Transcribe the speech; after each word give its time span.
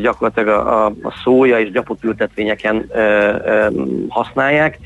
gyakorlatilag 0.00 0.48
a, 0.48 0.84
a, 0.84 0.92
a 1.02 1.14
szója 1.24 1.60
és 1.60 1.70
gyapot 1.70 2.04
ültetvényeken 2.04 2.86
ö, 2.88 2.98
ö, 3.44 3.66
használják. 4.08 4.78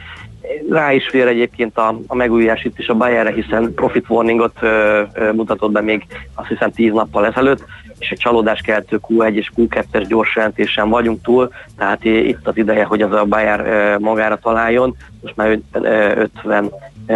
Rá 0.70 0.92
is 0.92 1.08
fér 1.08 1.26
egyébként 1.26 1.78
a, 1.78 1.98
a 2.06 2.14
megújulás 2.14 2.64
itt 2.64 2.78
is 2.78 2.88
a 2.88 2.94
Bayerre, 2.94 3.32
hiszen 3.32 3.74
profit 3.74 4.08
warningot 4.08 4.56
ö, 4.60 5.02
ö, 5.14 5.32
mutatott 5.32 5.70
be 5.70 5.80
még 5.80 6.06
azt 6.34 6.48
hiszem 6.48 6.70
10 6.70 6.92
nappal 6.92 7.26
ezelőtt, 7.26 7.64
és 7.98 8.10
egy 8.10 8.18
csalódáskeltő 8.18 9.00
Q1 9.08 9.32
és 9.32 9.50
Q2-es 9.56 10.04
gyors 10.08 10.36
jelentésen 10.36 10.88
vagyunk 10.88 11.22
túl, 11.22 11.52
tehát 11.76 12.04
itt 12.04 12.48
az 12.48 12.56
ideje, 12.56 12.84
hogy 12.84 13.02
az 13.02 13.12
a 13.12 13.24
Bayer 13.24 13.60
ö, 13.60 13.98
magára 13.98 14.36
találjon, 14.36 14.96
most 15.22 15.36
már 15.36 15.58
50 15.72 16.72
ö, 17.06 17.14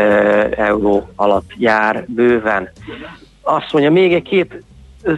euró 0.56 1.08
alatt 1.16 1.50
jár 1.56 2.04
bőven. 2.06 2.68
Azt 3.42 3.72
mondja, 3.72 3.90
még 3.90 4.12
egy 4.12 4.22
két 4.22 4.62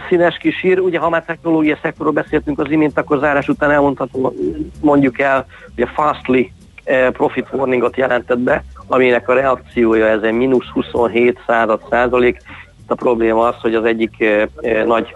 színes 0.09 0.37
kis 0.37 0.61
hír, 0.61 0.81
ugye 0.81 0.99
ha 0.99 1.09
már 1.09 1.25
technológia 1.25 1.79
szektorról 1.83 2.13
beszéltünk 2.13 2.59
az 2.59 2.71
imént, 2.71 2.99
akkor 2.99 3.19
zárás 3.19 3.49
után 3.49 3.71
elmondhatom, 3.71 4.33
mondjuk 4.81 5.19
el, 5.19 5.47
hogy 5.75 5.85
a 5.85 5.87
Fastly 5.95 6.53
eh, 6.85 7.11
profit 7.11 7.47
warningot 7.53 7.97
jelentett 7.97 8.39
be, 8.39 8.65
aminek 8.87 9.29
a 9.29 9.35
reakciója 9.35 10.07
ez 10.07 10.23
egy 10.23 10.33
mínusz 10.33 10.67
27 10.67 11.39
század 11.47 11.81
százalék. 11.91 12.37
Itt 12.81 12.91
a 12.91 12.95
probléma 12.95 13.49
az, 13.49 13.55
hogy 13.61 13.75
az 13.75 13.85
egyik 13.85 14.21
eh, 14.21 14.47
eh, 14.61 14.85
nagy 14.85 15.15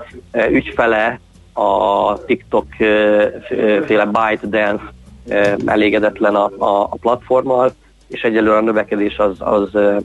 ügyfele 0.50 1.20
a 1.52 2.24
TikTok 2.24 2.66
féle 3.84 4.04
ByteDance 4.04 4.92
elégedetlen 5.66 6.34
a, 6.34 6.50
a, 6.58 6.82
a 6.82 6.96
platformmal, 7.00 7.72
és 8.10 8.22
egyelőre 8.22 8.56
a 8.56 8.60
növekedés 8.60 9.18
az, 9.18 9.36
az 9.38 9.74
e, 9.74 10.02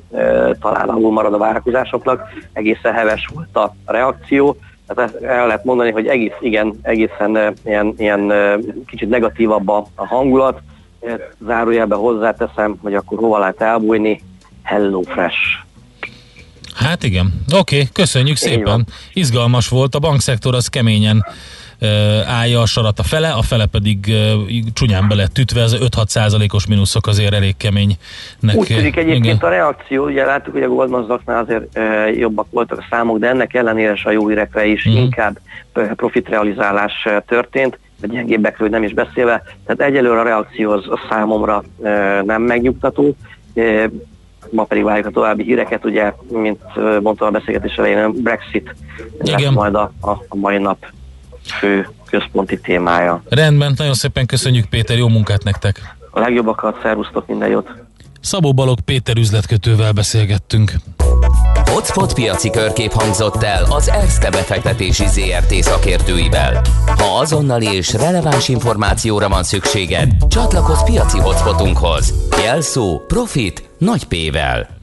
talán 0.62 0.90
alul 0.90 1.12
marad 1.12 1.34
a 1.34 1.38
várakozásoknak. 1.38 2.22
Egészen 2.54 2.94
heves 2.94 3.30
volt 3.34 3.56
a 3.56 3.76
reakció. 3.86 4.58
Tehát 4.88 5.22
el 5.22 5.48
lehet 5.48 5.64
mondani, 5.64 5.92
hogy 5.92 6.08
egész, 6.08 6.36
igen, 6.40 6.74
egészen 6.82 7.38
e, 7.38 7.54
ilyen, 7.66 7.94
ilyen 7.98 8.32
e, 8.32 8.58
kicsit 8.86 9.10
negatívabb 9.10 9.70
a, 9.70 9.88
a 9.96 10.08
hangulat. 10.08 10.60
Zárójelben 11.46 12.00
hozzáteszem, 12.00 12.76
hogy 12.82 12.96
akkor 12.96 13.18
hova 13.18 13.40
lehet 13.40 13.62
elbújni. 13.62 14.22
Hello 14.64 15.02
Fresh. 15.02 15.38
Hát 16.76 17.04
igen. 17.04 17.34
Oké, 17.54 17.76
okay, 17.76 17.90
köszönjük 17.94 18.38
szépen. 18.38 18.88
Izgalmas 19.14 19.68
volt. 19.68 19.96
A 19.96 20.00
bankszektor 20.00 20.56
az 20.56 20.68
keményen 20.68 21.26
állja 22.26 22.62
a 22.62 22.66
sarat 22.66 23.00
a 23.00 23.04
fele, 23.04 23.32
a 23.32 23.42
fele 23.42 23.66
pedig 23.66 24.14
csúnyán 24.74 25.08
bele 25.08 25.28
tütve, 25.28 25.62
az 25.62 25.78
5-6 25.80 26.08
százalékos 26.08 26.68
mínuszok 26.68 27.08
azért 27.08 27.34
elég 27.34 27.58
kemény. 27.58 27.98
Úgy 28.54 28.68
tűnik 28.68 28.96
egyébként 28.96 29.26
igen. 29.26 29.38
a 29.38 29.50
reakció, 29.50 30.06
ugye 30.06 30.26
láttuk, 30.26 30.54
hogy 30.54 30.64
a 30.64 30.68
Goldman 30.68 31.06
Sachsnál 31.08 31.44
azért 31.44 31.80
jobbak 32.18 32.48
voltak 32.50 32.78
a 32.78 32.86
számok, 32.90 33.20
de 33.20 33.28
ennek 33.28 33.54
ellenére 33.54 33.98
a 34.04 34.12
jó 34.12 34.28
hírekre 34.28 34.66
is 34.66 34.88
mm. 34.90 34.92
inkább 34.92 35.40
profitrealizálás 35.96 37.08
történt, 37.28 37.80
vagy 38.02 38.10
gyengébbekről 38.10 38.70
nem 38.70 38.84
is 38.84 38.94
beszélve, 38.94 39.44
tehát 39.66 39.92
egyelőre 39.92 40.20
a 40.20 40.24
reakció 40.24 40.72
az 40.72 40.88
a 40.88 41.00
számomra 41.10 41.64
nem 42.24 42.42
megnyugtató, 42.42 43.16
ma 44.50 44.64
pedig 44.64 44.84
várjuk 44.84 45.08
a 45.08 45.12
további 45.12 45.44
híreket, 45.44 45.86
ugye, 45.86 46.14
mint 46.30 46.62
mondtam 47.02 47.28
a 47.28 47.32
beszélgetés 47.32 47.76
elején, 47.76 48.12
Brexit 48.14 48.76
Igen. 49.22 49.42
lesz 49.42 49.54
majd 49.54 49.76
a, 49.76 49.92
a, 50.02 50.10
a 50.10 50.36
mai 50.36 50.58
nap 50.58 50.86
fő 51.52 51.90
központi 52.10 52.60
témája. 52.60 53.24
Rendben, 53.30 53.74
nagyon 53.78 53.94
szépen 53.94 54.26
köszönjük 54.26 54.66
Péter, 54.66 54.98
jó 54.98 55.08
munkát 55.08 55.44
nektek! 55.44 55.96
A 56.12 56.20
legjobbakat, 56.20 56.80
szervusztok, 56.82 57.28
minden 57.28 57.50
jót! 57.50 57.70
Szabó 58.22 58.54
Balog 58.54 58.80
Péter 58.80 59.18
üzletkötővel 59.18 59.92
beszélgettünk. 59.92 60.74
Hotspot 61.72 62.14
piaci 62.14 62.50
körkép 62.50 62.92
hangzott 62.92 63.44
el 63.44 63.64
az 63.70 63.90
ESZTE 63.90 64.30
befektetési 64.30 65.06
ZRT 65.08 65.54
szakértőivel. 65.54 66.62
Ha 66.86 67.20
azonnali 67.20 67.76
és 67.76 67.94
releváns 67.94 68.50
információra 68.50 69.30
van 69.30 69.44
szükséged, 69.44 70.12
csatlakozz 70.28 70.84
piaci 70.84 71.20
hotspotunkhoz. 71.20 72.14
Jelszó 72.44 73.00
Profit 73.08 73.70
nagy 73.78 74.04
P-vel. 74.06 74.75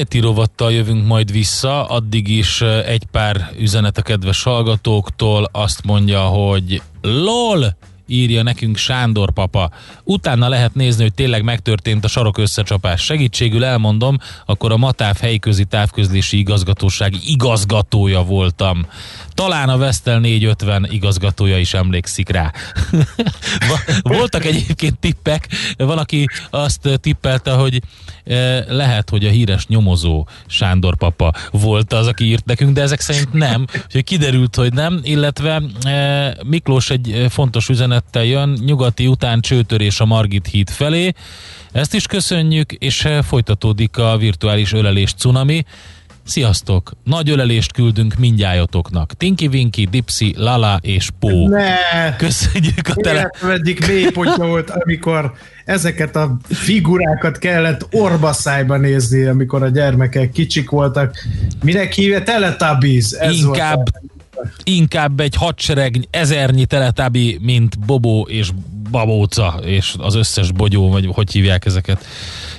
IT 0.00 0.22
rovattal 0.22 0.72
jövünk 0.72 1.06
majd 1.06 1.32
vissza, 1.32 1.84
addig 1.86 2.28
is 2.28 2.60
egy 2.86 3.04
pár 3.10 3.50
üzenet 3.58 3.98
a 3.98 4.02
kedves 4.02 4.42
hallgatóktól, 4.42 5.48
azt 5.52 5.84
mondja, 5.84 6.20
hogy 6.20 6.82
LOL, 7.00 7.76
írja 8.10 8.42
nekünk 8.42 8.76
Sándor 8.76 9.32
papa. 9.32 9.70
Utána 10.04 10.48
lehet 10.48 10.74
nézni, 10.74 11.02
hogy 11.02 11.14
tényleg 11.14 11.42
megtörtént 11.42 12.04
a 12.04 12.08
sarok 12.08 12.38
összecsapás. 12.38 13.04
Segítségül 13.04 13.64
elmondom, 13.64 14.18
akkor 14.46 14.72
a 14.72 14.76
Matáv 14.76 15.16
helyközi 15.16 15.64
távközlési 15.64 16.38
igazgatóság 16.38 17.14
igazgatója 17.24 18.22
voltam. 18.22 18.86
Talán 19.34 19.68
a 19.68 19.76
Vestel 19.76 20.18
450 20.18 20.86
igazgatója 20.90 21.58
is 21.58 21.74
emlékszik 21.74 22.28
rá. 22.28 22.52
Voltak 24.02 24.44
egyébként 24.44 24.98
tippek, 24.98 25.48
valaki 25.76 26.26
azt 26.50 26.88
tippelte, 27.00 27.52
hogy 27.52 27.82
eh, 28.24 28.64
lehet, 28.68 29.10
hogy 29.10 29.24
a 29.24 29.30
híres 29.30 29.66
nyomozó 29.66 30.28
Sándor 30.46 30.96
papa 30.96 31.32
volt 31.50 31.92
az, 31.92 32.06
aki 32.06 32.24
írt 32.24 32.44
nekünk, 32.44 32.72
de 32.72 32.82
ezek 32.82 33.00
szerint 33.00 33.32
nem. 33.32 33.66
Úgyhogy 33.84 34.04
kiderült, 34.04 34.56
hogy 34.56 34.72
nem, 34.72 35.00
illetve 35.02 35.62
eh, 35.82 36.32
Miklós 36.44 36.90
egy 36.90 37.26
fontos 37.28 37.68
üzenettel 37.68 38.24
jön, 38.24 38.58
nyugati 38.64 39.06
után 39.06 39.40
csőtörés 39.40 40.00
a 40.00 40.04
Margit 40.04 40.46
híd 40.46 40.70
felé. 40.70 41.12
Ezt 41.72 41.94
is 41.94 42.06
köszönjük, 42.06 42.72
és 42.72 43.08
folytatódik 43.22 43.96
a 43.98 44.16
virtuális 44.16 44.72
ölelés 44.72 45.12
cunami. 45.12 45.64
Sziasztok! 46.30 46.92
Nagy 47.04 47.30
ölelést 47.30 47.72
küldünk 47.72 48.14
mindjájatoknak. 48.14 49.12
Tinky 49.14 49.46
Winky, 49.46 49.84
Dipsy, 49.84 50.34
Lala 50.36 50.78
és 50.82 51.08
Pó. 51.18 51.48
Ne! 51.48 52.16
Köszönjük 52.16 52.88
a 52.88 52.94
tele... 52.94 53.30
egyik 53.50 53.86
mélypontja 53.86 54.46
volt, 54.46 54.70
amikor 54.70 55.32
ezeket 55.64 56.16
a 56.16 56.36
figurákat 56.48 57.38
kellett 57.38 57.86
orbaszájba 57.90 58.76
nézni, 58.76 59.24
amikor 59.24 59.62
a 59.62 59.68
gyermekek 59.68 60.32
kicsik 60.32 60.70
voltak. 60.70 61.14
Minek 61.62 61.92
hívja? 61.92 62.22
Teletubbies. 62.22 63.10
Ez 63.10 63.36
inkább, 63.36 63.76
volt 63.76 64.54
inkább 64.64 65.20
egy 65.20 65.34
hadsereg 65.34 66.06
ezernyi 66.10 66.66
teletabi, 66.66 67.38
mint 67.42 67.78
Bobó 67.78 68.26
és 68.30 68.50
Babóca, 68.90 69.60
és 69.64 69.94
az 69.98 70.14
összes 70.14 70.52
bogyó, 70.52 70.90
vagy 70.90 71.08
hogy 71.12 71.32
hívják 71.32 71.64
ezeket 71.64 72.04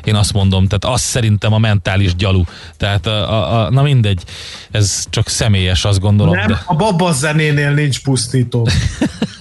én 0.03 0.15
azt 0.15 0.33
mondom, 0.33 0.67
tehát 0.67 0.95
az 0.95 1.01
szerintem 1.01 1.53
a 1.53 1.57
mentális 1.57 2.15
gyalú. 2.15 2.43
Tehát 2.77 3.05
a, 3.05 3.33
a, 3.33 3.65
a, 3.65 3.69
na 3.69 3.81
mindegy, 3.81 4.23
ez 4.71 5.05
csak 5.09 5.27
személyes, 5.27 5.85
azt 5.85 5.99
gondolom. 5.99 6.35
Nem, 6.35 6.47
de... 6.47 6.63
a 6.65 6.75
baba 6.75 7.11
zenénél 7.11 7.71
nincs 7.71 8.01
pusztító. 8.01 8.67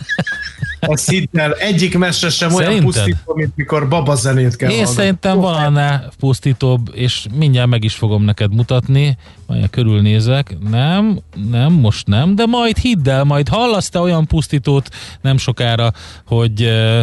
Ezt 0.80 1.10
hidd 1.10 1.26
el, 1.32 1.52
egyik 1.52 1.98
mese 1.98 2.30
sem 2.30 2.50
Szerinted? 2.50 2.72
olyan 2.72 2.84
pusztító, 2.84 3.34
mint 3.34 3.52
mikor 3.56 3.88
baba 3.88 4.14
zenét 4.14 4.56
kell 4.56 4.70
Én 4.70 4.76
hallani. 4.76 4.94
szerintem 4.94 5.40
van 5.40 5.54
annál 5.54 6.10
pusztítóbb, 6.18 6.90
és 6.92 7.26
mindjárt 7.34 7.68
meg 7.68 7.84
is 7.84 7.94
fogom 7.94 8.22
neked 8.24 8.54
mutatni, 8.54 9.16
majd 9.46 9.70
körülnézek. 9.70 10.56
Nem, 10.70 11.20
nem, 11.50 11.72
most 11.72 12.06
nem, 12.06 12.34
de 12.34 12.46
majd 12.46 12.78
hidd 12.78 13.08
el, 13.08 13.24
majd 13.24 13.48
hallasz 13.48 13.88
te 13.88 13.98
olyan 13.98 14.26
pusztítót 14.26 14.88
nem 15.20 15.36
sokára, 15.36 15.92
hogy 16.26 16.62
uh, 16.62 17.00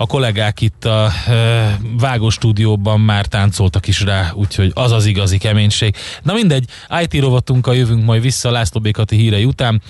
a 0.00 0.06
kollégák 0.06 0.60
itt 0.60 0.84
a 0.84 1.10
e, 1.26 1.78
Vágó 1.98 2.30
stúdióban 2.30 3.00
már 3.00 3.26
táncoltak 3.26 3.86
is 3.86 4.00
rá, 4.00 4.32
úgyhogy 4.34 4.70
az 4.74 4.92
az 4.92 5.06
igazi 5.06 5.38
keménység. 5.38 5.94
Na 6.22 6.32
mindegy, 6.32 6.64
IT 7.02 7.20
rovatunkkal 7.20 7.76
jövünk 7.76 8.04
majd 8.04 8.22
vissza 8.22 8.50
László 8.50 8.80
Békati 8.80 9.16
hírei 9.16 9.44
után, 9.44 9.82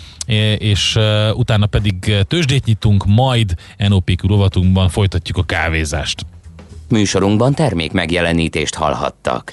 és 0.59 0.97
e, 0.97 1.33
utána 1.33 1.67
pedig 1.67 2.15
tőzsdét 2.29 2.65
nyitunk, 2.65 3.05
majd 3.07 3.55
NOPQ 3.77 4.27
rovatunkban 4.27 4.89
folytatjuk 4.89 5.37
a 5.37 5.43
kávézást. 5.43 6.27
Műsorunkban 6.89 7.55
termék 7.55 7.93
megjelenítést 7.93 8.75
hallhattak. 8.75 9.53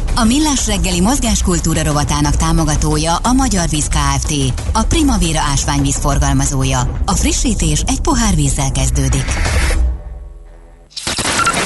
a 0.15 0.23
Millás 0.23 0.67
reggeli 0.67 1.01
mozgáskultúra 1.01 1.83
rovatának 1.83 2.35
támogatója 2.35 3.15
a 3.15 3.33
Magyar 3.33 3.69
Víz 3.69 3.87
Kft. 3.87 4.33
A 4.73 4.83
Primavera 4.83 5.39
ásványvíz 5.39 5.95
forgalmazója. 5.95 7.01
A 7.05 7.11
frissítés 7.11 7.83
egy 7.87 7.99
pohár 7.99 8.35
vízzel 8.35 8.71
kezdődik. 8.71 9.25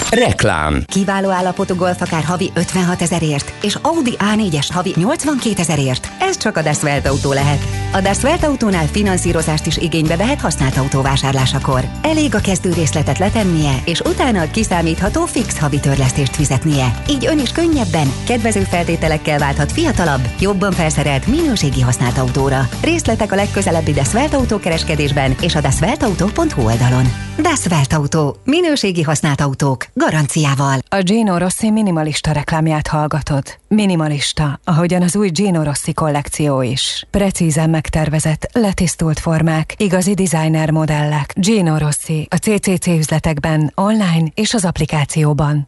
Reklám 0.09 0.83
Kiváló 0.87 1.29
állapotú 1.29 1.75
golf 1.75 2.01
akár 2.01 2.23
havi 2.23 2.51
56 2.53 3.01
ezerért, 3.01 3.53
és 3.63 3.77
Audi 3.81 4.17
A4-es 4.19 4.67
havi 4.73 4.93
82 4.97 5.61
ezerért. 5.61 6.07
Ez 6.19 6.37
csak 6.37 6.57
a 6.57 6.61
Deszvelt 6.61 7.07
autó 7.07 7.33
lehet. 7.33 7.63
A 7.93 8.01
Deszvelt 8.01 8.43
autónál 8.43 8.85
finanszírozást 8.85 9.65
is 9.65 9.77
igénybe 9.77 10.15
vehet 10.15 10.41
használt 10.41 10.77
autó 10.77 11.01
vásárlásakor. 11.01 11.85
Elég 12.01 12.35
a 12.35 12.39
kezdő 12.39 12.73
részletet 12.73 13.17
letennie, 13.17 13.81
és 13.85 13.99
utána 13.99 14.41
a 14.41 14.51
kiszámítható 14.51 15.25
fix 15.25 15.59
havi 15.59 15.79
törlesztést 15.79 16.35
fizetnie. 16.35 17.01
Így 17.09 17.25
ön 17.25 17.39
is 17.39 17.51
könnyebben, 17.51 18.13
kedvező 18.25 18.61
feltételekkel 18.61 19.39
válthat 19.39 19.71
fiatalabb, 19.71 20.27
jobban 20.39 20.71
felszerelt 20.71 21.27
minőségi 21.27 21.81
használt 21.81 22.17
autóra. 22.17 22.69
Részletek 22.81 23.31
a 23.31 23.35
legközelebbi 23.35 23.91
Deszvelt 23.91 24.33
autó 24.33 24.57
kereskedésben 24.57 25.35
és 25.41 25.55
a 25.55 25.61
deszveltautó.hu 25.61 26.65
oldalon. 26.65 27.05
Deszvelt 27.41 27.93
autó. 27.93 28.35
Minőségi 28.43 29.01
használt 29.01 29.41
autók. 29.41 29.85
Garanciával. 30.09 30.79
A 30.89 31.01
Gino 31.01 31.37
Rossi 31.37 31.71
minimalista 31.71 32.31
reklámját 32.31 32.87
hallgatod. 32.87 33.43
Minimalista, 33.67 34.59
ahogyan 34.63 35.01
az 35.01 35.15
új 35.15 35.29
Gino 35.29 35.63
Rossi 35.63 35.93
kollekció 35.93 36.61
is. 36.61 37.05
Precízen 37.11 37.69
megtervezett, 37.69 38.49
letisztult 38.53 39.19
formák, 39.19 39.73
igazi 39.77 40.13
designer 40.13 40.71
modellek. 40.71 41.33
Gino 41.35 41.77
Rossi 41.77 42.27
a 42.29 42.35
CCC 42.35 42.87
üzletekben, 42.87 43.71
online 43.75 44.27
és 44.33 44.53
az 44.53 44.65
applikációban. 44.65 45.65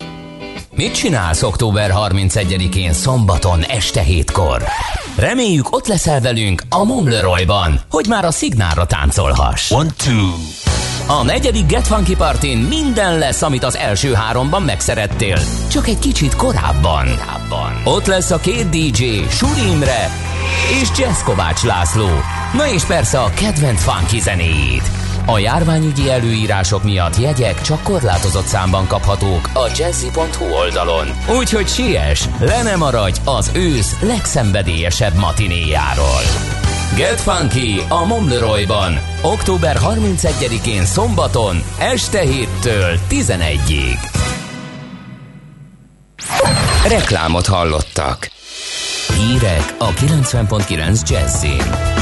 Mit 0.76 0.94
csinálsz 0.94 1.44
október 1.44 1.92
31-én 1.96 2.94
szombaton 2.94 3.62
este 3.62 4.02
hétkor? 4.02 4.64
Reméljük 5.16 5.76
ott 5.76 5.88
leszel 5.88 6.22
velünk 6.22 6.62
a 6.70 6.84
Momleroyban, 6.84 7.80
hogy 7.90 8.06
már 8.08 8.26
a 8.26 8.32
szignálra 8.32 8.86
táncolhass. 8.86 9.72
One, 9.72 9.90
two. 9.98 10.67
A 11.10 11.24
negyedik 11.24 11.66
Get 11.66 11.88
Funky 11.88 12.16
Partin 12.16 12.58
minden 12.58 13.18
lesz, 13.18 13.42
amit 13.42 13.64
az 13.64 13.78
első 13.78 14.14
háromban 14.14 14.62
megszerettél. 14.62 15.38
Csak 15.72 15.88
egy 15.88 16.00
kicsit 16.00 16.36
korábban. 16.36 17.06
korábban. 17.06 17.82
Ott 17.84 18.06
lesz 18.06 18.32
a 18.32 18.38
két 18.38 18.70
DJ, 18.70 19.06
Suri 19.30 19.72
Imre 19.72 20.10
és 20.82 20.90
Jazz 20.98 21.22
Kovács 21.22 21.64
László. 21.64 22.10
Na 22.54 22.68
és 22.74 22.84
persze 22.84 23.20
a 23.20 23.30
kedvenc 23.34 23.84
funky 23.84 24.20
zenéid. 24.20 24.82
A 25.26 25.40
járványügyi 25.40 26.10
előírások 26.10 26.84
miatt 26.84 27.18
jegyek 27.18 27.62
csak 27.62 27.84
korlátozott 27.84 28.46
számban 28.46 28.88
kaphatók 28.88 29.50
a 29.54 29.72
jazzy.hu 29.78 30.46
oldalon. 30.46 31.08
Úgyhogy 31.38 31.68
siess, 31.68 32.26
le 32.40 32.62
ne 32.64 32.76
maradj 32.76 33.20
az 33.24 33.52
ősz 33.54 33.96
legszenvedélyesebb 34.02 35.14
matinéjáról. 35.14 36.57
Get 36.96 37.22
Funky 37.22 37.82
a 37.90 38.06
Momleroyban. 38.06 39.00
Október 39.22 39.78
31-én 39.82 40.86
szombaton, 40.86 41.64
este 41.80 42.24
7-től 42.24 43.00
11-ig. 43.10 43.98
Reklámot 46.88 47.46
hallottak. 47.46 48.30
Hírek 49.18 49.76
a 49.78 49.90
90.9 49.90 51.10
Jazzin. 51.10 51.96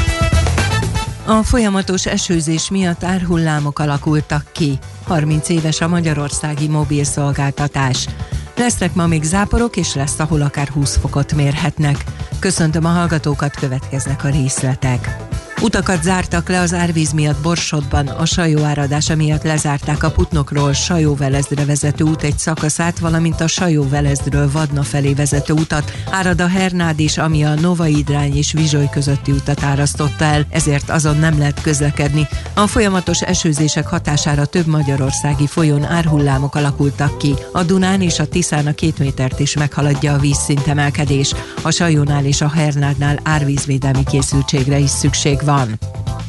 A 1.26 1.44
folyamatos 1.44 2.06
esőzés 2.06 2.70
miatt 2.70 3.04
árhullámok 3.04 3.80
alakultak 3.80 4.46
ki. 4.52 4.80
30 5.08 5.50
éves 5.50 5.82
a 5.82 5.88
magyarországi 5.88 6.68
mobil 6.68 7.04
szolgáltatás. 7.04 8.08
Lesznek 8.58 8.94
ma 8.94 9.08
még 9.08 9.24
záporok, 9.24 9.76
és 9.76 9.96
lesz, 9.96 10.20
ahol 10.20 10.42
akár 10.42 10.68
20 10.68 10.98
fokot 10.98 11.34
mérhetnek. 11.34 12.04
Köszöntöm 12.40 12.86
a 12.86 12.90
hallgatókat, 12.90 13.56
következnek 13.56 14.24
a 14.24 14.30
részletek. 14.30 15.25
Utakat 15.62 16.04
zártak 16.04 16.50
le 16.50 16.60
az 16.60 16.74
árvíz 16.74 17.12
miatt 17.12 17.42
Borsodban, 17.42 18.08
a 18.08 18.26
sajó 18.26 18.64
áradása 18.64 19.16
miatt 19.16 19.44
lezárták 19.44 20.04
a 20.04 20.12
Putnokról 20.12 20.74
Sajóvelezdre 20.74 21.66
vezető 21.66 22.04
út 22.04 22.24
egy 22.24 22.38
szakaszát, 22.38 23.00
valamint 23.00 23.42
a 23.42 23.48
Sajóvelezdről 23.48 24.52
Vadna 24.52 24.84
felé 24.84 25.14
vezető 25.14 25.54
utat. 25.54 25.92
Árad 26.12 26.42
a 26.42 26.48
Hernád 26.48 27.00
is, 27.00 27.18
ami 27.18 27.44
a 27.44 27.54
Nova 27.54 27.88
Idrány 27.88 28.38
és 28.38 28.52
Vizsoly 28.52 28.90
közötti 28.92 29.32
utat 29.32 29.64
árasztotta 29.64 30.24
el, 30.24 30.46
ezért 30.50 30.90
azon 30.90 31.18
nem 31.18 31.38
lehet 31.38 31.62
közlekedni. 31.62 32.28
A 32.54 32.68
folyamatos 32.68 33.22
esőzések 33.22 33.88
hatására 33.88 34.46
több 34.46 34.66
magyarországi 34.66 35.48
folyón 35.48 35.84
árhullámok 35.84 36.56
alakultak 36.56 37.18
ki. 37.18 37.36
A 37.52 37.64
Dunán 37.64 38.02
és 38.02 38.20
a 38.20 38.28
Tiszán 38.28 38.68
a 38.68 38.74
két 38.74 39.00
métert 39.00 39.40
is 39.40 39.58
meghaladja 39.58 40.14
a 40.14 40.20
vízszintemelkedés. 40.20 41.34
A 41.62 41.72
Sajónál 41.72 42.26
és 42.26 42.42
a 42.42 42.50
Hernádnál 42.50 43.20
árvízvédelmi 43.24 44.04
készültségre 44.04 44.78
is 44.78 44.90
szükség 44.90 45.44
van. 45.46 45.80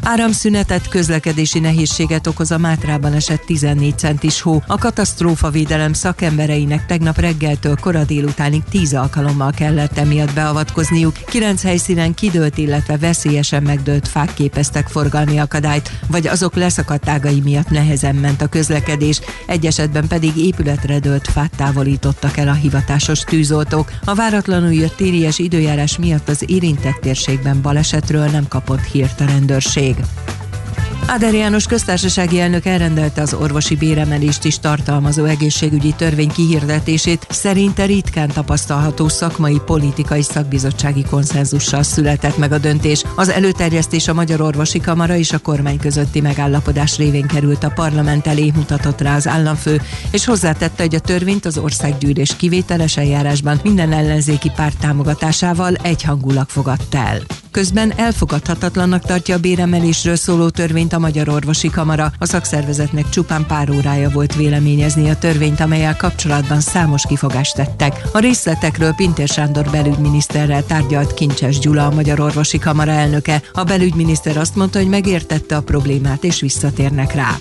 Áramszünetet, 0.08 0.88
közlekedési 0.88 1.58
nehézséget 1.58 2.26
okoz 2.26 2.50
a 2.50 2.58
Mátrában 2.58 3.12
esett 3.12 3.42
14 3.46 3.98
centis 3.98 4.40
hó. 4.40 4.62
A 4.66 4.78
katasztrófa 4.78 5.50
védelem 5.50 5.92
szakembereinek 5.92 6.86
tegnap 6.86 7.18
reggeltől 7.18 7.76
kora 7.80 8.04
délutánig 8.04 8.62
10 8.70 8.94
alkalommal 8.94 9.52
kellett 9.52 9.98
emiatt 9.98 10.32
beavatkozniuk. 10.32 11.14
9 11.24 11.62
helyszínen 11.62 12.14
kidőlt, 12.14 12.58
illetve 12.58 12.96
veszélyesen 12.96 13.62
megdőlt 13.62 14.08
fák 14.08 14.34
képeztek 14.34 14.88
forgalmi 14.88 15.38
akadályt, 15.38 15.90
vagy 16.08 16.26
azok 16.26 16.54
leszakadt 16.54 17.08
ágai 17.08 17.40
miatt 17.40 17.70
nehezen 17.70 18.14
ment 18.14 18.42
a 18.42 18.46
közlekedés, 18.46 19.20
egy 19.46 19.66
esetben 19.66 20.06
pedig 20.06 20.36
épületre 20.36 20.98
dőlt 20.98 21.28
fát 21.28 21.56
távolítottak 21.56 22.36
el 22.36 22.48
a 22.48 22.52
hivatásos 22.52 23.20
tűzoltók. 23.20 23.92
A 24.04 24.14
váratlanul 24.14 24.72
jött 24.72 24.96
téries 24.96 25.38
időjárás 25.38 25.98
miatt 25.98 26.28
az 26.28 26.44
érintett 26.46 27.00
térségben 27.00 27.62
balesetről 27.62 28.26
nem 28.26 28.48
kapott 28.48 28.84
hírt 28.84 29.05
a 29.20 29.24
rendőrség. 29.24 29.96
Áder 31.08 31.34
János 31.34 31.66
köztársasági 31.66 32.40
elnök 32.40 32.64
elrendelte 32.66 33.20
az 33.22 33.34
orvosi 33.34 33.76
béremelést 33.76 34.44
is 34.44 34.58
tartalmazó 34.58 35.24
egészségügyi 35.24 35.94
törvény 35.96 36.30
kihirdetését. 36.30 37.26
Szerinte 37.30 37.84
ritkán 37.84 38.28
tapasztalható 38.28 39.08
szakmai, 39.08 39.60
politikai 39.66 40.22
szakbizottsági 40.22 41.04
konszenzussal 41.04 41.82
született 41.82 42.36
meg 42.36 42.52
a 42.52 42.58
döntés. 42.58 43.02
Az 43.16 43.28
előterjesztés 43.28 44.08
a 44.08 44.14
Magyar 44.14 44.40
Orvosi 44.40 44.80
Kamara 44.80 45.16
és 45.16 45.32
a 45.32 45.38
kormány 45.38 45.78
közötti 45.78 46.20
megállapodás 46.20 46.96
révén 46.96 47.26
került 47.26 47.64
a 47.64 47.72
parlament 47.74 48.26
elé, 48.26 48.52
mutatott 48.54 49.00
rá 49.00 49.14
az 49.16 49.28
államfő, 49.28 49.82
és 50.10 50.24
hozzátette, 50.24 50.82
hogy 50.82 50.94
a 50.94 51.00
törvényt 51.00 51.44
az 51.44 51.58
országgyűlés 51.58 52.36
kivételes 52.36 52.96
eljárásban 52.96 53.60
minden 53.62 53.92
ellenzéki 53.92 54.50
párt 54.56 54.78
támogatásával 54.78 55.74
egyhangulag 55.74 56.48
fogadta 56.48 56.98
el. 56.98 57.18
Közben 57.50 57.92
elfogadhatatlannak 57.96 59.04
tartja 59.04 59.34
a 59.34 59.38
béremelésről 59.38 60.16
szóló 60.16 60.48
törvényt 60.48 60.92
a 60.96 60.98
Magyar 60.98 61.28
Orvosi 61.28 61.70
Kamara. 61.70 62.12
A 62.18 62.26
szakszervezetnek 62.26 63.08
csupán 63.08 63.46
pár 63.46 63.70
órája 63.70 64.10
volt 64.10 64.34
véleményezni 64.34 65.10
a 65.10 65.18
törvényt, 65.18 65.60
amelyel 65.60 65.96
kapcsolatban 65.96 66.60
számos 66.60 67.02
kifogást 67.08 67.54
tettek. 67.54 68.02
A 68.12 68.18
részletekről 68.18 68.92
Pintér 68.92 69.28
Sándor 69.28 69.70
belügyminiszterrel 69.70 70.64
tárgyalt 70.64 71.14
Kincses 71.14 71.58
Gyula, 71.58 71.86
a 71.86 71.94
Magyar 71.94 72.20
Orvosi 72.20 72.58
Kamara 72.58 72.90
elnöke. 72.92 73.42
A 73.52 73.64
belügyminiszter 73.64 74.36
azt 74.36 74.56
mondta, 74.56 74.78
hogy 74.78 74.88
megértette 74.88 75.56
a 75.56 75.62
problémát 75.62 76.24
és 76.24 76.40
visszatérnek 76.40 77.14
rá. 77.14 77.36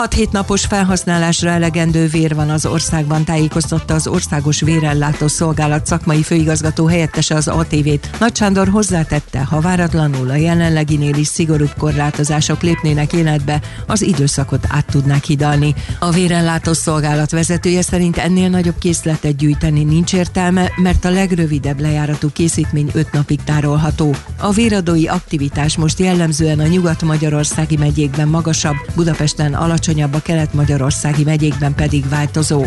6-7 0.00 0.30
napos 0.30 0.64
felhasználásra 0.64 1.50
elegendő 1.50 2.06
vér 2.06 2.34
van 2.34 2.50
az 2.50 2.66
országban, 2.66 3.24
tájékoztatta 3.24 3.94
az 3.94 4.06
Országos 4.06 4.60
Vérellátó 4.60 5.28
Szolgálat 5.28 5.86
szakmai 5.86 6.22
főigazgató 6.22 6.86
helyettese 6.86 7.34
az 7.34 7.48
ATV-t. 7.48 8.10
Nagy 8.18 8.36
Sándor 8.36 8.68
hozzátette, 8.68 9.44
ha 9.44 9.60
váratlanul 9.60 10.30
a 10.30 10.34
jelenleginél 10.34 11.14
is 11.14 11.26
szigorúbb 11.26 11.74
korlátozások 11.78 12.62
lépnének 12.70 13.12
életbe, 13.12 13.60
az 13.86 14.02
időszakot 14.02 14.66
át 14.68 14.86
tudnák 14.86 15.24
hidalni. 15.24 15.74
A 15.98 16.10
Vérellátó 16.10 16.72
Szolgálat 16.72 17.30
vezetője 17.30 17.82
szerint 17.82 18.16
ennél 18.16 18.48
nagyobb 18.48 18.78
készletet 18.78 19.36
gyűjteni 19.36 19.84
nincs 19.84 20.12
értelme, 20.12 20.70
mert 20.76 21.04
a 21.04 21.10
legrövidebb 21.10 21.80
lejáratú 21.80 22.28
készítmény 22.32 22.90
5 22.92 23.12
napig 23.12 23.42
tárolható. 23.44 24.14
A 24.38 24.50
véradói 24.50 25.06
aktivitás 25.06 25.76
most 25.76 25.98
jellemzően 25.98 26.58
a 26.60 26.66
nyugat-magyarországi 26.66 27.76
megyékben 27.76 28.28
magasabb, 28.28 28.76
Budapesten 28.94 29.54
alacsony 29.54 29.90
alacsonyabb, 29.90 30.14
a 30.14 30.22
kelet-magyarországi 30.22 31.24
megyékben 31.24 31.74
pedig 31.74 32.08
változó. 32.08 32.64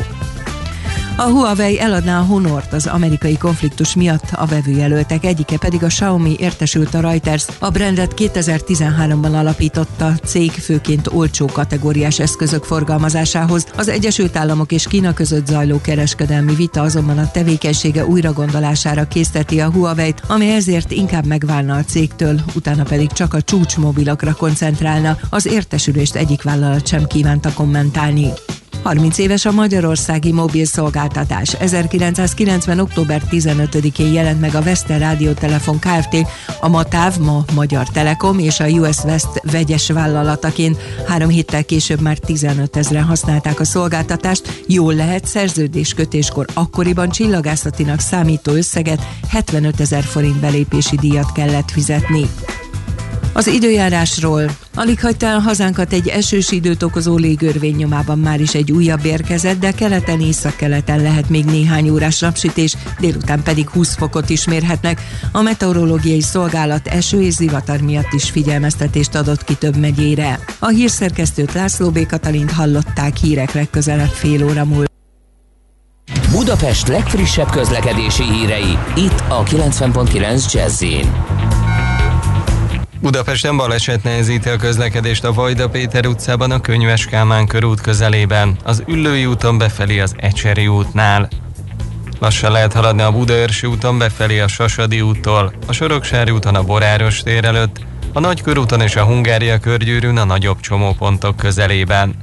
A 1.18 1.22
Huawei 1.22 1.80
eladná 1.80 2.20
a 2.20 2.24
Honort 2.24 2.74
az 2.74 2.88
amerikai 2.88 3.38
konfliktus 3.38 3.96
miatt, 3.96 4.32
a 4.32 4.46
vevőjelöltek 4.46 5.26
egyike 5.26 5.58
pedig 5.58 5.84
a 5.84 5.88
Xiaomi 5.88 6.36
értesült 6.40 6.94
a 6.94 7.00
Reuters. 7.00 7.46
A 7.60 7.70
brandet 7.70 8.14
2013-ban 8.18 9.34
alapította 9.34 10.14
cég 10.26 10.52
főként 10.52 11.08
olcsó 11.08 11.46
kategóriás 11.46 12.20
eszközök 12.20 12.64
forgalmazásához. 12.64 13.66
Az 13.78 13.88
Egyesült 13.88 14.36
Államok 14.36 14.72
és 14.72 14.88
Kína 14.88 15.14
között 15.14 15.48
zajló 15.48 15.82
kereskedelmi 15.82 16.56
vita 16.56 16.82
azonban 16.82 17.18
a 17.18 17.32
tevékenysége 17.32 18.06
újragondolására 18.06 19.08
készteti 19.08 19.62
a 19.62 19.72
Huawei-t, 19.72 20.22
ami 20.28 20.50
ezért 20.50 20.92
inkább 20.92 21.26
megválna 21.26 21.76
a 21.76 21.84
cégtől, 21.84 22.40
utána 22.56 22.84
pedig 22.84 23.12
csak 23.12 23.34
a 23.34 23.42
csúcsmobilokra 23.42 24.34
koncentrálna. 24.34 25.18
Az 25.30 25.46
értesülést 25.46 26.16
egyik 26.16 26.44
vállalat 26.44 26.88
sem 26.88 27.08
kívánta 27.08 27.54
kommentálni. 27.54 28.28
30 28.84 29.18
éves 29.18 29.46
a 29.46 29.52
magyarországi 29.52 30.32
mobil 30.32 30.66
szolgáltatás. 30.66 31.54
1990. 31.54 32.80
október 32.80 33.22
15-én 33.32 34.14
jelent 34.14 34.42
meg 34.42 34.56
a 34.56 34.62
Veszter 34.62 35.00
Rádiótelefon 35.00 35.80
Kft. 35.80 36.28
a 36.60 36.68
Matáv, 36.68 37.18
ma 37.18 37.44
Magyar 37.54 37.88
Telekom 37.88 38.40
és 38.40 38.60
a 38.60 38.66
US 38.66 39.04
West 39.04 39.42
vegyes 39.52 39.90
vállalataként. 39.90 40.78
Három 41.08 41.30
héttel 41.30 41.64
később 41.64 42.02
már 42.02 42.18
15 42.18 42.76
ezeren 42.76 43.04
használták 43.04 43.60
a 43.60 43.66
szolgáltatást. 43.66 44.64
Jól 44.68 44.94
lehet 44.94 45.26
szerződéskötéskor 45.26 46.46
akkoriban 46.54 47.10
csillagászatinak 47.10 48.00
számító 48.00 48.52
összeget 48.52 49.08
75 49.28 49.80
ezer 49.80 50.04
forint 50.04 50.40
belépési 50.40 50.96
díjat 50.96 51.32
kellett 51.32 51.72
fizetni. 51.72 52.30
Az 53.34 53.48
időjárásról. 53.48 54.44
Alig 54.76 55.02
hagyta 55.02 55.26
el 55.26 55.40
hazánkat 55.40 55.94
egy 55.94 56.08
esős 56.08 56.52
időt 56.52 56.84
okozó 56.84 57.18
légörvény 57.18 57.76
nyomában 57.76 58.20
már 58.20 58.40
is 58.42 58.54
egy 58.54 58.72
újabb 58.72 59.06
érkezett, 59.06 59.60
de 59.60 59.72
keleten 59.72 60.22
északkeleten 60.22 61.02
lehet 61.02 61.30
még 61.30 61.46
néhány 61.46 61.90
órás 61.90 62.20
napsütés, 62.20 62.76
délután 63.00 63.44
pedig 63.44 63.70
20 63.70 63.96
fokot 63.96 64.30
is 64.30 64.48
mérhetnek. 64.48 65.02
A 65.32 65.42
meteorológiai 65.42 66.22
szolgálat 66.22 66.88
eső 66.88 67.22
és 67.22 67.34
zivatar 67.34 67.82
miatt 67.82 68.14
is 68.14 68.30
figyelmeztetést 68.30 69.16
adott 69.16 69.44
ki 69.44 69.56
több 69.56 69.76
megyére. 69.76 70.40
A 70.60 70.68
hírszerkesztőt 70.68 71.54
László 71.54 71.90
B. 71.90 72.06
Katalint 72.06 72.52
hallották 72.52 73.18
hírek 73.18 73.54
legközelebb 73.54 74.12
fél 74.12 74.46
óra 74.46 74.66
múlva. 74.66 74.92
Budapest 76.32 76.88
legfrissebb 76.88 77.50
közlekedési 77.50 78.24
hírei, 78.24 78.78
itt 78.96 79.24
a 79.30 79.44
90.9 79.44 80.54
jazz 80.54 80.84
Budapesten 83.04 83.58
baleset 83.58 84.04
nehezíti 84.04 84.50
a 84.50 84.56
közlekedést 84.56 85.24
a 85.24 85.34
Vajda 85.34 85.70
Péter 85.70 86.06
utcában 86.06 86.52
a 86.52 86.62
Könyves 86.62 87.06
Kálmán 87.06 87.48
körút 87.48 87.82
közelében, 87.82 88.58
az 88.64 88.84
Üllői 88.88 89.26
úton 89.26 89.58
befelé 89.58 90.00
az 90.00 90.16
Ecseri 90.18 90.68
útnál. 90.68 91.30
Lassan 92.20 92.52
lehet 92.52 92.74
haladni 92.74 93.02
a 93.02 93.12
Budaörsi 93.12 93.68
úton 93.68 93.98
befelé 93.98 94.40
a 94.40 94.48
Sasadi 94.48 95.02
úttól, 95.02 95.54
a 95.68 95.72
Soroksári 95.72 96.32
úton 96.32 96.56
a 96.56 96.64
Boráros 96.64 97.22
tér 97.22 97.46
előtt, 97.46 97.80
a 98.14 98.20
Nagykörúton 98.20 98.82
és 98.82 98.96
a 98.96 99.04
Hungária 99.04 99.60
körgyűrűn 99.60 100.18
a 100.18 100.24
nagyobb 100.24 100.60
csomópontok 100.60 101.38
közelében. 101.38 102.16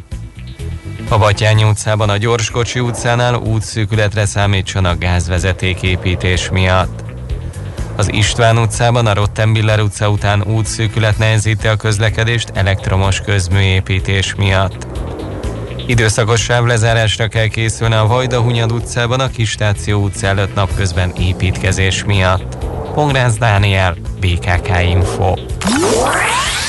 A 1.08 1.18
Batyányi 1.18 1.64
utcában 1.64 2.10
a 2.10 2.16
Gyorskocsi 2.16 2.80
utcánál 2.80 3.34
útszűkületre 3.34 4.26
számítsanak 4.26 4.98
gázvezeték 4.98 5.82
építés 5.82 6.50
miatt. 6.50 7.09
Az 7.96 8.12
István 8.12 8.58
utcában 8.58 9.06
a 9.06 9.14
Rottenbiller 9.14 9.80
utca 9.80 10.08
után 10.08 10.42
útszűkület 10.42 11.18
nehezíti 11.18 11.66
a 11.66 11.76
közlekedést 11.76 12.50
elektromos 12.54 13.20
közműépítés 13.20 14.34
miatt. 14.34 14.86
Időszakos 15.86 16.40
sávlezárásra 16.40 17.28
kell 17.28 17.46
készülni 17.46 17.94
a 17.94 18.06
Vajda 18.06 18.40
Hunyad 18.40 18.72
utcában 18.72 19.20
a 19.20 19.28
Kistáció 19.28 20.02
utca 20.02 20.26
előtt 20.26 20.54
napközben 20.54 21.12
építkezés 21.18 22.04
miatt. 22.04 22.56
Pongrász 22.94 23.36
Dániel, 23.38 23.96
BKK 24.20 24.68
Info. 24.90 25.34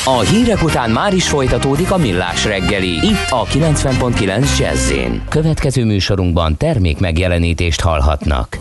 A 0.05 0.19
hírek 0.19 0.63
után 0.63 0.89
már 0.89 1.13
is 1.13 1.27
folytatódik 1.27 1.91
a 1.91 1.97
millás 1.97 2.45
reggeli, 2.45 2.89
itt 2.89 3.29
a 3.29 3.45
90.9 3.45 4.57
jazz 4.59 4.91
Következő 5.29 5.85
műsorunkban 5.85 6.57
termék 6.57 6.99
megjelenítést 6.99 7.81
hallhatnak. 7.81 8.57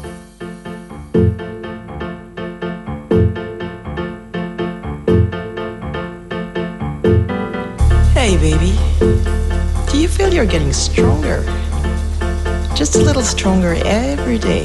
Feel 10.41 10.47
you're 10.47 10.59
getting 10.59 10.73
stronger? 10.73 11.43
Just 12.75 12.95
a 12.95 12.99
little 12.99 13.21
stronger 13.21 13.75
every 13.85 14.39
day. 14.39 14.65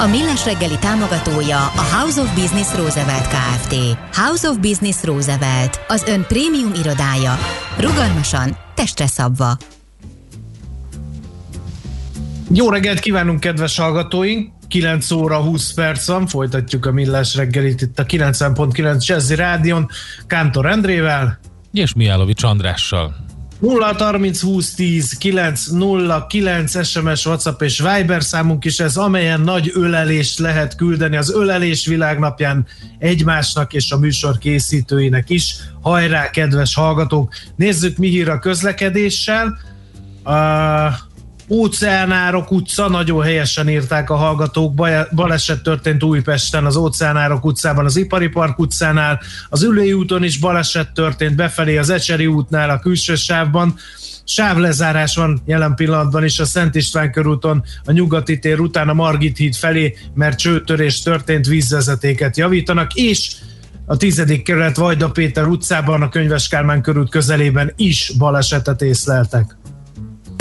A 0.00 0.06
Millás 0.06 0.44
reggeli 0.44 0.78
támogatója 0.78 1.58
a 1.58 1.96
House 1.96 2.20
of 2.20 2.34
Business 2.34 2.74
Roosevelt 2.74 3.26
Kft. 3.28 3.74
House 4.12 4.48
of 4.48 4.58
Business 4.58 5.04
Roosevelt, 5.04 5.80
az 5.88 6.04
ön 6.08 6.24
prémium 6.28 6.72
irodája. 6.74 7.38
Rugalmasan, 7.78 8.56
testre 8.74 9.06
szabva. 9.06 9.56
Jó 12.52 12.70
reggelt 12.70 13.00
kívánunk, 13.00 13.40
kedves 13.40 13.78
hallgatóink! 13.78 14.52
9 14.68 15.10
óra 15.10 15.36
20 15.42 15.74
perc 15.74 16.06
van, 16.06 16.26
folytatjuk 16.26 16.86
a 16.86 16.92
Millás 16.92 17.34
reggelit 17.34 17.80
itt 17.80 17.98
a 17.98 18.04
90.9 18.04 19.06
Jazzy 19.06 19.34
Rádion, 19.34 19.88
Kántor 20.26 20.66
Endrével. 20.66 21.38
És 21.72 21.94
Miálovics 21.94 22.42
Andrással. 22.42 23.29
0 23.60 23.94
30 23.98 24.40
20 24.40 24.74
10 24.74 25.12
9 25.18 25.66
0 25.66 26.26
9 26.26 26.86
SMS, 26.86 27.26
WhatsApp 27.26 27.62
és 27.62 27.78
Viber 27.78 28.22
számunk 28.22 28.64
is 28.64 28.78
ez, 28.78 28.96
amelyen 28.96 29.40
nagy 29.40 29.70
ölelést 29.74 30.38
lehet 30.38 30.76
küldeni 30.76 31.16
az 31.16 31.32
ölelés 31.32 31.86
világnapján 31.86 32.66
egymásnak 32.98 33.72
és 33.72 33.90
a 33.90 33.98
műsor 33.98 34.38
készítőinek 34.38 35.30
is. 35.30 35.56
Hajrá, 35.80 36.30
kedves 36.30 36.74
hallgatók! 36.74 37.34
Nézzük, 37.56 37.96
mi 37.96 38.08
hír 38.08 38.28
a 38.28 38.38
közlekedéssel. 38.38 39.58
Uh, 40.24 41.09
Óceánárok 41.52 42.50
utca, 42.50 42.88
nagyon 42.88 43.22
helyesen 43.22 43.68
írták 43.68 44.10
a 44.10 44.16
hallgatók, 44.16 44.74
baleset 45.14 45.62
történt 45.62 46.02
Újpesten, 46.02 46.64
az 46.64 46.76
Óceánárok 46.76 47.44
utcában, 47.44 47.84
az 47.84 47.96
Ipari 47.96 48.28
Park 48.28 48.58
utcánál, 48.58 49.20
az 49.48 49.62
Ülői 49.62 49.92
úton 49.92 50.24
is 50.24 50.38
baleset 50.38 50.92
történt, 50.92 51.36
befelé 51.36 51.76
az 51.76 51.90
Ecseri 51.90 52.26
útnál, 52.26 52.70
a 52.70 52.78
külső 52.78 53.14
sávban, 53.14 53.74
sávlezárás 54.24 55.16
van 55.16 55.42
jelen 55.46 55.74
pillanatban 55.74 56.24
is 56.24 56.38
a 56.38 56.44
Szent 56.44 56.74
István 56.74 57.12
körúton, 57.12 57.64
a 57.84 57.92
Nyugati 57.92 58.38
tér 58.38 58.60
után 58.60 58.88
a 58.88 58.94
Margit 58.94 59.36
híd 59.36 59.54
felé, 59.54 59.96
mert 60.14 60.38
csőtörés 60.38 61.02
történt, 61.02 61.46
vízvezetéket 61.46 62.36
javítanak, 62.36 62.94
és 62.94 63.36
a 63.86 63.96
tizedik 63.96 64.42
kerület 64.42 64.76
Vajda 64.76 65.10
Péter 65.10 65.46
utcában, 65.46 66.02
a 66.02 66.08
Könyves 66.08 66.48
Kálmán 66.48 66.82
körút 66.82 67.10
közelében 67.10 67.72
is 67.76 68.12
balesetet 68.18 68.82
észleltek. 68.82 69.56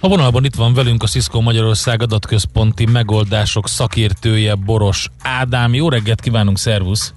A 0.00 0.08
vonalban 0.08 0.44
itt 0.44 0.54
van 0.54 0.74
velünk 0.74 1.02
a 1.02 1.06
Cisco 1.06 1.40
Magyarország 1.40 2.02
adatközponti 2.02 2.86
megoldások 2.86 3.68
szakértője 3.68 4.54
Boros 4.54 5.08
Ádám. 5.22 5.74
Jó 5.74 5.88
reggelt 5.88 6.20
kívánunk, 6.20 6.58
szervusz! 6.58 7.14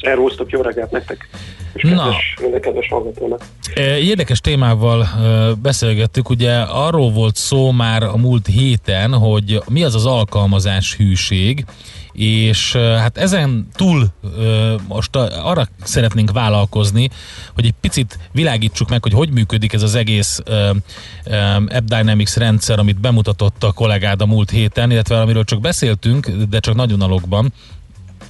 Szervusztok, 0.00 0.50
jó 0.50 0.60
reggelt 0.60 0.90
nektek! 0.90 1.28
És 1.72 1.82
Na. 1.82 2.14
minden 2.40 2.60
kedves 2.60 2.88
hallgatónak. 2.88 3.44
E, 3.74 3.98
érdekes 3.98 4.40
témával 4.40 5.02
e, 5.02 5.06
beszélgettük, 5.62 6.28
ugye 6.28 6.58
arról 6.60 7.10
volt 7.10 7.36
szó 7.36 7.70
már 7.70 8.02
a 8.02 8.16
múlt 8.16 8.46
héten, 8.46 9.12
hogy 9.12 9.62
mi 9.68 9.84
az 9.84 9.94
az 9.94 10.06
alkalmazás 10.06 10.96
hűség, 10.96 11.64
és 12.12 12.72
hát 12.76 13.18
ezen 13.18 13.68
túl 13.74 14.06
most 14.88 15.16
arra 15.16 15.68
szeretnénk 15.82 16.30
vállalkozni, 16.30 17.10
hogy 17.54 17.64
egy 17.64 17.74
picit 17.80 18.18
világítsuk 18.32 18.88
meg, 18.88 19.02
hogy 19.02 19.12
hogy 19.12 19.30
működik 19.30 19.72
ez 19.72 19.82
az 19.82 19.94
egész 19.94 20.40
App 21.66 21.84
Dynamics 21.84 22.34
rendszer, 22.34 22.78
amit 22.78 23.00
bemutatott 23.00 23.64
a 23.64 23.72
kollégád 23.72 24.22
a 24.22 24.26
múlt 24.26 24.50
héten, 24.50 24.90
illetve 24.90 25.20
amiről 25.20 25.44
csak 25.44 25.60
beszéltünk, 25.60 26.26
de 26.28 26.58
csak 26.58 26.74
nagyon 26.74 27.00
alokban, 27.00 27.52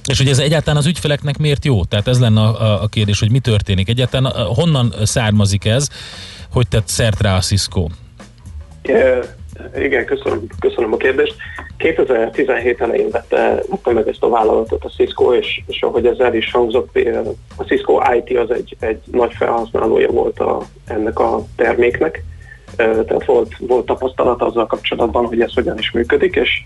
és 0.05 0.17
hogy 0.17 0.27
ez 0.27 0.39
egyáltalán 0.39 0.79
az 0.79 0.85
ügyfeleknek 0.85 1.37
miért 1.37 1.65
jó? 1.65 1.85
Tehát 1.85 2.07
ez 2.07 2.19
lenne 2.19 2.41
a, 2.41 2.83
a 2.83 2.87
kérdés, 2.87 3.19
hogy 3.19 3.31
mi 3.31 3.39
történik. 3.39 3.89
Egyáltalán 3.89 4.45
honnan 4.45 4.93
származik 5.03 5.65
ez, 5.65 5.89
hogy 6.51 6.67
tett 6.67 6.87
szert 6.87 7.21
rá 7.21 7.35
a 7.35 7.39
Cisco? 7.39 7.87
Igen, 9.77 10.05
köszönöm, 10.05 10.47
köszönöm 10.59 10.93
a 10.93 10.97
kérdést. 10.97 11.35
2017 11.77 12.81
elején 12.81 13.09
vette, 13.09 13.63
vette 13.69 13.91
meg 13.91 14.07
ezt 14.07 14.23
a 14.23 14.29
vállalatot 14.29 14.83
a 14.83 14.89
Cisco, 14.89 15.33
és, 15.33 15.61
és 15.67 15.81
ahogy 15.81 16.05
ez 16.05 16.19
el 16.19 16.35
is 16.35 16.51
hangzott, 16.51 16.99
a 17.57 17.63
Cisco 17.63 17.99
IT 18.15 18.37
az 18.37 18.51
egy, 18.51 18.75
egy 18.79 18.99
nagy 19.11 19.33
felhasználója 19.33 20.11
volt 20.11 20.39
a, 20.39 20.61
ennek 20.87 21.19
a 21.19 21.45
terméknek, 21.55 22.23
tehát 22.75 23.25
volt, 23.25 23.57
volt 23.59 23.85
tapasztalat 23.85 24.41
azzal 24.41 24.67
kapcsolatban, 24.67 25.25
hogy 25.25 25.41
ez 25.41 25.53
hogyan 25.53 25.77
is 25.77 25.91
működik, 25.91 26.35
és 26.35 26.63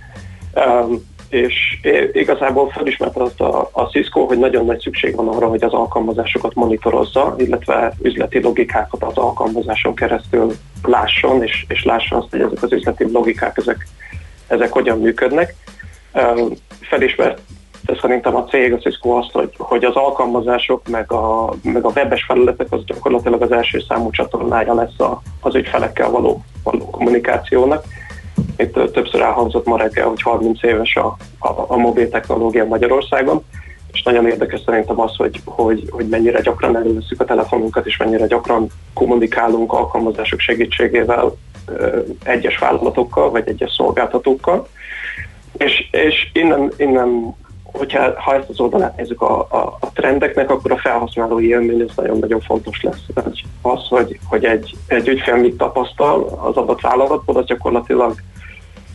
és 1.29 1.79
igazából 2.11 2.69
felismerte 2.69 3.21
azt 3.21 3.41
a, 3.41 3.69
a 3.71 3.81
Cisco, 3.83 4.25
hogy 4.25 4.37
nagyon 4.37 4.65
nagy 4.65 4.79
szükség 4.79 5.15
van 5.15 5.27
arra, 5.27 5.47
hogy 5.47 5.63
az 5.63 5.73
alkalmazásokat 5.73 6.53
monitorozza, 6.53 7.35
illetve 7.37 7.93
üzleti 8.01 8.41
logikákat 8.41 9.03
az 9.03 9.17
alkalmazáson 9.17 9.95
keresztül 9.95 10.53
lásson, 10.83 11.43
és, 11.43 11.65
és 11.67 11.83
lásson 11.83 12.19
azt, 12.19 12.29
hogy 12.29 12.41
ezek 12.41 12.63
az 12.63 12.71
üzleti 12.71 13.11
logikák, 13.11 13.57
ezek, 13.57 13.87
ezek 14.47 14.71
hogyan 14.71 14.99
működnek. 14.99 15.55
Felismert 16.81 17.41
de 17.87 17.97
szerintem 18.01 18.35
a 18.35 18.43
cég, 18.43 18.73
a 18.73 18.77
Cisco 18.77 19.09
azt, 19.09 19.31
hogy, 19.31 19.53
hogy 19.57 19.83
az 19.83 19.95
alkalmazások, 19.95 20.87
meg 20.87 21.11
a, 21.11 21.53
meg 21.63 21.85
a 21.85 21.91
webes 21.95 22.23
felületek 22.23 22.67
az 22.69 22.83
gyakorlatilag 22.85 23.41
az 23.41 23.51
első 23.51 23.79
számú 23.87 24.09
csatornája 24.09 24.73
lesz 24.73 24.99
a, 24.99 25.21
az 25.41 25.55
ügyfelekkel 25.55 26.09
való, 26.09 26.43
való 26.63 26.89
kommunikációnak 26.89 27.83
itt 28.57 28.91
többször 28.91 29.21
elhangzott 29.21 29.65
ma 29.65 29.77
reggel, 29.77 30.07
hogy 30.07 30.21
30 30.21 30.63
éves 30.63 30.95
a, 30.95 31.17
a, 31.39 31.65
a 31.67 31.77
mobil 31.77 32.09
technológia 32.09 32.65
Magyarországon, 32.65 33.43
és 33.91 34.03
nagyon 34.03 34.27
érdekes 34.27 34.61
szerintem 34.65 34.99
az, 34.99 35.15
hogy, 35.15 35.41
hogy, 35.45 35.87
hogy 35.91 36.07
mennyire 36.07 36.41
gyakran 36.41 36.75
előveszük 36.75 37.21
a 37.21 37.25
telefonunkat, 37.25 37.85
és 37.85 37.97
mennyire 37.97 38.27
gyakran 38.27 38.67
kommunikálunk 38.93 39.73
alkalmazások 39.73 40.39
segítségével 40.39 41.35
egyes 42.23 42.57
vállalatokkal, 42.57 43.29
vagy 43.29 43.47
egyes 43.47 43.73
szolgáltatókkal. 43.73 44.67
És, 45.57 45.87
és 45.91 46.29
innen, 46.33 46.71
innen 46.77 47.35
hogyha 47.77 48.21
ha 48.21 48.35
ezt 48.35 48.49
az 48.49 48.59
oldalát 48.59 48.97
nézzük 48.97 49.21
a, 49.21 49.39
a, 49.39 49.77
a 49.79 49.91
trendeknek, 49.93 50.49
akkor 50.49 50.71
a 50.71 50.77
felhasználói 50.77 51.47
élmény 51.47 51.81
az 51.81 51.95
nagyon-nagyon 51.95 52.41
fontos 52.41 52.81
lesz. 52.81 53.05
Az, 53.61 53.87
hogy, 53.87 54.19
hogy 54.29 54.45
egy, 54.45 54.75
egy 54.87 55.07
ügyfél 55.07 55.35
mit 55.35 55.57
tapasztal 55.57 56.39
az 56.43 56.55
adott 56.55 56.81
vállalatból, 56.81 57.37
az 57.37 57.45
gyakorlatilag 57.45 58.15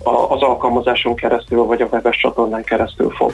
az 0.05 0.43
alkalmazáson 0.43 1.15
keresztül, 1.15 1.65
vagy 1.65 1.83
a 1.83 1.88
webes 1.91 2.17
csatornán 2.17 2.65
keresztül 2.65 3.11
fog, 3.11 3.33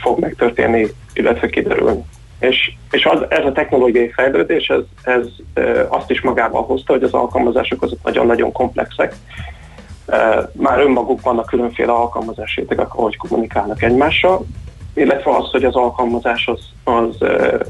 fog 0.00 0.18
megtörténni, 0.18 0.86
illetve 1.12 1.48
kiderülni. 1.48 2.04
És, 2.40 2.72
és 2.90 3.04
az, 3.04 3.24
ez 3.28 3.44
a 3.44 3.52
technológiai 3.52 4.10
fejlődés, 4.10 4.68
ez, 4.68 4.82
ez 5.02 5.26
azt 5.88 6.10
is 6.10 6.20
magával 6.20 6.62
hozta, 6.62 6.92
hogy 6.92 7.02
az 7.02 7.12
alkalmazások 7.12 7.82
azok 7.82 7.98
nagyon-nagyon 8.02 8.52
komplexek. 8.52 9.14
Már 10.52 10.78
önmagukban 10.78 11.38
a 11.38 11.44
különféle 11.44 11.92
alkalmazási 11.92 12.60
rétegek, 12.60 12.94
ahogy 12.94 13.16
kommunikálnak 13.16 13.82
egymással, 13.82 14.46
illetve 14.94 15.36
az, 15.36 15.50
hogy 15.50 15.64
az 15.64 15.74
alkalmazás 15.74 16.46
az, 16.46 16.60
az, 16.84 17.16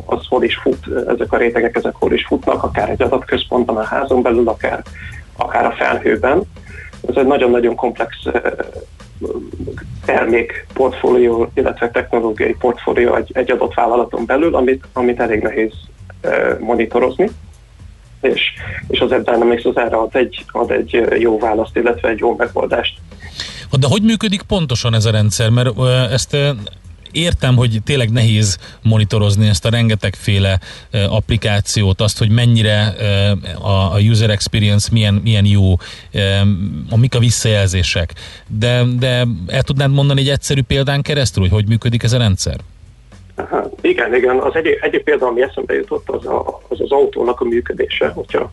az 0.06 0.26
hol 0.28 0.42
is 0.42 0.56
fut, 0.56 0.86
ezek 1.08 1.32
a 1.32 1.36
rétegek, 1.36 1.76
ezek 1.76 1.94
hol 1.94 2.12
is 2.12 2.26
futnak, 2.26 2.62
akár 2.62 2.88
egy 2.88 3.02
adatközpontban 3.02 3.76
a 3.76 3.84
házon 3.84 4.22
belül, 4.22 4.48
akár, 4.48 4.82
akár 5.36 5.64
a 5.64 5.74
felhőben 5.78 6.42
ez 7.08 7.16
egy 7.16 7.26
nagyon-nagyon 7.26 7.74
komplex 7.74 8.16
termék 10.04 10.66
portfólió, 10.72 11.50
illetve 11.54 11.90
technológiai 11.90 12.54
portfólió 12.54 13.14
egy, 13.14 13.30
egy 13.32 13.50
adott 13.50 13.74
vállalaton 13.74 14.26
belül, 14.26 14.54
amit, 14.54 14.84
amit 14.92 15.20
elég 15.20 15.42
nehéz 15.42 15.72
monitorozni. 16.58 17.30
És, 18.20 18.40
és 18.88 19.00
az 19.00 19.08
Dynamics 19.08 19.64
az 19.64 19.76
erre 19.76 19.96
ad 19.96 20.16
egy, 20.16 20.44
ad 20.48 20.70
egy 20.70 21.06
jó 21.18 21.38
választ, 21.38 21.76
illetve 21.76 22.08
egy 22.08 22.18
jó 22.18 22.34
megoldást. 22.36 22.98
De 23.78 23.86
hogy 23.90 24.02
működik 24.02 24.42
pontosan 24.42 24.94
ez 24.94 25.04
a 25.04 25.10
rendszer? 25.10 25.50
Mert 25.50 25.78
ezt 26.10 26.36
értem, 27.12 27.56
hogy 27.56 27.80
tényleg 27.84 28.10
nehéz 28.10 28.58
monitorozni 28.82 29.48
ezt 29.48 29.64
a 29.64 29.70
rengetegféle 29.70 30.58
applikációt, 31.08 32.00
azt, 32.00 32.18
hogy 32.18 32.30
mennyire 32.30 32.94
a 33.62 34.00
user 34.00 34.30
experience 34.30 34.88
milyen, 34.92 35.14
milyen 35.14 35.44
jó, 35.44 35.76
a 36.90 36.96
mik 36.96 37.14
a 37.14 37.18
visszajelzések, 37.18 38.12
de, 38.46 38.82
de 38.98 39.26
el 39.46 39.62
tudnád 39.62 39.92
mondani 39.92 40.20
egy 40.20 40.28
egyszerű 40.28 40.62
példán 40.62 41.02
keresztül, 41.02 41.48
hogy 41.48 41.52
hogy 41.60 41.68
működik 41.68 42.02
ez 42.02 42.12
a 42.12 42.18
rendszer? 42.18 42.56
Aha, 43.34 43.70
igen, 43.80 44.14
igen. 44.14 44.38
Az 44.38 44.54
egy, 44.54 44.78
egy 44.80 45.02
példa, 45.02 45.26
ami 45.26 45.42
eszembe 45.42 45.74
jutott, 45.74 46.08
az, 46.08 46.26
a, 46.26 46.60
az 46.68 46.80
az 46.80 46.90
autónak 46.90 47.40
a 47.40 47.44
működése. 47.44 48.08
Hogyha 48.08 48.52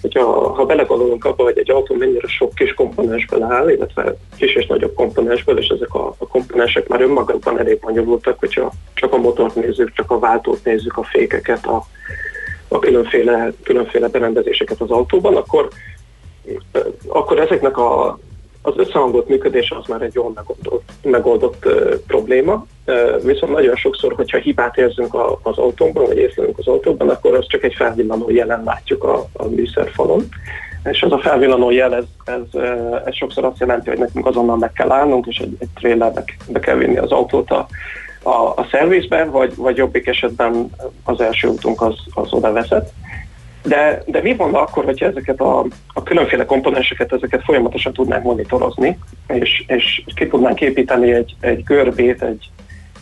hogyha 0.00 0.52
ha 0.54 0.64
belegondolunk 0.64 1.24
abba, 1.24 1.42
hogy 1.42 1.58
egy 1.58 1.70
autó 1.70 1.94
mennyire 1.94 2.28
sok 2.28 2.54
kis 2.54 2.74
komponensből 2.74 3.42
áll, 3.42 3.70
illetve 3.70 4.16
kis 4.36 4.54
és 4.54 4.66
nagyobb 4.66 4.94
komponensből, 4.94 5.58
és 5.58 5.68
ezek 5.68 5.94
a, 5.94 6.14
a 6.18 6.26
komponensek 6.26 6.88
már 6.88 7.00
önmagukban 7.00 7.58
elég 7.58 7.80
bonyolultak, 7.80 8.38
hogyha 8.38 8.72
csak 8.94 9.12
a 9.12 9.16
motort 9.16 9.54
nézzük, 9.54 9.92
csak 9.92 10.10
a 10.10 10.18
váltót 10.18 10.64
nézzük, 10.64 10.96
a 10.96 11.02
fékeket, 11.02 11.66
a, 11.66 11.86
a 12.68 12.78
különféle, 12.78 13.52
különféle 13.62 14.08
berendezéseket 14.08 14.80
az 14.80 14.90
autóban, 14.90 15.36
akkor, 15.36 15.68
akkor 17.06 17.38
ezeknek 17.38 17.78
a, 17.78 18.18
az 18.66 18.74
összehangolt 18.76 19.28
működés 19.28 19.70
az 19.70 19.86
már 19.86 20.02
egy 20.02 20.14
jól 20.14 20.32
megoldott, 20.34 20.90
megoldott 21.02 21.66
uh, 21.66 21.94
probléma, 22.06 22.66
uh, 22.86 23.24
viszont 23.24 23.52
nagyon 23.52 23.76
sokszor, 23.76 24.12
hogyha 24.12 24.38
hibát 24.38 24.76
érzünk 24.76 25.14
a, 25.14 25.38
az 25.42 25.58
autóban, 25.58 26.06
vagy 26.06 26.16
észlelünk 26.16 26.58
az 26.58 26.66
autóban, 26.66 27.08
akkor 27.08 27.34
az 27.34 27.46
csak 27.48 27.62
egy 27.62 27.74
felvillanó 27.74 28.30
jelen 28.30 28.62
látjuk 28.64 29.04
a, 29.04 29.26
a 29.32 29.44
műszerfalon. 29.44 30.28
És 30.84 31.02
az 31.02 31.12
a 31.12 31.18
felvillanó 31.18 31.70
jel, 31.70 31.94
ez, 31.94 32.04
ez, 32.24 32.60
ez 33.04 33.14
sokszor 33.14 33.44
azt 33.44 33.60
jelenti, 33.60 33.88
hogy 33.88 33.98
nekünk 33.98 34.26
azonnal 34.26 34.56
meg 34.56 34.72
kell 34.72 34.90
állnunk, 34.90 35.26
és 35.26 35.38
egy, 35.38 35.56
egy 35.58 35.68
trailernek 35.74 36.36
be 36.48 36.60
kell 36.60 36.76
vinni 36.76 36.96
az 36.96 37.12
autót 37.12 37.50
a, 37.50 37.66
a, 38.22 38.52
a 38.56 38.66
szervizbe, 38.70 39.24
vagy, 39.24 39.56
vagy 39.56 39.76
jobbik 39.76 40.06
esetben 40.06 40.70
az 41.04 41.20
első 41.20 41.48
útunk 41.48 41.82
az, 41.82 41.94
az 42.14 42.32
oda 42.32 42.52
vezet. 42.52 42.92
De, 43.66 44.02
de 44.06 44.20
mi 44.22 44.34
van 44.34 44.54
akkor, 44.54 44.84
hogyha 44.84 45.06
ezeket 45.06 45.40
a, 45.40 45.64
a 45.94 46.02
különféle 46.02 46.44
komponenseket, 46.44 47.12
ezeket 47.12 47.42
folyamatosan 47.44 47.92
tudnánk 47.92 48.22
monitorozni, 48.22 48.98
és, 49.26 49.64
és 49.66 50.02
ki 50.14 50.26
tudnánk 50.26 50.60
építeni 50.60 51.12
egy, 51.12 51.36
egy 51.40 51.62
görbét 51.64 52.22
egy, 52.22 52.50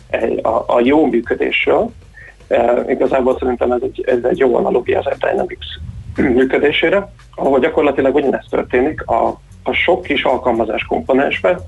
egy, 0.09 0.39
a, 0.45 0.63
a 0.67 0.79
jó 0.83 1.05
működésről. 1.05 1.91
E, 2.47 2.83
igazából 2.87 3.37
szerintem 3.39 3.71
ez 3.71 3.81
egy, 3.81 4.03
ez 4.07 4.23
egy 4.23 4.37
jó 4.37 4.55
analogia 4.55 4.99
az 4.99 5.17
Dynamics 5.19 5.65
működésére, 6.15 7.11
ahol 7.35 7.59
gyakorlatilag 7.59 8.15
ugyanezt 8.15 8.49
történik, 8.49 9.07
a, 9.07 9.39
a 9.63 9.71
sok 9.71 10.03
kis 10.03 10.23
alkalmazás 10.23 10.83
komponensbe 10.83 11.59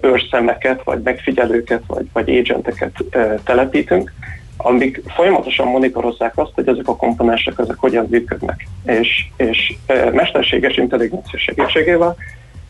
őrszemeket, 0.00 0.84
vagy 0.84 1.00
megfigyelőket, 1.02 1.82
vagy, 1.86 2.06
vagy 2.12 2.38
agenteket 2.38 2.92
e, 3.10 3.34
telepítünk, 3.44 4.12
amik 4.62 5.02
folyamatosan 5.06 5.66
monitorozzák 5.66 6.38
azt, 6.38 6.50
hogy 6.54 6.68
ezek 6.68 6.88
a 6.88 6.96
komponensek 6.96 7.58
ezek 7.58 7.76
hogyan 7.78 8.06
működnek. 8.10 8.66
És, 8.84 9.26
és 9.36 9.74
e, 9.86 10.10
mesterséges 10.10 10.76
intelligencia 10.76 11.38
segítségével 11.38 12.16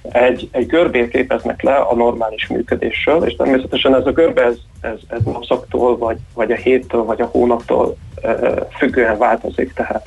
egy, 0.03 0.49
egy 0.53 0.67
görbét 0.67 1.11
képeznek 1.11 1.63
le 1.63 1.75
a 1.75 1.95
normális 1.95 2.47
működésről, 2.47 3.25
és 3.25 3.37
természetesen 3.37 3.95
ez 3.95 4.07
a 4.07 4.13
görbe 4.13 4.43
ez, 4.43 4.57
ez, 4.81 4.99
ez 5.09 5.23
napszaktól, 5.25 5.99
vagy, 5.99 6.17
vagy 6.35 6.53
a 6.53 6.57
héttől, 6.57 7.05
vagy 7.05 7.21
a 7.21 7.29
hónaptól 7.33 7.97
e, 8.23 8.37
függően 8.79 9.19
változik, 9.19 9.73
tehát 9.73 10.07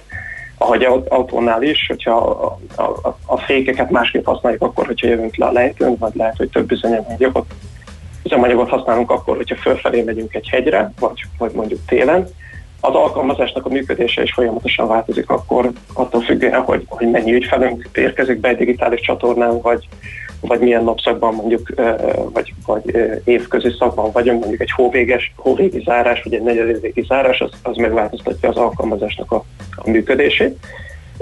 ahogy 0.57 0.83
autónál 1.07 1.63
is, 1.63 1.85
hogyha 1.87 2.15
a, 2.75 2.81
a, 2.81 3.17
a 3.25 3.37
fékeket 3.37 3.89
másképp 3.89 4.25
használjuk 4.25 4.61
akkor, 4.61 4.85
hogyha 4.85 5.07
jövünk 5.07 5.35
le 5.35 5.45
a 5.45 5.51
lejtőn, 5.51 5.95
vagy 5.99 6.15
lehet, 6.15 6.37
hogy 6.37 6.49
több 6.49 6.71
üzemanyagot 6.71 7.53
üzemanyagot 8.23 8.69
használunk 8.69 9.11
akkor, 9.11 9.35
hogyha 9.35 9.55
fölfelé 9.55 10.01
megyünk 10.01 10.33
egy 10.33 10.47
hegyre, 10.49 10.91
vagy, 10.99 11.21
vagy 11.37 11.51
mondjuk 11.51 11.79
télen. 11.87 12.27
Az 12.79 12.93
alkalmazásnak 12.93 13.65
a 13.65 13.69
működése 13.69 14.21
is 14.21 14.33
folyamatosan 14.33 14.87
változik 14.87 15.29
akkor, 15.29 15.71
attól 15.93 16.21
függően, 16.21 16.61
hogy, 16.61 16.83
hogy 16.87 17.11
mennyi 17.11 17.33
ügyfelünk 17.33 17.89
érkezik 17.93 18.39
be 18.39 18.47
egy 18.47 18.57
digitális 18.57 19.01
csatornán, 19.01 19.61
vagy, 19.61 19.87
vagy 20.41 20.59
milyen 20.59 20.83
napszakban 20.83 21.33
mondjuk, 21.33 21.73
vagy, 22.33 22.53
vagy 22.65 22.97
évközi 23.23 23.75
szakban 23.79 24.11
vagyunk, 24.11 24.39
mondjuk 24.39 24.61
egy 24.61 24.71
hóvéges, 24.71 25.33
hóvégi 25.35 25.81
zárás, 25.85 26.23
vagy 26.23 26.33
egy 26.33 26.43
negyedévégi 26.43 27.05
zárás, 27.07 27.41
az, 27.41 27.51
az 27.61 27.75
megváltoztatja 27.75 28.49
az 28.49 28.55
alkalmazásnak 28.55 29.31
a, 29.31 29.43
a 29.75 29.89
működését. 29.89 30.57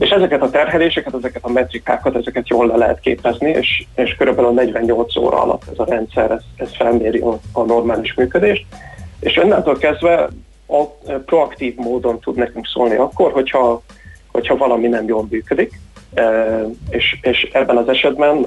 És 0.02 0.10
ezeket 0.10 0.42
a 0.42 0.50
terheléseket, 0.50 1.14
ezeket 1.14 1.44
a 1.44 1.52
metrikákat, 1.52 2.16
ezeket 2.16 2.48
jól 2.48 2.68
le 2.68 2.76
lehet 2.76 3.00
képezni, 3.00 3.50
és, 3.50 3.86
és 3.96 4.16
körülbelül 4.16 4.52
48 4.52 5.16
óra 5.16 5.42
alatt 5.42 5.64
ez 5.72 5.80
a 5.80 5.86
rendszer, 5.86 6.32
ez, 6.32 6.42
ez 6.56 6.76
felméri 6.76 7.20
a, 7.20 7.40
a 7.52 7.64
normális 7.64 8.14
működést. 8.14 8.66
És 9.20 9.38
onnantól 9.38 9.78
kezdve 9.78 10.28
a, 10.68 10.84
proaktív 11.26 11.76
módon 11.76 12.20
tud 12.20 12.36
nekünk 12.36 12.68
szólni 12.68 12.96
akkor, 12.96 13.32
hogyha, 13.32 13.82
hogyha 14.32 14.58
valami 14.58 14.88
nem 14.88 15.08
jól 15.08 15.28
működik. 15.30 15.80
E, 16.14 16.24
és, 16.90 17.20
és 17.22 17.50
ebben 17.54 17.78
az 17.78 17.90
esetben 17.90 18.46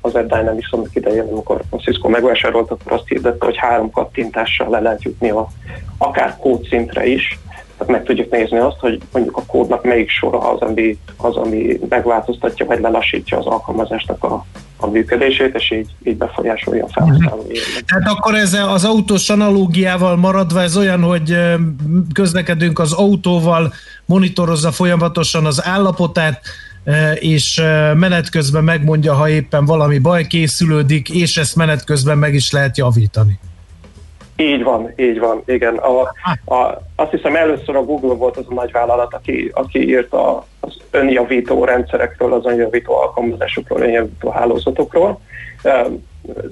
az 0.00 0.16
Ed 0.16 0.34
Dynamics 0.34 0.72
annak 0.72 0.94
idején, 0.94 1.28
amikor 1.30 1.60
a 1.70 1.76
Cisco 1.76 2.08
megvásárolt, 2.08 2.70
akkor 2.70 2.92
azt 2.92 3.08
hirdette, 3.08 3.44
hogy 3.44 3.56
három 3.56 3.90
kattintással 3.90 4.68
le 4.68 4.80
lehet 4.80 5.02
jutni 5.02 5.30
a, 5.30 5.48
akár 5.98 6.36
kódszintre 6.36 7.06
is, 7.06 7.38
tehát 7.80 7.94
meg 7.94 8.04
tudjuk 8.04 8.30
nézni 8.30 8.58
azt, 8.58 8.78
hogy 8.78 9.00
mondjuk 9.12 9.36
a 9.36 9.42
kódnak 9.46 9.84
melyik 9.84 10.10
sora 10.10 10.52
az, 10.52 10.60
ami, 10.60 10.98
az, 11.16 11.36
ami 11.36 11.78
megváltoztatja 11.88 12.66
vagy 12.66 12.80
lelassítja 12.80 13.38
az 13.38 13.46
alkalmazásnak 13.46 14.24
a, 14.24 14.44
a 14.76 14.86
működését, 14.86 15.54
és 15.54 15.70
így, 15.70 15.88
így 16.02 16.16
befolyásolja 16.16 16.84
a 16.84 16.88
felhasználó 16.92 17.42
mhm. 17.42 17.52
Tehát 17.86 18.08
akkor 18.08 18.34
ez 18.34 18.52
az 18.54 18.84
autós 18.84 19.30
analógiával 19.30 20.16
maradva, 20.16 20.62
ez 20.62 20.76
olyan, 20.76 21.02
hogy 21.02 21.36
közlekedünk 22.12 22.78
az 22.78 22.92
autóval, 22.92 23.72
monitorozza 24.04 24.72
folyamatosan 24.72 25.46
az 25.46 25.64
állapotát, 25.64 26.40
és 27.14 27.62
menet 27.94 28.30
közben 28.30 28.64
megmondja, 28.64 29.14
ha 29.14 29.28
éppen 29.28 29.64
valami 29.64 29.98
baj 29.98 30.26
készülődik, 30.26 31.08
és 31.08 31.36
ezt 31.36 31.56
menet 31.56 31.84
közben 31.84 32.18
meg 32.18 32.34
is 32.34 32.50
lehet 32.50 32.78
javítani. 32.78 33.38
Így 34.40 34.62
van, 34.62 34.92
így 34.96 35.18
van, 35.18 35.42
igen. 35.46 35.76
A, 35.76 36.00
a, 36.54 36.82
azt 36.96 37.10
hiszem 37.10 37.36
először 37.36 37.76
a 37.76 37.84
Google 37.84 38.14
volt 38.14 38.36
az 38.36 38.44
a 38.48 38.54
nagy 38.54 38.72
vállalat, 38.72 39.14
aki, 39.14 39.50
aki 39.54 39.88
írt 39.88 40.12
a, 40.12 40.44
az 40.60 40.76
önjavító 40.90 41.64
rendszerekről, 41.64 42.32
az 42.32 42.46
önjavító 42.46 42.94
alkalmazásokról, 42.94 43.80
önjavító 43.80 44.30
hálózatokról. 44.30 45.20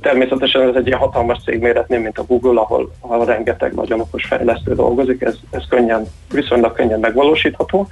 Természetesen 0.01 0.69
ez 0.69 0.75
egy 0.75 0.87
ilyen 0.87 0.99
hatalmas 0.99 1.39
cégméretnél, 1.45 1.99
mint 1.99 2.19
a 2.19 2.25
Google, 2.25 2.61
ahol, 2.61 2.91
ahol 3.01 3.25
rengeteg 3.25 3.75
nagyon 3.75 4.01
okos 4.01 4.25
fejlesztő 4.25 4.75
dolgozik, 4.75 5.23
ez, 5.23 5.37
ez 5.51 5.63
könnyen, 5.69 6.07
viszonylag 6.33 6.73
könnyen 6.73 7.01
megvalósítható. 7.01 7.89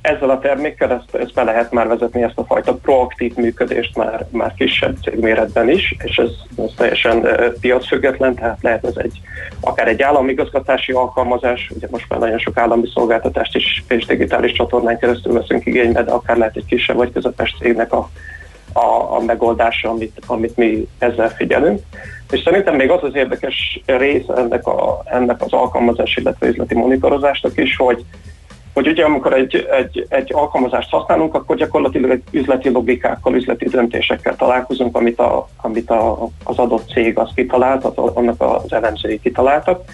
Ezzel 0.00 0.30
a 0.30 0.38
termékkel 0.38 0.92
ezt, 0.92 1.22
ezt 1.22 1.34
be 1.34 1.42
lehet 1.42 1.72
már 1.72 1.88
vezetni, 1.88 2.22
ezt 2.22 2.38
a 2.38 2.44
fajta 2.44 2.74
proaktív 2.74 3.34
működést 3.36 3.96
már, 3.96 4.26
már 4.30 4.54
kisebb 4.54 4.96
cégméretben 5.02 5.70
is, 5.70 5.96
és 6.04 6.16
ez, 6.16 6.30
ez 6.56 6.70
teljesen 6.76 7.26
piacfüggetlen, 7.60 8.34
tehát 8.34 8.58
lehet 8.62 8.84
ez 8.84 8.96
egy 8.96 9.20
akár 9.60 9.88
egy 9.88 10.02
államigazgatási 10.02 10.92
alkalmazás, 10.92 11.70
ugye 11.76 11.86
most 11.90 12.08
már 12.08 12.20
nagyon 12.20 12.38
sok 12.38 12.56
állami 12.56 12.88
szolgáltatást 12.94 13.56
is 13.56 13.84
és 13.88 14.06
digitális 14.06 14.52
csatornán 14.52 14.98
keresztül 14.98 15.32
veszünk 15.32 15.66
igénybe, 15.66 16.02
de 16.02 16.10
akár 16.10 16.36
lehet 16.36 16.56
egy 16.56 16.66
kisebb 16.66 16.96
vagy 16.96 17.12
közepes 17.12 17.56
cégnek 17.60 17.92
a 17.92 18.08
a, 18.74 19.14
a 19.16 19.20
megoldása, 19.26 19.88
amit, 19.90 20.20
amit 20.26 20.56
mi 20.56 20.88
ezzel 20.98 21.28
figyelünk. 21.28 21.80
És 22.30 22.40
szerintem 22.40 22.74
még 22.74 22.90
az 22.90 23.02
az 23.02 23.14
érdekes 23.14 23.80
rész 23.86 24.28
ennek, 24.36 24.66
a, 24.66 25.02
ennek 25.04 25.42
az 25.42 25.52
alkalmazás, 25.52 26.16
illetve 26.16 26.46
üzleti 26.46 26.74
monitorozásnak 26.74 27.58
is, 27.58 27.76
hogy, 27.76 28.04
hogy 28.74 28.88
ugye 28.88 29.04
amikor 29.04 29.32
egy, 29.32 29.66
egy, 29.70 30.06
egy 30.08 30.32
alkalmazást 30.34 30.90
használunk, 30.90 31.34
akkor 31.34 31.56
gyakorlatilag 31.56 32.10
egy 32.10 32.22
üzleti 32.30 32.68
logikákkal, 32.68 33.34
üzleti 33.34 33.68
döntésekkel 33.68 34.36
találkozunk, 34.36 34.96
amit, 34.96 35.18
a, 35.18 35.48
amit 35.56 35.90
a, 35.90 36.28
az 36.44 36.58
adott 36.58 36.88
cég 36.88 37.18
az 37.18 37.30
kitalált, 37.34 37.84
az, 37.84 37.96
annak 38.14 38.40
az 38.40 38.72
elemzői 38.72 39.20
kitaláltak. 39.20 39.84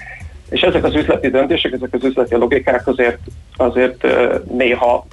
És 0.51 0.61
ezek 0.61 0.85
az 0.85 0.95
üzleti 0.95 1.29
döntések, 1.29 1.73
ezek 1.73 1.93
az 1.93 2.05
üzleti 2.05 2.35
logikák 2.37 2.87
azért, 2.87 3.19
azért 3.57 4.07
néha 4.53 5.07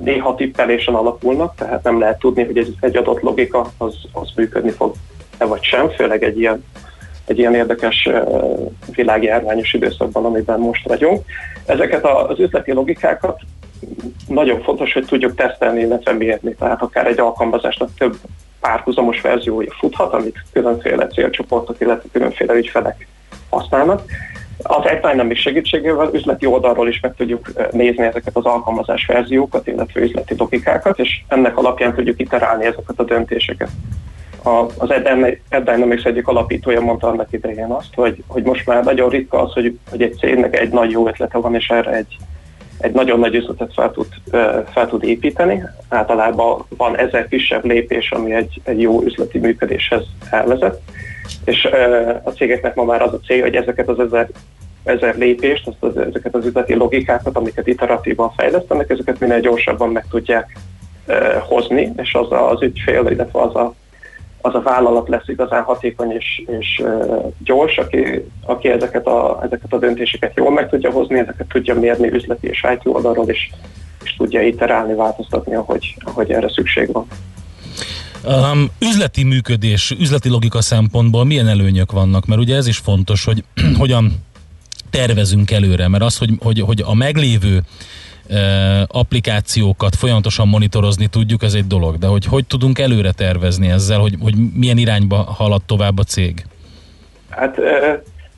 néha 0.00 0.34
tippelésen 0.34 0.94
alapulnak, 0.94 1.54
tehát 1.54 1.82
nem 1.82 1.98
lehet 1.98 2.18
tudni, 2.18 2.44
hogy 2.44 2.58
egy, 2.58 2.74
egy 2.80 2.96
adott 2.96 3.20
logika 3.20 3.72
az, 3.78 3.94
az 4.12 4.28
működni 4.36 4.70
fog-e 4.70 5.44
vagy 5.44 5.62
sem, 5.62 5.88
főleg 5.90 6.22
egy 6.22 6.38
ilyen, 6.38 6.64
egy 7.26 7.38
ilyen 7.38 7.54
érdekes 7.54 8.08
világjárványos 8.94 9.72
időszakban, 9.72 10.24
amiben 10.24 10.60
most 10.60 10.88
vagyunk. 10.88 11.24
Ezeket 11.66 12.04
az 12.04 12.38
üzleti 12.38 12.72
logikákat 12.72 13.40
nagyon 14.28 14.62
fontos, 14.62 14.92
hogy 14.92 15.04
tudjuk 15.04 15.34
tesztelni, 15.34 15.80
illetve 15.80 16.12
mérni. 16.12 16.54
Tehát 16.54 16.82
akár 16.82 17.06
egy 17.06 17.20
alkalmazásnak 17.20 17.90
több 17.98 18.16
párhuzamos 18.60 19.20
verziója 19.20 19.74
futhat, 19.78 20.12
amit 20.12 20.44
különféle 20.52 21.06
célcsoportok, 21.06 21.80
illetve 21.80 22.08
különféle 22.12 22.54
ügyfelek 22.54 23.06
használnak. 23.50 24.02
Az 24.62 24.84
nem 25.14 25.30
is 25.30 25.40
segítségével 25.40 26.10
üzleti 26.12 26.46
oldalról 26.46 26.88
is 26.88 27.00
meg 27.00 27.14
tudjuk 27.14 27.52
nézni 27.70 28.04
ezeket 28.04 28.36
az 28.36 28.44
alkalmazás 28.44 29.06
verziókat, 29.06 29.66
illetve 29.66 30.00
üzleti 30.00 30.34
logikákat, 30.38 30.98
és 30.98 31.20
ennek 31.28 31.56
alapján 31.56 31.94
tudjuk 31.94 32.20
iterálni 32.20 32.64
ezeket 32.64 32.98
a 32.98 33.04
döntéseket. 33.04 33.70
a, 34.42 34.66
az 34.78 34.90
Ed 34.90 35.64
Dynamics 35.64 36.04
egyik 36.04 36.26
alapítója 36.26 36.80
mondta 36.80 37.08
annak 37.08 37.32
idején 37.32 37.70
azt, 37.70 37.94
hogy, 37.94 38.22
hogy 38.26 38.42
most 38.42 38.66
már 38.66 38.84
nagyon 38.84 39.08
ritka 39.08 39.42
az, 39.42 39.52
hogy, 39.52 39.78
hogy 39.90 40.02
egy 40.02 40.14
cégnek 40.14 40.58
egy 40.58 40.70
nagy 40.70 40.90
jó 40.90 41.08
ötlete 41.08 41.38
van, 41.38 41.54
és 41.54 41.68
erre 41.68 41.90
egy, 41.90 42.16
egy 42.78 42.92
nagyon 42.92 43.18
nagy 43.18 43.34
üzletet 43.34 43.72
fel 43.74 43.90
tud, 43.90 44.06
fel 44.72 44.88
tud 44.88 45.04
építeni. 45.04 45.62
Általában 45.88 46.64
van 46.76 46.96
ezer 46.96 47.28
kisebb 47.28 47.64
lépés, 47.64 48.10
ami 48.10 48.32
egy, 48.34 48.60
egy 48.64 48.80
jó 48.80 49.02
üzleti 49.02 49.38
működéshez 49.38 50.04
elvezet, 50.30 50.80
és 51.44 51.64
a 52.22 52.30
cégeknek 52.30 52.74
ma 52.74 52.84
már 52.84 53.02
az 53.02 53.12
a 53.12 53.20
cél, 53.26 53.42
hogy 53.42 53.56
ezeket 53.56 53.88
az 53.88 54.00
ezer, 54.00 54.28
ezer 54.84 55.16
lépést, 55.16 55.66
azt 55.66 55.82
az, 55.82 55.96
ezeket 55.96 56.34
az 56.34 56.46
üzleti 56.46 56.74
logikákat, 56.74 57.36
amiket 57.36 57.66
iteratívan 57.66 58.32
fejlesztenek, 58.36 58.90
ezeket 58.90 59.20
minél 59.20 59.40
gyorsabban 59.40 59.88
meg 59.88 60.06
tudják 60.10 60.58
hozni, 61.48 61.92
és 61.96 62.14
az 62.14 62.26
az 62.30 62.62
ügyfél, 62.62 63.06
illetve 63.10 63.40
az 63.40 63.54
a 63.54 63.74
az 64.40 64.54
a 64.54 64.62
vállalat 64.62 65.08
lesz 65.08 65.28
igazán 65.28 65.62
hatékony 65.62 66.10
és, 66.10 66.42
és 66.46 66.82
gyors, 67.44 67.78
aki, 67.78 68.24
aki 68.46 68.68
ezeket, 68.68 69.06
a, 69.06 69.38
ezeket 69.42 69.72
a 69.72 69.78
döntéseket 69.78 70.36
jól 70.36 70.50
meg 70.50 70.68
tudja 70.68 70.90
hozni, 70.90 71.18
ezeket 71.18 71.46
tudja 71.48 71.74
mérni 71.74 72.12
üzleti 72.12 72.46
és 72.46 72.66
IT 72.74 72.86
oldalról, 72.86 73.28
és, 73.28 73.50
és 74.04 74.16
tudja 74.16 74.42
iterálni, 74.42 74.94
változtatni, 74.94 75.54
ahogy, 75.54 75.96
ahogy 76.04 76.30
erre 76.30 76.48
szükség 76.48 76.92
van. 76.92 77.06
Um, 78.24 78.70
üzleti 78.80 79.24
működés, 79.24 79.90
üzleti 79.90 80.28
logika 80.28 80.60
szempontból 80.60 81.24
milyen 81.24 81.48
előnyök 81.48 81.92
vannak? 81.92 82.26
Mert 82.26 82.40
ugye 82.40 82.56
ez 82.56 82.66
is 82.66 82.78
fontos, 82.78 83.24
hogy 83.24 83.44
hogyan 83.78 84.12
tervezünk 84.90 85.50
előre, 85.50 85.88
mert 85.88 86.02
az, 86.02 86.18
hogy, 86.18 86.30
hogy, 86.40 86.60
hogy 86.60 86.82
a 86.86 86.94
meglévő 86.94 87.62
applikációkat 88.86 89.96
folyamatosan 89.96 90.48
monitorozni 90.48 91.06
tudjuk, 91.06 91.42
ez 91.42 91.54
egy 91.54 91.66
dolog, 91.66 91.98
de 91.98 92.06
hogy 92.06 92.24
hogy 92.24 92.46
tudunk 92.46 92.78
előre 92.78 93.12
tervezni 93.12 93.70
ezzel, 93.70 93.98
hogy, 93.98 94.14
hogy 94.20 94.34
milyen 94.54 94.78
irányba 94.78 95.16
halad 95.16 95.62
tovább 95.62 95.98
a 95.98 96.02
cég? 96.02 96.44
Hát 97.28 97.58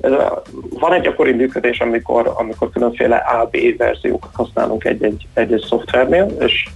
ez 0.01 0.13
a, 0.13 0.43
van 0.71 0.93
egy 0.93 1.03
gyakori 1.03 1.33
működés, 1.33 1.81
amikor, 1.81 2.33
amikor 2.37 2.71
különféle 2.71 3.17
A-B 3.17 3.57
verziókat 3.77 4.31
használunk 4.33 4.85
egy-egy, 4.85 5.27
egy-egy 5.35 5.65
szoftvernél, 5.69 6.37
és, 6.41 6.69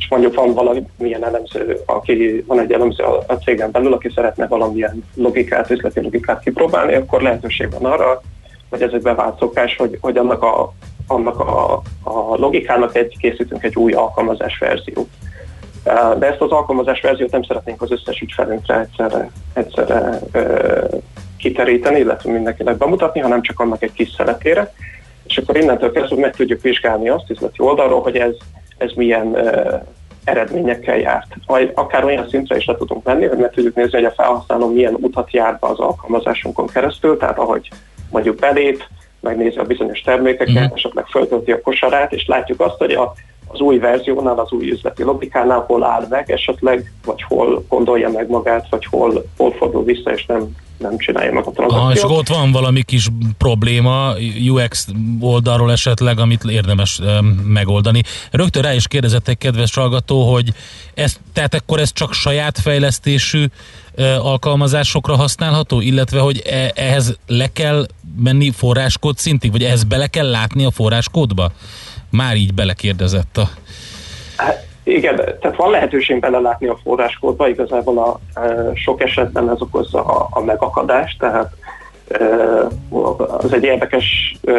és 0.00 0.08
mondjuk 0.08 0.34
van 0.34 0.54
valamilyen 0.54 1.24
elemző, 1.24 1.80
aki 1.86 2.44
van 2.46 2.60
egy 2.60 2.72
elemző 2.72 3.04
a, 3.26 3.32
cégen 3.32 3.70
belül, 3.70 3.92
aki 3.92 4.10
szeretne 4.14 4.46
valamilyen 4.46 5.04
logikát, 5.14 5.70
üzleti 5.70 6.00
logikát 6.00 6.42
kipróbálni, 6.42 6.94
akkor 6.94 7.22
lehetőség 7.22 7.70
van 7.70 7.92
arra, 7.92 8.22
hogy 8.70 8.82
ez 8.82 8.92
egy 8.92 9.02
bevált 9.02 9.38
szokás, 9.38 9.76
hogy, 9.76 9.98
hogy 10.00 10.16
annak 10.16 10.42
a 10.42 10.72
annak 11.06 11.40
a, 11.40 11.82
a 12.02 12.36
logikának 12.36 12.96
egy, 12.96 13.16
készítünk 13.18 13.62
egy 13.62 13.76
új 13.76 13.92
alkalmazás 13.92 14.58
verziót. 14.58 15.08
De 16.18 16.26
ezt 16.26 16.40
az 16.40 16.50
alkalmazás 16.50 17.00
verziót 17.00 17.30
nem 17.30 17.42
szeretnénk 17.42 17.82
az 17.82 17.90
összes 17.90 18.20
ügyfelünkre 18.20 18.80
egyszerre, 18.80 19.30
egyszerre 19.52 20.18
ö, 20.32 20.84
kiteríteni, 21.36 21.98
illetve 21.98 22.32
mindenkinek 22.32 22.76
bemutatni, 22.76 23.20
hanem 23.20 23.42
csak 23.42 23.60
annak 23.60 23.82
egy 23.82 23.92
kis 23.92 24.10
szeletére. 24.16 24.74
És 25.26 25.38
akkor 25.38 25.56
innentől 25.56 25.92
kezdve 25.92 26.20
meg 26.20 26.36
tudjuk 26.36 26.62
vizsgálni 26.62 27.08
azt 27.08 27.30
üzleti 27.30 27.62
oldalról, 27.62 28.02
hogy 28.02 28.16
ez, 28.16 28.34
ez 28.80 28.92
milyen 28.94 29.36
eredményekkel 30.24 30.98
járt. 30.98 31.26
Vagy 31.46 31.72
akár 31.74 32.04
olyan 32.04 32.28
szintre 32.28 32.56
is 32.56 32.64
le 32.64 32.76
tudunk 32.76 33.04
menni, 33.04 33.26
hogy 33.26 33.38
meg 33.38 33.50
tudjuk 33.50 33.74
nézni, 33.74 33.96
hogy 33.96 34.04
a 34.04 34.22
felhasználó 34.22 34.72
milyen 34.72 34.94
utat 34.94 35.32
járt 35.32 35.60
be 35.60 35.66
az 35.66 35.78
alkalmazásunkon 35.78 36.66
keresztül, 36.66 37.16
tehát 37.16 37.38
ahogy 37.38 37.68
mondjuk 38.10 38.38
belép, 38.38 38.82
megnézi 39.20 39.58
a 39.58 39.64
bizonyos 39.64 40.00
termékeket, 40.00 40.70
mm. 40.70 40.74
esetleg 40.74 41.06
föltölti 41.06 41.52
a 41.52 41.60
kosarát, 41.60 42.12
és 42.12 42.26
látjuk 42.26 42.60
azt, 42.60 42.76
hogy 42.78 42.92
a, 42.92 43.12
az 43.52 43.60
új 43.60 43.78
verziónál, 43.78 44.38
az 44.38 44.52
új 44.52 44.70
üzleti 44.70 45.02
logikánál 45.02 45.64
hol 45.66 45.84
áll 45.84 46.06
meg 46.08 46.30
esetleg, 46.30 46.92
vagy 47.04 47.22
hol 47.22 47.64
gondolja 47.68 48.10
meg 48.10 48.28
magát, 48.28 48.66
vagy 48.70 48.84
hol, 48.90 49.24
hol 49.36 49.52
fordul 49.52 49.84
vissza, 49.84 50.10
és 50.10 50.26
nem, 50.26 50.56
nem 50.78 50.98
csinálja 50.98 51.32
meg 51.32 51.46
a 51.46 51.50
tranzakciót. 51.50 51.84
Ha, 51.84 51.92
és 51.92 52.18
ott 52.18 52.28
van 52.28 52.52
valami 52.52 52.82
kis 52.82 53.08
probléma 53.38 54.12
UX 54.48 54.88
oldalról 55.20 55.72
esetleg, 55.72 56.18
amit 56.18 56.44
érdemes 56.44 57.00
megoldani. 57.44 58.02
Rögtön 58.30 58.62
rá 58.62 58.74
is 58.74 58.88
kérdezett 58.88 59.28
egy 59.28 59.38
kedves 59.38 59.74
hallgató, 59.74 60.32
hogy 60.32 60.52
ez, 60.94 61.16
tehát 61.32 61.54
akkor 61.54 61.80
ez 61.80 61.92
csak 61.92 62.12
saját 62.12 62.58
fejlesztésű 62.58 63.44
alkalmazásokra 64.20 65.16
használható, 65.16 65.80
illetve 65.80 66.20
hogy 66.20 66.42
e, 66.46 66.72
ehhez 66.74 67.18
le 67.26 67.52
kell 67.52 67.86
menni 68.16 68.50
forráskód 68.50 69.18
szintig, 69.18 69.50
vagy 69.50 69.64
ehhez 69.64 69.84
bele 69.84 70.06
kell 70.06 70.30
látni 70.30 70.64
a 70.64 70.70
forráskódba? 70.70 71.52
Már 72.10 72.36
így 72.36 72.54
belekérdezett 72.54 73.36
a... 73.36 73.48
Hát, 74.36 74.66
igen, 74.82 75.16
tehát 75.16 75.56
van 75.56 75.70
lehetőség 75.70 76.20
belelátni 76.20 76.66
a 76.66 76.78
forráskódba, 76.82 77.48
igazából 77.48 77.98
a, 77.98 78.40
e, 78.40 78.70
sok 78.74 79.02
esetben 79.02 79.50
ez 79.50 79.60
okozza 79.60 80.04
a, 80.04 80.28
a 80.30 80.40
megakadást, 80.44 81.18
tehát 81.18 81.52
e, 82.08 82.24
az 83.18 83.52
egy 83.52 83.64
érdekes 83.64 84.36
e, 84.44 84.52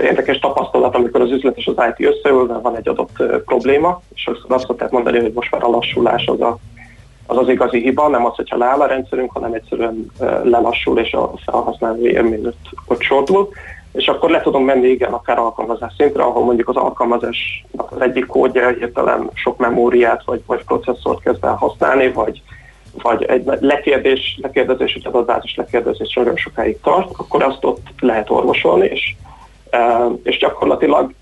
érdekes 0.00 0.38
tapasztalat, 0.38 0.94
amikor 0.94 1.20
az 1.20 1.30
üzlet 1.30 1.56
és 1.56 1.66
az 1.66 1.84
IT 1.88 2.06
összeül, 2.06 2.60
van 2.62 2.76
egy 2.76 2.88
adott 2.88 3.20
e, 3.20 3.24
probléma, 3.24 4.02
és 4.14 4.30
azt 4.48 4.66
szokták 4.66 4.90
mondani, 4.90 5.18
hogy 5.20 5.32
most 5.32 5.50
már 5.50 5.62
a 5.62 5.70
lassulás 5.70 6.26
az 6.26 6.40
a 6.40 6.58
az 7.26 7.38
az 7.38 7.48
igazi 7.48 7.80
hiba, 7.80 8.08
nem 8.08 8.24
az, 8.24 8.34
hogyha 8.34 8.56
leáll 8.56 8.80
a 8.80 8.86
rendszerünk, 8.86 9.32
hanem 9.32 9.52
egyszerűen 9.52 10.12
lelassul, 10.42 10.98
és 10.98 11.12
a 11.12 11.32
felhasználói 11.44 12.10
élmény 12.10 12.46
ott, 12.46 12.68
ott 12.86 13.00
sortul, 13.02 13.48
és 13.92 14.06
akkor 14.08 14.30
le 14.30 14.40
tudom 14.40 14.64
menni, 14.64 14.88
igen, 14.88 15.12
akár 15.12 15.38
alkalmazás 15.38 15.92
szintre, 15.98 16.22
ahol 16.22 16.44
mondjuk 16.44 16.68
az 16.68 16.76
alkalmazásnak 16.76 17.90
az 17.90 18.00
egyik 18.00 18.26
kódja 18.26 18.68
hirtelen 18.68 19.30
sok 19.34 19.58
memóriát 19.58 20.22
vagy, 20.24 20.42
vagy 20.46 20.64
processzort 20.64 21.22
kezd 21.22 21.44
el 21.44 21.54
használni, 21.54 22.12
vagy, 22.12 22.42
vagy 23.02 23.22
egy 23.22 23.44
lekérdés, 23.60 24.38
lekérdezés, 24.42 24.92
hogy 24.92 25.06
adatbázis 25.06 25.54
lekérdezés 25.56 26.14
nagyon 26.14 26.36
sokáig 26.36 26.80
tart, 26.80 27.10
akkor 27.16 27.42
azt 27.42 27.64
ott 27.64 27.86
lehet 27.98 28.30
orvosolni, 28.30 28.86
és, 28.86 29.14
és 30.22 30.38
gyakorlatilag 30.38 31.12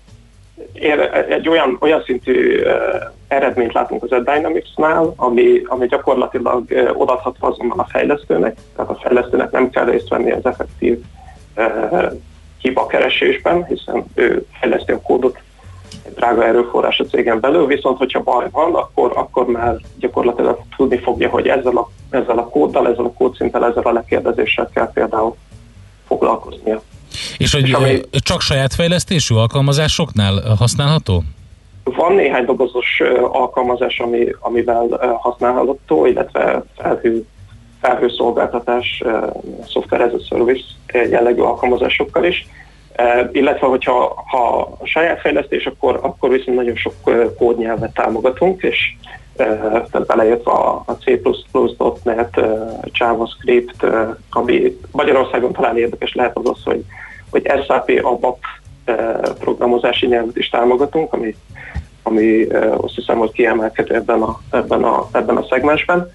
egy 1.29 1.49
olyan, 1.49 1.77
olyan 1.79 2.03
szintű 2.05 2.61
eredményt 3.27 3.73
látunk 3.73 4.03
az 4.03 4.09
Dynamics-nál, 4.09 5.13
ami, 5.15 5.61
ami 5.65 5.87
gyakorlatilag 5.87 6.63
odaadható 6.93 7.47
azonnal 7.47 7.79
a 7.79 7.87
fejlesztőnek, 7.89 8.57
tehát 8.75 8.91
a 8.91 8.99
fejlesztőnek 9.01 9.51
nem 9.51 9.69
kell 9.69 9.85
részt 9.85 10.09
venni 10.09 10.31
az 10.31 10.45
effektív 10.45 10.99
hibakeresésben, 12.61 13.65
hiszen 13.65 14.05
ő 14.13 14.45
fejleszti 14.59 14.91
a 14.91 15.01
kódot 15.01 15.39
egy 16.05 16.13
drága 16.13 16.45
erőforrás 16.45 16.99
a 16.99 17.03
cégen 17.05 17.39
belül, 17.39 17.65
viszont 17.65 17.97
hogyha 17.97 18.23
baj 18.23 18.47
van, 18.51 18.75
akkor, 18.75 19.11
akkor 19.15 19.45
már 19.45 19.75
gyakorlatilag 19.99 20.59
tudni 20.75 20.97
fogja, 20.97 21.29
hogy 21.29 21.47
ezzel 21.47 21.77
a, 21.77 21.89
ezzel 22.09 22.37
a 22.37 22.47
kóddal, 22.47 22.87
ezzel 22.87 23.05
a 23.05 23.11
kódszinttel, 23.11 23.65
ezzel 23.65 23.83
a 23.83 23.91
lekérdezéssel 23.91 24.69
kell 24.73 24.91
például 24.93 25.35
foglalkoznia. 26.07 26.81
És 27.37 27.53
hogy 27.53 27.67
és 27.67 27.73
ami, 27.73 27.99
csak 28.11 28.41
saját 28.41 28.73
fejlesztésű 28.73 29.35
alkalmazásoknál 29.35 30.55
használható? 30.59 31.23
Van 31.83 32.13
néhány 32.13 32.45
dobozos 32.45 33.01
alkalmazás, 33.31 33.99
ami, 33.99 34.27
amivel 34.39 35.17
használható, 35.21 36.05
illetve 36.05 36.63
felhő, 36.77 37.25
felhőszolgáltatás, 37.81 39.03
software 39.67 40.03
as 40.03 40.13
a 40.13 40.35
service 40.35 40.65
jellegű 41.09 41.41
alkalmazásokkal 41.41 42.23
is. 42.23 42.47
Illetve, 43.31 43.67
hogyha 43.67 44.23
ha 44.27 44.59
a 44.79 44.85
saját 44.85 45.19
fejlesztés, 45.19 45.65
akkor, 45.65 45.99
akkor 46.01 46.29
viszont 46.29 46.57
nagyon 46.57 46.75
sok 46.75 46.93
kódnyelvet 47.37 47.93
támogatunk, 47.93 48.61
és 48.61 48.95
tehát 49.35 50.05
beleértve 50.05 50.51
a, 50.51 50.83
a 50.85 50.91
C++.NET, 50.91 52.39
JavaScript, 52.91 53.85
ami 54.29 54.77
Magyarországon 54.91 55.51
talán 55.51 55.77
érdekes 55.77 56.13
lehet 56.13 56.37
az 56.37 56.49
az, 56.49 56.63
hogy, 56.63 56.83
hogy 57.29 57.51
SAP 57.65 57.99
ABAP 58.03 58.37
programozási 59.39 60.07
nyelvet 60.07 60.37
is 60.37 60.49
támogatunk, 60.49 61.13
ami, 61.13 61.35
ami 62.03 62.43
azt 62.77 62.95
hiszem, 62.95 63.17
hogy 63.17 63.31
kiemelkedő 63.31 63.95
ebben 63.95 64.21
a, 64.21 64.39
ebben 64.51 64.83
a, 64.83 65.07
ebben 65.11 65.37
a 65.37 65.45
szegmensben. 65.49 66.11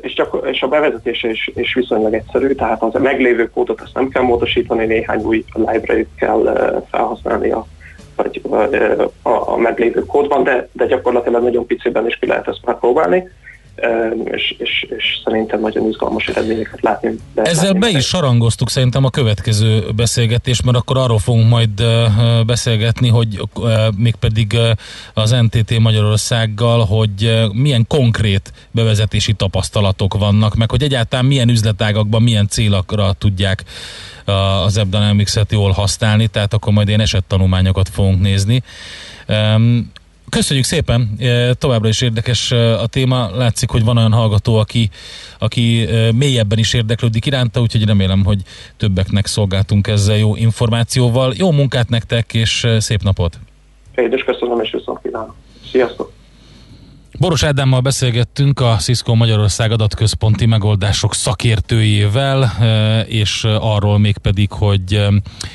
És, 0.00 0.12
csak, 0.12 0.48
és 0.50 0.62
a 0.62 0.68
bevezetése 0.68 1.28
is, 1.28 1.50
is 1.54 1.74
viszonylag 1.74 2.14
egyszerű, 2.14 2.54
tehát 2.54 2.82
az 2.82 2.94
a 2.94 2.98
meglévő 2.98 3.50
kódot 3.50 3.80
ezt 3.80 3.94
nem 3.94 4.08
kell 4.08 4.22
módosítani, 4.22 4.86
néhány 4.86 5.22
új 5.22 5.44
library 5.54 6.06
kell 6.18 6.82
felhasználni 6.90 7.50
a, 7.50 7.66
vagy 8.16 8.40
a, 9.22 9.52
a 9.52 9.56
meglévő 9.56 10.04
kódban, 10.04 10.42
de, 10.42 10.68
de 10.72 10.86
gyakorlatilag 10.86 11.42
nagyon 11.42 11.66
piciben 11.66 12.06
is 12.06 12.16
ki 12.16 12.26
lehet 12.26 12.48
ezt 12.48 12.64
már 12.64 12.78
próbálni 12.78 13.30
és, 14.24 14.54
és, 14.58 14.86
és 14.98 15.04
szerintem 15.24 15.60
nagyon 15.60 15.88
izgalmas 15.88 16.26
eredményeket 16.26 16.80
látni. 16.80 17.10
Ezzel 17.34 17.64
látni 17.64 17.78
be 17.78 17.88
is 17.88 18.06
sarangoztuk 18.06 18.70
szerintem 18.70 19.04
a 19.04 19.10
következő 19.10 19.84
beszélgetés, 19.96 20.62
mert 20.62 20.76
akkor 20.76 20.96
arról 20.96 21.18
fogunk 21.18 21.48
majd 21.48 21.84
beszélgetni, 22.46 23.08
hogy 23.08 23.42
mégpedig 23.96 24.58
az 25.14 25.30
NTT 25.30 25.78
Magyarországgal, 25.78 26.84
hogy 26.84 27.48
milyen 27.52 27.84
konkrét 27.88 28.52
bevezetési 28.70 29.32
tapasztalatok 29.32 30.14
vannak, 30.14 30.54
meg 30.54 30.70
hogy 30.70 30.82
egyáltalán 30.82 31.24
milyen 31.24 31.48
üzletágakban, 31.48 32.22
milyen 32.22 32.48
célakra 32.48 33.12
tudják 33.12 33.64
az 34.64 34.76
AppDynamics-et 34.76 35.52
jól 35.52 35.70
használni, 35.70 36.26
tehát 36.26 36.54
akkor 36.54 36.72
majd 36.72 36.88
ilyen 36.88 37.00
esettanulmányokat 37.00 37.88
fogunk 37.88 38.20
nézni. 38.20 38.62
Köszönjük 40.36 40.64
szépen, 40.66 41.18
továbbra 41.58 41.88
is 41.88 42.00
érdekes 42.00 42.50
a 42.52 42.86
téma. 42.86 43.30
Látszik, 43.36 43.70
hogy 43.70 43.84
van 43.84 43.96
olyan 43.96 44.12
hallgató, 44.12 44.56
aki, 44.56 44.90
aki 45.38 45.88
mélyebben 46.14 46.58
is 46.58 46.74
érdeklődik 46.74 47.26
iránta, 47.26 47.60
úgyhogy 47.60 47.84
remélem, 47.84 48.24
hogy 48.24 48.42
többeknek 48.76 49.26
szolgáltunk 49.26 49.86
ezzel 49.86 50.16
jó 50.16 50.36
információval. 50.36 51.32
Jó 51.36 51.50
munkát 51.50 51.88
nektek, 51.88 52.34
és 52.34 52.66
szép 52.78 53.02
napot! 53.02 53.38
Én 53.94 54.12
is 54.12 54.24
köszönöm, 54.24 54.60
és 54.60 54.70
viszont 54.70 54.98
kívánok. 55.02 55.34
Sziasztok! 55.70 56.12
Boros 57.22 57.42
Ádámmal 57.42 57.80
beszélgettünk 57.80 58.60
a 58.60 58.76
Cisco 58.76 59.14
Magyarország 59.14 59.72
adatközponti 59.72 60.46
megoldások 60.46 61.14
szakértőjével, 61.14 62.42
e, 62.42 63.00
és 63.00 63.44
arról 63.44 63.98
még 63.98 64.18
pedig, 64.18 64.52
hogy 64.52 64.94
e, 64.94 65.12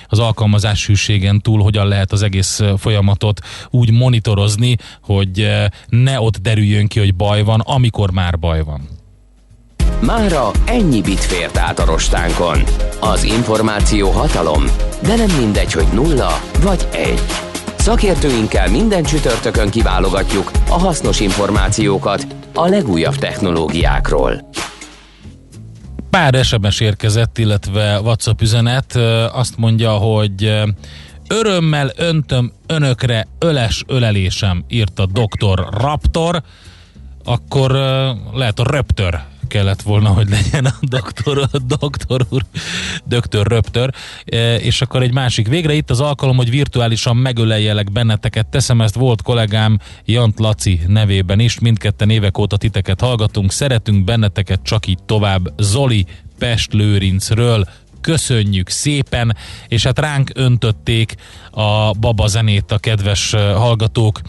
az 0.07 0.19
alkalmazás 0.19 0.85
hűségen 0.85 1.41
túl 1.41 1.61
hogyan 1.61 1.87
lehet 1.87 2.11
az 2.11 2.21
egész 2.21 2.61
folyamatot 2.77 3.39
úgy 3.69 3.91
monitorozni, 3.91 4.75
hogy 5.01 5.47
ne 5.87 6.19
ott 6.19 6.37
derüljön 6.37 6.87
ki, 6.87 6.99
hogy 6.99 7.15
baj 7.15 7.43
van, 7.43 7.59
amikor 7.59 8.11
már 8.11 8.39
baj 8.39 8.63
van. 8.63 8.89
Mára 10.01 10.51
ennyi 10.65 11.01
bit 11.01 11.23
fért 11.23 11.57
át 11.57 11.79
a 11.79 11.85
rostánkon. 11.85 12.63
Az 12.99 13.23
információ 13.23 14.09
hatalom, 14.09 14.63
de 15.01 15.15
nem 15.15 15.37
mindegy, 15.39 15.71
hogy 15.71 15.87
nulla 15.93 16.41
vagy 16.61 16.87
egy. 16.91 17.46
Szakértőinkkel 17.87 18.69
minden 18.69 19.03
csütörtökön 19.03 19.69
kiválogatjuk 19.69 20.51
a 20.69 20.79
hasznos 20.79 21.19
információkat 21.19 22.27
a 22.53 22.67
legújabb 22.67 23.15
technológiákról. 23.15 24.49
Pár 26.09 26.45
SMS 26.45 26.79
érkezett, 26.79 27.37
illetve 27.37 27.99
WhatsApp 27.99 28.41
üzenet 28.41 28.95
azt 29.31 29.57
mondja, 29.57 29.91
hogy 29.91 30.61
örömmel 31.27 31.91
öntöm 31.95 32.51
önökre 32.65 33.27
öles 33.39 33.83
ölelésem, 33.87 34.65
írta 34.67 35.05
Dr. 35.05 35.67
Raptor, 35.71 36.41
akkor 37.23 37.71
lehet 38.33 38.59
a 38.59 38.63
Röptör 38.63 39.19
kellett 39.47 39.81
volna, 39.81 40.09
hogy 40.09 40.29
legyen 40.29 40.65
a 40.65 40.75
doktor, 40.81 41.47
doktor 41.67 42.25
úr, 42.29 42.45
doktor 43.05 43.47
Röptör, 43.47 43.93
E, 44.25 44.55
és 44.55 44.81
akkor 44.81 45.01
egy 45.03 45.13
másik. 45.13 45.47
Végre 45.47 45.73
itt 45.73 45.89
az 45.89 45.99
alkalom, 45.99 46.35
hogy 46.35 46.49
virtuálisan 46.49 47.17
megöleljelek 47.17 47.91
benneteket. 47.91 48.47
Teszem 48.47 48.81
ezt 48.81 48.95
volt 48.95 49.21
kollégám 49.21 49.79
Jant 50.05 50.39
Laci 50.39 50.81
nevében 50.87 51.39
is. 51.39 51.59
Mindketten 51.59 52.09
évek 52.09 52.37
óta 52.37 52.57
titeket 52.57 53.01
hallgatunk. 53.01 53.51
Szeretünk 53.51 54.03
benneteket 54.03 54.59
csak 54.63 54.87
így 54.87 55.03
tovább. 55.05 55.53
Zoli 55.57 56.05
Pest 56.37 56.73
Lőrincről 56.73 57.67
köszönjük 58.01 58.69
szépen, 58.69 59.35
és 59.67 59.83
hát 59.83 59.99
ránk 59.99 60.31
öntötték 60.33 61.15
a 61.51 61.91
baba 61.91 62.27
zenét 62.27 62.71
a 62.71 62.77
kedves 62.77 63.33
eh, 63.33 63.55
hallgatók. 63.55 64.21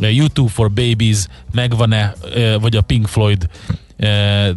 YouTube 0.00 0.50
for 0.50 0.72
Babies 0.72 1.26
megvan-e, 1.52 2.14
vagy 2.60 2.76
a 2.76 2.80
Pink 2.80 3.08
Floyd 3.08 3.48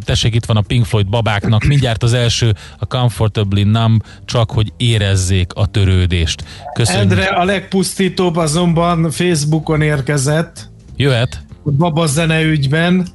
tessék, 0.04 0.36
itt 0.36 0.46
van 0.46 0.58
a 0.58 0.62
Pink 0.62 0.86
Floyd 0.86 1.08
babáknak, 1.08 1.64
mindjárt 1.64 2.04
az 2.04 2.14
első, 2.14 2.56
a 2.80 2.86
Comfortably 2.86 3.64
Numb, 3.64 4.04
csak 4.26 4.52
hogy 4.52 4.74
érezzék 4.78 5.52
a 5.54 5.66
törődést. 5.66 6.44
Köszönjük. 6.74 7.12
Endre 7.12 7.26
a 7.26 7.44
legpusztítóbb 7.44 8.36
azonban 8.36 9.12
Facebookon 9.12 9.82
érkezett. 9.82 10.70
Jöhet. 10.96 11.46
Baba 11.64 12.06
zene 12.06 12.42
ügyben. 12.42 13.08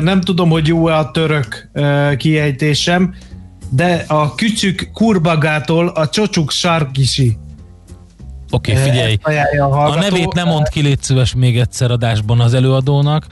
Nem 0.00 0.20
tudom, 0.20 0.50
hogy 0.50 0.66
jó-e 0.66 0.96
a 0.96 1.10
török 1.10 1.70
kiejtésem, 2.16 3.14
de 3.70 4.04
a 4.06 4.34
kücsük 4.34 4.90
kurbagától 4.92 5.88
a 5.88 6.08
csocsuk 6.08 6.50
sarkisi. 6.50 7.36
Oké, 8.50 8.72
okay, 8.72 8.90
figyelj. 8.90 9.18
A 9.58 9.90
A 9.90 9.94
nevét 9.94 10.32
nem 10.32 10.46
mond 10.46 10.68
ki, 10.68 10.80
légy 10.80 11.02
szíves 11.02 11.34
még 11.34 11.58
egyszer 11.58 11.90
adásban 11.90 12.40
az 12.40 12.54
előadónak. 12.54 13.26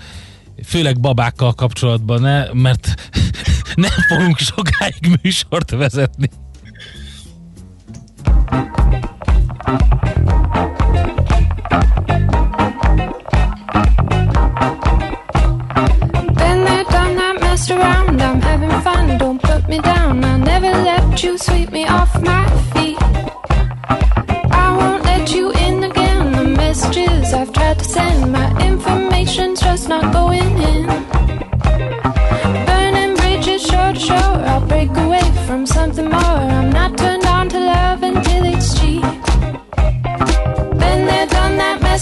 Főleg 0.64 1.00
babákkal 1.00 1.52
kapcsolatban, 1.52 2.20
ne, 2.20 2.52
mert 2.52 2.94
nem 3.74 3.90
fogunk 4.08 4.38
sokáig 4.38 5.18
műsort 5.22 5.70
vezetni. 5.70 6.28
Around. 17.68 18.20
I'm 18.20 18.40
having 18.40 18.70
fun. 18.82 19.18
Don't 19.18 19.42
put 19.42 19.68
me 19.68 19.80
down. 19.80 20.22
I'll 20.22 20.38
never 20.38 20.70
let 20.70 21.20
you 21.24 21.36
sweep 21.36 21.72
me 21.72 21.84
off 21.84 22.14
my 22.22 22.48
feet. 22.72 22.86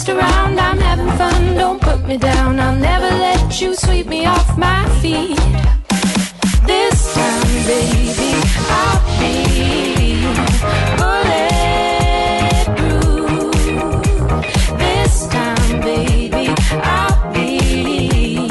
Around. 0.08 0.58
I'm 0.58 0.78
having 0.78 1.10
fun. 1.18 1.54
Don't 1.56 1.80
put 1.80 2.04
me 2.06 2.16
down. 2.16 2.58
I'll 2.60 2.76
never 2.76 3.10
let 3.16 3.60
you 3.60 3.74
sweep 3.74 4.06
me 4.06 4.26
off 4.26 4.56
my 4.58 4.88
feet. 5.00 5.38
This 6.66 7.14
time, 7.14 7.64
baby, 7.66 8.32
I'll 8.80 9.00
be 9.20 9.34
bulletproof. 12.64 13.54
This 14.78 15.26
time, 15.28 15.80
baby, 15.80 16.54
I'll 16.82 17.32
be 17.32 18.48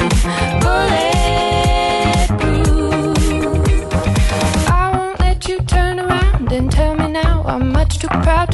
bulletproof. 2.24 2.58
I 4.68 4.90
won't 4.96 5.18
let 5.20 5.48
you 5.48 5.58
turn 5.62 6.00
around 6.00 6.52
and 6.52 6.70
tell 6.70 6.94
me 6.94 7.08
now 7.08 7.42
I'm 7.46 7.72
much 7.72 7.98
too 7.98 8.08
proud 8.08 8.53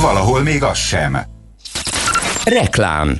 Valahol 0.00 0.42
még 0.42 0.62
az 0.62 0.78
sem. 0.78 1.18
Reklám 2.44 3.18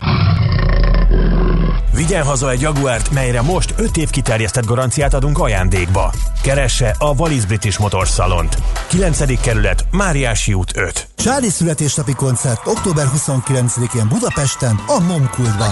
Vigyen 1.94 2.24
haza 2.24 2.50
egy 2.50 2.60
Jaguárt, 2.60 3.10
melyre 3.10 3.42
most 3.42 3.74
5 3.76 3.96
év 3.96 4.10
kiterjesztett 4.10 4.64
garanciát 4.64 5.14
adunk 5.14 5.38
ajándékba. 5.38 6.12
Keresse 6.42 6.94
a 6.98 7.14
Wallis 7.14 7.44
British 7.44 7.80
Motors 7.80 8.10
Salont. 8.10 8.56
9. 8.88 9.40
kerület, 9.40 9.84
Máriási 9.90 10.52
út 10.52 10.76
5. 10.76 11.08
Csádi 11.16 11.48
születésnapi 11.48 12.12
koncert 12.12 12.66
október 12.66 13.06
29-én 13.16 14.08
Budapesten, 14.08 14.80
a 14.86 15.00
Momkultban. 15.00 15.68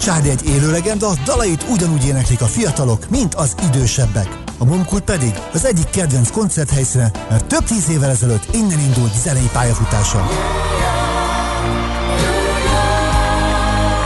Csádi 0.00 0.28
egy 0.28 0.48
élő 0.48 0.70
legenda, 0.70 1.08
dalait 1.24 1.64
ugyanúgy 1.70 2.06
éneklik 2.06 2.40
a 2.40 2.46
fiatalok, 2.46 3.08
mint 3.08 3.34
az 3.34 3.54
idősebbek. 3.68 4.45
A 4.58 4.64
Momkult 4.64 5.04
pedig 5.04 5.34
az 5.52 5.64
egyik 5.64 5.90
kedvenc 5.90 6.30
koncerthelyszíne, 6.30 7.10
mert 7.28 7.46
több 7.46 7.64
tíz 7.64 7.88
évvel 7.88 8.10
ezelőtt 8.10 8.54
innen 8.54 8.78
indult 8.78 9.14
zenei 9.14 9.50
pályafutása. 9.52 10.28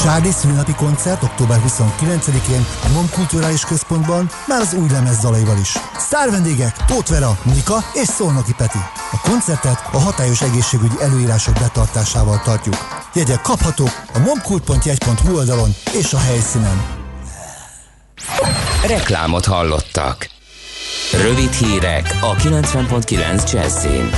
Csádi 0.01 0.31
szülinapi 0.31 0.75
koncert 0.75 1.23
október 1.23 1.61
29-én 1.69 2.67
a 2.85 2.89
MOM 2.93 3.11
Kulturális 3.11 3.65
Központban 3.65 4.31
már 4.47 4.61
az 4.61 4.75
új 4.75 4.89
lemez 4.89 5.19
dalaival 5.19 5.59
is. 5.59 5.77
Sztár 5.99 6.31
vendégek 6.31 6.77
Nika 7.43 7.85
és 7.93 8.09
Szolnoki 8.09 8.55
Peti. 8.57 8.79
A 9.13 9.21
koncertet 9.29 9.89
a 9.93 9.99
hatályos 9.99 10.43
egészségügyi 10.43 11.01
előírások 11.01 11.55
betartásával 11.55 12.41
tartjuk. 12.45 12.77
Jegyek 13.15 13.41
kaphatók 13.41 14.05
a 14.15 14.19
momkult.jegy.hu 14.19 15.37
oldalon 15.37 15.75
és 15.93 16.13
a 16.13 16.19
helyszínen. 16.19 16.85
Reklámot 18.87 19.45
hallottak. 19.45 20.40
Rövid 21.13 21.53
hírek 21.53 22.19
a 22.21 22.35
90.9 22.35 23.53
Jazzin. 23.53 24.11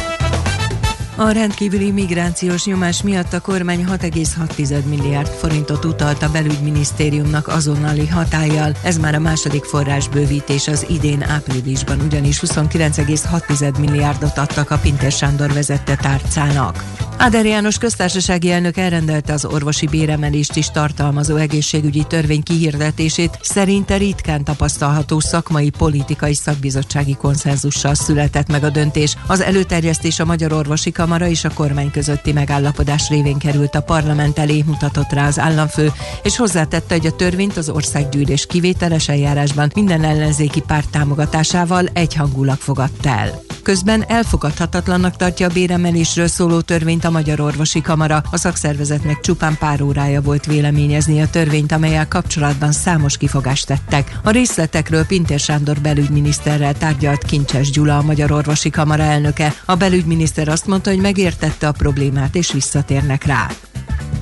A 1.17 1.31
rendkívüli 1.31 1.91
migrációs 1.91 2.65
nyomás 2.65 3.03
miatt 3.03 3.33
a 3.33 3.41
kormány 3.41 3.85
6,6 3.85 4.85
milliárd 4.85 5.29
forintot 5.29 5.85
utalt 5.85 6.23
a 6.23 6.31
belügyminisztériumnak 6.31 7.49
azonnali 7.49 8.07
hatállyal. 8.07 8.73
Ez 8.83 8.99
már 8.99 9.15
a 9.15 9.19
második 9.19 9.65
forrásbővítés 9.65 10.69
az 10.69 10.87
idén 10.89 11.23
áprilisban, 11.23 12.01
ugyanis 12.01 12.41
29,6 12.41 13.79
milliárdot 13.79 14.39
adtak 14.39 14.71
a 14.71 14.79
Pinter 14.79 15.13
Sándor 15.13 15.53
vezette 15.53 15.97
tárcának. 15.97 16.85
Áder 17.23 17.47
János 17.47 17.79
köztársasági 17.79 18.51
elnök 18.51 18.77
elrendelte 18.77 19.33
az 19.33 19.45
orvosi 19.45 19.87
béremelést 19.87 20.57
is 20.57 20.71
tartalmazó 20.71 21.37
egészségügyi 21.37 22.05
törvény 22.09 22.43
kihirdetését, 22.43 23.39
szerinte 23.43 23.97
ritkán 23.97 24.45
tapasztalható 24.45 25.21
szakmai 25.21 25.71
politikai 25.71 26.35
szakbizottsági 26.35 27.15
konszenzussal 27.15 27.95
született 27.95 28.49
meg 28.49 28.65
a 28.65 28.71
döntés. 28.71 29.17
Az 29.27 29.41
előterjesztés 29.41 30.21
a 30.21 30.25
Magyar 30.25 30.53
Orvosi 30.53 30.93
Kamara 30.93 31.27
és 31.27 31.45
a 31.45 31.51
kormány 31.55 31.91
közötti 31.91 32.33
megállapodás 32.33 33.09
révén 33.09 33.39
került 33.39 33.75
a 33.75 33.83
parlament 33.83 34.39
elé, 34.39 34.63
mutatott 34.67 35.13
rá 35.13 35.27
az 35.27 35.39
államfő, 35.39 35.93
és 36.23 36.37
hozzátette, 36.37 36.95
hogy 36.95 37.07
a 37.07 37.17
törvényt 37.17 37.57
az 37.57 37.69
országgyűlés 37.69 38.47
kivételes 38.47 39.09
eljárásban 39.09 39.71
minden 39.75 40.05
ellenzéki 40.05 40.63
párt 40.67 40.91
támogatásával 40.91 41.87
egyhangulag 41.93 42.59
fogadta 42.59 43.09
el. 43.09 43.43
Közben 43.63 44.05
elfogadhatatlannak 44.09 45.17
tartja 45.17 45.49
a 45.49 45.53
béremelésről 45.53 46.27
szóló 46.27 46.61
törvényt 46.61 47.05
a 47.05 47.11
Magyar 47.13 47.41
Orvosi 47.41 47.81
Kamara. 47.81 48.23
A 48.31 48.37
szakszervezetnek 48.37 49.21
csupán 49.21 49.57
pár 49.59 49.83
órája 49.83 50.21
volt 50.21 50.47
véleményezni 50.47 51.21
a 51.21 51.31
törvényt, 51.31 51.73
amelyel 51.73 52.09
kapcsolatban 52.09 52.73
számos 52.73 53.17
kifogást 53.17 53.67
tettek. 53.67 54.19
A 54.23 54.31
részletekről 54.31 55.07
Pintér 55.07 55.39
Sándor 55.39 55.81
belügyminiszterrel 55.81 56.75
tárgyalt 56.75 57.25
Kincses 57.25 57.71
Gyula, 57.71 57.99
a 57.99 58.03
Magyar 58.03 58.33
Orvosi 58.33 58.71
Kamara 58.71 59.03
elnöke. 59.03 59.55
A 59.65 59.75
belügyminiszter 59.75 60.49
azt 60.49 60.67
mondta, 60.67 60.91
hogy 60.91 61.01
megértette 61.01 61.69
a 61.69 61.73
problémát 61.73 62.35
és 62.35 62.53
visszatérnek 62.53 63.25
rá. 63.25 63.47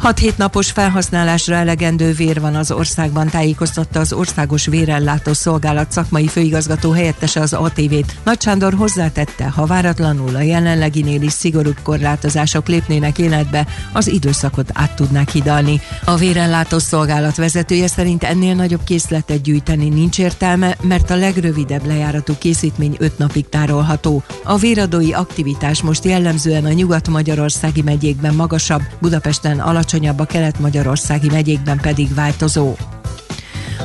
6-7 0.03 0.37
napos 0.37 0.71
felhasználásra 0.71 1.55
elegendő 1.55 2.13
vér 2.13 2.41
van 2.41 2.55
az 2.55 2.71
országban, 2.71 3.29
tájékoztatta 3.29 4.01
az 4.01 4.13
Országos 4.13 4.67
Vérellátó 4.67 5.33
Szolgálat 5.33 5.93
szakmai 5.93 6.27
főigazgató 6.27 6.91
helyettese 6.91 7.41
az 7.41 7.53
ATV-t. 7.53 8.17
Nagy 8.25 8.41
Sándor 8.41 8.75
hozzátette, 8.75 9.49
ha 9.49 9.67
váratlanul 9.67 10.37
a 10.37 10.41
jelenleginél 10.41 11.23
is 11.23 11.33
szigorúbb 11.33 11.79
korlátozások 11.83 12.69
lépnének 12.69 13.19
életbe, 13.19 13.67
az 13.93 14.09
időszakot 14.09 14.71
át 14.75 14.95
tudnák 14.95 15.31
hidalni. 15.31 15.81
A 16.05 16.17
Vérellátó 16.17 16.79
Szolgálat 16.79 17.37
vezetője 17.37 17.87
szerint 17.87 18.25
ennél 18.25 18.55
nagyobb 18.55 18.85
készletet 18.85 19.43
gyűjteni 19.43 19.89
nincs 19.89 20.19
értelme, 20.19 20.77
mert 20.83 21.11
a 21.11 21.17
legrövidebb 21.17 21.87
lejáratú 21.87 22.35
készítmény 22.39 22.97
5 22.99 23.19
napig 23.19 23.49
tárolható. 23.49 24.23
A 24.45 24.57
véradói 24.57 25.13
aktivitás 25.13 25.83
most 25.83 26.05
jellemzően 26.05 26.65
a 26.65 26.73
nyugat-magyarországi 26.73 27.83
megyékben 27.83 28.35
magasabb, 28.35 28.83
Budapesten 29.01 29.59
alacsonyabb 29.59 29.89
alacsonyabb, 29.91 30.19
a 30.19 30.25
kelet-magyarországi 30.25 31.29
megyékben 31.31 31.79
pedig 31.79 32.15
változó. 32.15 32.75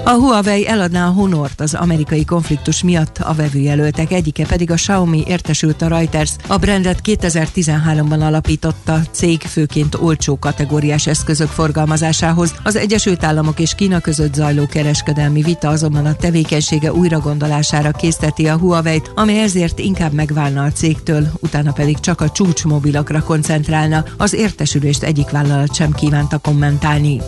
A 0.04 0.10
Huawei 0.10 0.68
eladná 0.68 1.08
a 1.08 1.12
Honort 1.12 1.62
az 1.62 1.74
amerikai 1.74 2.26
konfliktus 2.26 2.84
miatt, 2.84 3.18
a 3.18 3.34
vevőjelöltek 3.34 4.12
egyike 4.12 4.46
pedig 4.46 4.72
a 4.72 4.74
Xiaomi 4.74 5.24
értesült 5.28 5.82
a 5.82 5.88
Reuters. 5.88 6.36
A 6.48 6.58
brandet 6.58 7.00
2013-ban 7.04 8.22
alapította 8.22 9.02
cég 9.12 9.41
főként 9.41 9.96
olcsó 9.96 10.39
kategóriás 10.39 11.08
eszközök 11.08 11.48
forgalmazásához. 11.48 12.54
Az 12.64 12.76
Egyesült 12.76 13.24
Államok 13.24 13.60
és 13.60 13.76
Kína 13.76 14.00
között 14.00 14.34
zajló 14.34 14.66
kereskedelmi 14.66 15.41
vita 15.41 15.70
azonban 15.70 16.06
a 16.06 16.16
tevékenysége 16.16 16.93
újragondolására 16.93 17.91
készteti 17.91 18.48
a 18.48 18.58
Huawei-t, 18.58 19.12
amely 19.16 19.41
ezért 19.41 19.80
inkább 19.80 20.14
megválna 20.14 20.64
a 20.64 20.72
cégtől, 20.72 21.28
utána 21.39 21.72
pedig 21.72 22.00
csak 22.00 22.22
a 22.22 22.30
csúcsmobilokra 22.30 23.24
koncentrálna. 23.24 24.04
Az 24.18 24.34
értesülést 24.34 25.04
egyik 25.04 25.30
vállalat 25.30 25.76
sem 25.76 25.91
kívánta 25.91 26.38
kommentálni. 26.38 27.22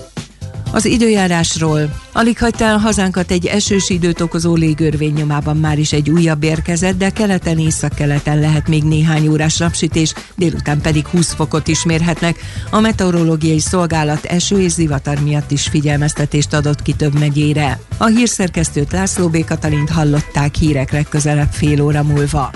Az 0.72 0.86
időjárásról. 0.86 1.90
Alig 2.12 2.40
hagyta 2.40 2.64
el 2.64 2.78
hazánkat 2.78 3.32
egy 3.32 3.46
esős 3.46 3.90
időt 3.90 4.22
okozó 4.22 4.56
légörvény 4.56 5.14
nyomában 5.14 5.58
már 5.58 5.80
is 5.80 5.94
egy 5.94 6.10
újabb 6.10 6.44
érkezett, 6.44 6.98
de 6.98 7.10
keleten 7.10 7.60
északkeleten 7.60 8.40
lehet 8.40 8.68
még 8.68 8.84
néhány 8.84 9.28
órás 9.28 9.58
napsütés, 9.58 10.14
délután 10.36 10.82
pedig 10.82 11.08
20 11.08 11.34
fokot 11.34 11.68
is 11.68 11.86
mérhetnek. 11.86 12.40
A 12.70 12.80
meteorológiai 12.80 13.60
szolgálat 13.60 14.26
eső 14.26 14.62
és 14.62 14.72
zivatar 14.72 15.20
miatt 15.20 15.52
is 15.52 15.68
figyelmeztetést 15.68 16.54
adott 16.54 16.82
ki 16.82 16.94
több 16.94 17.20
megyére. 17.20 17.80
A 17.98 18.06
hírszerkesztőt 18.06 18.92
László 18.92 19.28
B. 19.28 19.46
Katalint 19.46 19.90
hallották 19.90 20.56
hírek 20.56 20.92
legközelebb 20.92 21.52
fél 21.52 21.82
óra 21.82 22.04
múlva. 22.04 22.52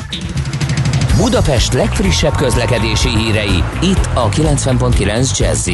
Budapest 1.18 1.74
legfrissebb 1.74 2.36
közlekedési 2.36 3.10
hírei, 3.18 3.64
itt 3.82 4.10
a 4.14 4.30
90.9 4.30 5.38
jazz 5.38 5.70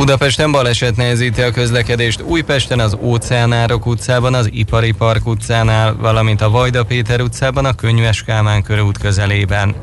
Budapesten 0.00 0.52
baleset 0.52 0.96
nehezíti 0.96 1.42
a 1.42 1.50
közlekedést 1.50 2.22
Újpesten 2.22 2.80
az 2.80 2.96
Óceánárok 3.00 3.86
utcában, 3.86 4.34
az 4.34 4.48
Ipari 4.52 4.92
Park 4.92 5.26
utcánál, 5.26 5.96
valamint 5.96 6.40
a 6.40 6.50
Vajda 6.50 6.84
Péter 6.84 7.20
utcában 7.20 7.64
a 7.64 7.74
Könyves 7.74 8.22
Kálmán 8.22 8.62
körút 8.62 8.98
közelében. 8.98 9.74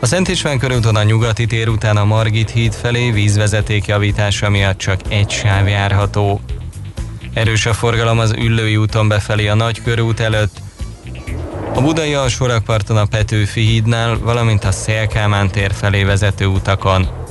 A 0.00 0.06
Szent 0.06 0.28
István 0.28 0.58
körúton 0.58 0.96
a 0.96 1.02
nyugati 1.02 1.46
tér 1.46 1.68
után 1.68 1.96
a 1.96 2.04
Margit 2.04 2.50
híd 2.50 2.72
felé 2.74 3.10
vízvezeték 3.10 3.86
javítása 3.86 4.50
miatt 4.50 4.78
csak 4.78 5.00
egy 5.08 5.30
sáv 5.30 5.68
járható. 5.68 6.40
Erős 7.32 7.66
a 7.66 7.72
forgalom 7.72 8.18
az 8.18 8.32
Üllői 8.32 8.76
úton 8.76 9.08
befelé 9.08 9.46
a 9.46 9.54
Nagykörút 9.54 10.20
előtt, 10.20 10.60
a 11.74 11.80
budai 11.80 12.14
alsórakparton 12.14 12.96
a 12.96 13.04
Petőfi 13.04 13.60
hídnál, 13.60 14.18
valamint 14.18 14.64
a 14.64 14.72
Szélkámán 14.72 15.50
tér 15.50 15.72
felé 15.72 16.02
vezető 16.02 16.46
utakon. 16.46 17.23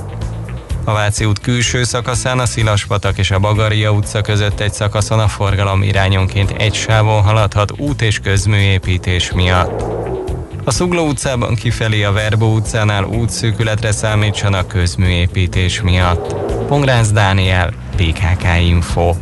A 0.86 0.92
Váci 0.92 1.24
út 1.24 1.40
külső 1.40 1.84
szakaszán 1.84 2.38
a 2.38 2.46
Szilaspatak 2.46 3.18
és 3.18 3.30
a 3.30 3.38
Bagaria 3.38 3.90
utca 3.90 4.20
között 4.20 4.60
egy 4.60 4.72
szakaszon 4.72 5.18
a 5.18 5.28
forgalom 5.28 5.82
irányonként 5.82 6.50
egy 6.50 6.74
sávon 6.74 7.22
haladhat 7.22 7.72
út 7.78 8.02
és 8.02 8.18
közműépítés 8.18 9.32
miatt. 9.32 9.82
A 10.64 10.70
Szugló 10.70 11.06
utcában 11.06 11.54
kifelé 11.54 12.02
a 12.02 12.12
Verbó 12.12 12.54
utcánál 12.54 13.04
útszűkületre 13.04 13.92
számítsanak 13.92 14.68
közműépítés 14.68 15.80
miatt. 15.80 16.34
Pongrász 16.66 17.10
Dániel, 17.10 17.72
PKK 17.96 18.44
Info. 18.60 19.14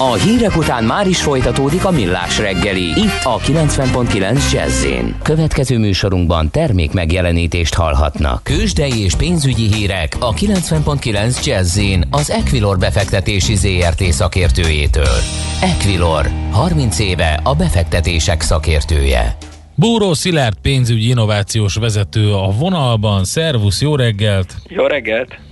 A 0.00 0.12
hírek 0.12 0.56
után 0.56 0.84
már 0.84 1.06
is 1.06 1.22
folytatódik 1.22 1.84
a 1.84 1.90
millás 1.90 2.38
reggeli. 2.38 2.82
Itt 2.82 3.20
a 3.22 3.38
90.9 3.38 4.52
jazz 4.52 4.86
Következő 5.22 5.78
műsorunkban 5.78 6.50
termék 6.50 6.92
megjelenítést 6.92 7.74
hallhatnak. 7.74 8.42
Kősdei 8.42 9.02
és 9.02 9.14
pénzügyi 9.14 9.72
hírek 9.72 10.16
a 10.20 10.34
90.9 10.34 11.44
jazz 11.44 11.80
az 12.10 12.30
Equilor 12.30 12.78
befektetési 12.78 13.54
ZRT 13.54 14.02
szakértőjétől. 14.02 15.18
Equilor, 15.60 16.30
30 16.50 16.98
éve 16.98 17.40
a 17.42 17.54
befektetések 17.54 18.40
szakértője. 18.40 19.36
Búró 19.74 20.14
Szilárd 20.14 20.56
pénzügyi 20.62 21.08
innovációs 21.08 21.74
vezető 21.74 22.32
a 22.32 22.50
vonalban. 22.58 23.24
Szervusz, 23.24 23.80
jó 23.80 23.96
reggelt! 23.96 24.54
Jó 24.68 24.86
reggelt! 24.86 25.47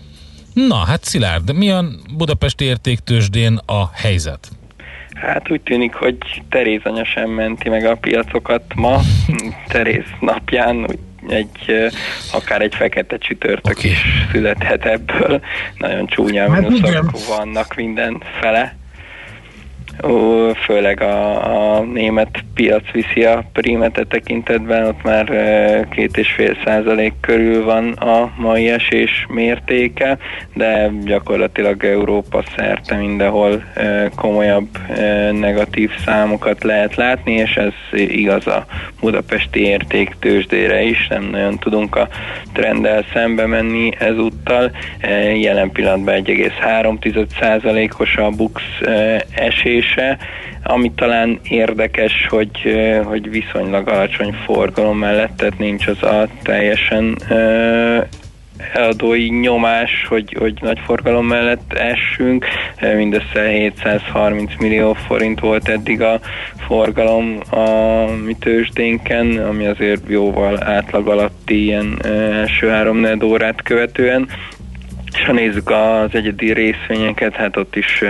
Na, 0.57 0.77
hát 0.77 1.05
Szilárd, 1.05 1.57
mi 1.57 1.71
a 1.71 1.85
Budapesti 2.17 2.65
értéktősdén 2.65 3.61
a 3.67 3.91
helyzet? 3.95 4.49
Hát 5.15 5.51
úgy 5.51 5.61
tűnik, 5.61 5.95
hogy 5.95 6.17
Teréz 6.49 6.81
anya 6.85 7.05
sem 7.05 7.31
menti 7.31 7.69
meg 7.69 7.85
a 7.85 7.95
piacokat 7.95 8.63
ma. 8.75 9.01
Teréz 9.69 10.05
napján 10.21 10.77
úgy 10.77 10.99
egy, 11.29 11.91
akár 12.33 12.61
egy 12.61 12.75
fekete 12.75 13.19
csütörtök 13.19 13.79
okay. 13.79 13.91
is 13.91 13.99
születhet 14.33 14.85
ebből. 14.85 15.41
Nagyon 15.79 16.07
csúnya 16.07 16.51
hát 16.51 16.61
mínuszok 16.61 17.11
vannak 17.29 17.75
minden 17.75 18.23
fele 18.41 18.77
főleg 20.65 21.01
a, 21.01 21.77
a 21.77 21.81
német 21.81 22.45
piac 22.55 22.91
viszi 22.91 23.25
a 23.25 23.45
primetet 23.53 24.09
tekintetben, 24.09 24.87
ott 24.87 25.03
már 25.03 25.27
két 25.91 26.17
és 26.17 26.33
fél 26.33 26.57
százalék 26.65 27.13
körül 27.21 27.65
van 27.65 27.93
a 27.93 28.33
mai 28.37 28.69
esés 28.69 29.27
mértéke, 29.29 30.19
de 30.55 30.91
gyakorlatilag 31.05 31.85
Európa 31.85 32.43
szerte 32.57 32.97
mindenhol 32.97 33.63
komolyabb 34.15 34.69
negatív 35.33 35.91
számokat 36.05 36.65
lehet 36.65 36.95
látni, 36.95 37.33
és 37.33 37.57
ez 37.57 37.73
igaz 37.93 38.47
a 38.47 38.67
budapesti 39.01 39.61
értéktősdére 39.61 40.83
is, 40.83 41.09
nem 41.09 41.29
nagyon 41.31 41.59
tudunk 41.59 41.97
a 41.97 42.09
trenddel 42.53 43.05
szembe 43.13 43.47
menni 43.47 43.91
ezúttal. 43.99 44.71
Jelen 45.41 45.71
pillanatban 45.71 46.23
1,3 46.25 47.27
százalékos 47.41 48.17
a 48.17 48.31
BUX 48.31 48.63
esés, 49.35 49.86
kérdése, 49.87 50.19
ami 50.63 50.93
talán 50.97 51.41
érdekes, 51.43 52.27
hogy, 52.29 52.77
hogy 53.05 53.31
viszonylag 53.31 53.89
alacsony 53.89 54.33
forgalom 54.45 54.99
mellett, 54.99 55.37
tehát 55.37 55.59
nincs 55.59 55.87
az 55.87 56.03
a 56.03 56.29
teljesen 56.43 57.19
eladói 58.73 59.29
nyomás, 59.29 60.07
hogy, 60.09 60.37
hogy 60.39 60.59
nagy 60.61 60.79
forgalom 60.85 61.27
mellett 61.27 61.73
essünk. 61.73 62.47
Mindössze 62.97 63.49
730 63.49 64.53
millió 64.59 64.93
forint 64.93 65.41
volt 65.41 65.69
eddig 65.69 66.03
a 66.03 66.21
forgalom 66.67 67.39
a 67.51 68.05
mi 68.25 68.37
tőzsdénken, 68.41 69.37
ami 69.49 69.67
azért 69.67 70.03
jóval 70.09 70.65
átlag 70.65 71.09
alatti 71.09 71.63
ilyen 71.65 71.99
első 72.33 72.69
három 72.69 73.07
órát 73.23 73.63
követően. 73.63 74.29
És 75.13 75.25
ha 75.25 75.33
nézzük 75.33 75.71
az 75.71 76.15
egyedi 76.15 76.53
részvényeket, 76.53 77.35
hát 77.35 77.57
ott 77.57 77.77
is 77.77 78.03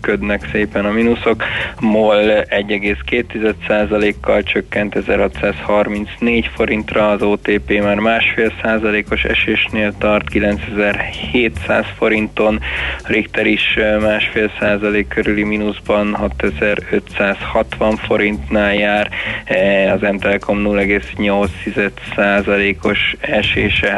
röpködnek 0.00 0.48
szépen 0.52 0.84
a 0.84 0.90
mínuszok. 0.90 1.44
MOL 1.80 2.44
1,2%-kal 2.44 4.42
csökkent 4.42 4.94
1634 4.94 6.50
forintra, 6.54 7.10
az 7.10 7.22
OTP 7.22 7.82
már 7.82 7.98
másfél 7.98 8.52
százalékos 8.62 9.24
esésnél 9.24 9.94
tart 9.98 10.28
9700 10.28 11.84
forinton, 11.96 12.60
Richter 13.04 13.46
is 13.46 13.78
másfél 14.00 14.50
százalék 14.58 15.08
körüli 15.08 15.42
mínuszban 15.42 16.14
6560 16.14 17.96
forintnál 17.96 18.74
jár, 18.74 19.10
e, 19.44 19.92
az 19.92 20.00
M-Telekom 20.00 20.62
0,8 20.64 21.90
százalékos 22.14 23.16
esése 23.20 23.90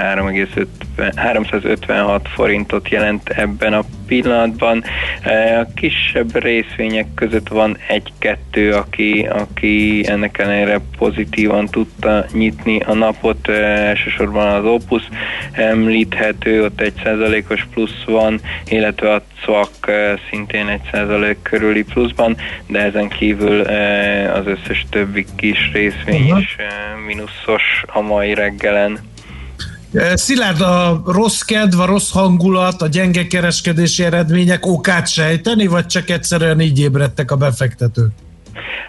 356 1.17 2.29
forintot 2.29 2.89
jelent 2.89 3.29
ebben 3.29 3.73
a 3.73 3.83
pillanatban. 4.07 4.85
E, 5.23 5.59
a 5.59 5.67
kisebb 5.91 6.43
részvények 6.43 7.07
között 7.15 7.49
van 7.49 7.79
egy-kettő, 7.89 8.73
aki, 8.73 9.29
aki 9.31 10.03
ennek 10.07 10.39
ellenére 10.39 10.81
pozitívan 10.99 11.67
tudta 11.67 12.25
nyitni 12.33 12.81
a 12.81 12.95
napot, 12.95 13.49
elsősorban 13.49 14.47
az 14.47 14.65
Opus 14.65 15.03
említhető, 15.53 16.65
ott 16.65 16.81
egy 16.81 16.93
százalékos 17.03 17.67
plusz 17.75 18.03
van, 18.05 18.41
illetve 18.69 19.15
a 19.15 19.23
e, 19.87 20.19
szintén 20.31 20.69
egy 20.69 20.89
százalék 20.93 21.39
körüli 21.43 21.83
pluszban, 21.83 22.37
de 22.67 22.79
ezen 22.79 23.09
kívül 23.09 23.61
az 24.31 24.47
összes 24.47 24.87
többi 24.91 25.25
kis 25.37 25.71
részvény 25.73 26.37
is 26.37 26.57
mínuszos 27.07 27.85
a 27.87 28.01
mai 28.01 28.35
reggelen. 28.35 29.10
Szilárd, 30.15 30.61
a 30.61 31.03
rossz 31.07 31.41
kedv, 31.41 31.81
a 31.81 31.85
rossz 31.85 32.11
hangulat, 32.11 32.83
a 32.83 32.87
gyenge 32.87 33.27
kereskedési 33.27 34.05
eredmények 34.05 34.67
okát 34.67 35.09
sejteni, 35.09 35.67
vagy 35.67 35.87
csak 35.87 36.11
egyszerűen 36.11 36.61
így 36.61 36.79
ébredtek 36.79 37.31
a 37.31 37.37
befektetők? 37.37 38.13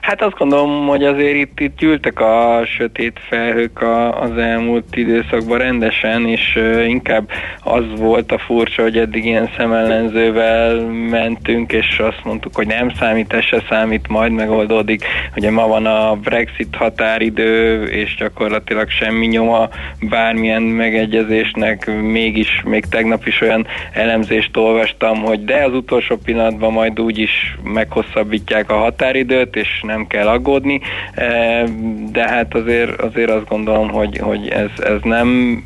Hát 0.02 0.22
azt 0.22 0.38
gondolom, 0.38 0.88
hogy 0.88 1.04
azért 1.04 1.36
itt, 1.36 1.60
itt 1.60 1.78
gyűltek 1.78 2.20
a 2.20 2.62
sötét 2.66 3.20
felhők 3.30 3.82
a, 3.82 4.22
az 4.22 4.38
elmúlt 4.38 4.96
időszakban 4.96 5.58
rendesen, 5.58 6.28
és 6.28 6.54
uh, 6.56 6.90
inkább 6.90 7.30
az 7.64 7.84
volt 7.96 8.32
a 8.32 8.38
furcsa, 8.38 8.82
hogy 8.82 8.98
eddig 8.98 9.26
ilyen 9.26 9.50
szemellenzővel 9.58 10.80
mentünk, 11.10 11.72
és 11.72 12.00
azt 12.00 12.24
mondtuk, 12.24 12.56
hogy 12.56 12.68
nem 12.68 12.92
számít, 13.00 13.34
ez 13.34 13.44
se 13.44 13.64
számít, 13.70 14.08
majd 14.08 14.32
megoldódik. 14.32 15.06
Ugye 15.36 15.52
ma 15.52 15.68
van 15.68 15.86
a 15.86 16.16
Brexit 16.16 16.76
határidő, 16.76 17.84
és 17.84 18.16
gyakorlatilag 18.16 18.90
semmi 18.90 19.26
nyoma 19.26 19.70
bármilyen 20.10 20.62
megegyezésnek, 20.62 22.02
mégis 22.02 22.62
még 22.66 22.86
tegnap 22.86 23.28
is 23.28 23.42
olyan 23.42 23.68
elemzést 23.94 24.58
olvastam, 24.58 25.22
hogy 25.22 25.46
de 25.46 25.64
az 25.64 25.74
utolsó 25.74 26.18
pillanatban 26.18 26.72
majd 26.72 27.00
úgy 27.00 27.18
is 27.18 27.56
meghosszabbítják 27.64 28.70
a 28.70 28.78
határidőt, 28.78 29.56
és 29.62 29.82
nem 29.82 30.08
kell 30.08 30.28
aggódni, 30.28 30.82
e, 31.14 31.64
de 32.12 32.28
hát 32.28 32.54
azért, 32.54 33.02
azért 33.02 33.30
azt 33.30 33.48
gondolom, 33.48 33.90
hogy, 33.90 34.18
hogy 34.18 34.48
ez, 34.48 34.70
ez 34.84 35.02
nem 35.02 35.64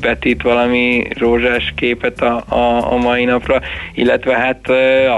vetít 0.00 0.42
valami 0.42 1.06
rózsás 1.18 1.72
képet 1.76 2.20
a, 2.20 2.44
a, 2.48 2.92
a 2.92 2.96
mai 2.96 3.24
napra, 3.24 3.60
illetve 3.94 4.36
hát 4.36 4.68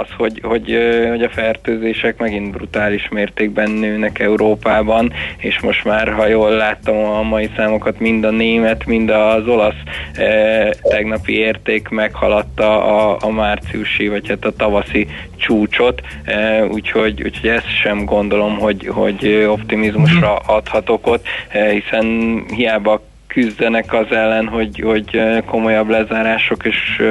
az, 0.01 0.07
hogy, 0.17 0.41
hogy, 0.43 0.79
hogy 1.09 1.23
a 1.23 1.29
fertőzések 1.29 2.19
megint 2.19 2.51
brutális 2.51 3.09
mértékben 3.09 3.71
nőnek 3.71 4.19
Európában, 4.19 5.13
és 5.37 5.61
most 5.61 5.85
már, 5.85 6.13
ha 6.13 6.27
jól 6.27 6.51
láttam 6.51 6.97
a 6.97 7.23
mai 7.23 7.51
számokat, 7.57 8.01
mind 8.01 8.25
a 8.25 8.31
német, 8.31 8.87
mind 8.87 9.11
az 9.11 9.47
olasz 9.47 9.83
eh, 10.13 10.71
tegnapi 10.83 11.39
érték 11.39 11.89
meghaladta 11.89 12.85
a, 12.85 13.17
a 13.21 13.31
márciusi, 13.31 14.09
vagy 14.09 14.29
hát 14.29 14.45
a 14.45 14.57
tavaszi 14.57 15.07
csúcsot, 15.37 16.03
eh, 16.25 16.71
úgyhogy, 16.71 17.23
úgyhogy 17.23 17.51
ezt 17.51 17.79
sem 17.83 18.05
gondolom, 18.05 18.59
hogy, 18.59 18.87
hogy 18.87 19.47
optimizmusra 19.49 20.37
adhat 20.37 20.89
okot, 20.89 21.27
eh, 21.49 21.71
hiszen 21.71 22.07
hiába 22.55 23.09
küzdenek 23.33 23.93
az 23.93 24.07
ellen, 24.11 24.47
hogy, 24.47 24.81
hogy 24.85 25.21
komolyabb 25.47 25.89
lezárások 25.89 26.65
és 26.65 27.03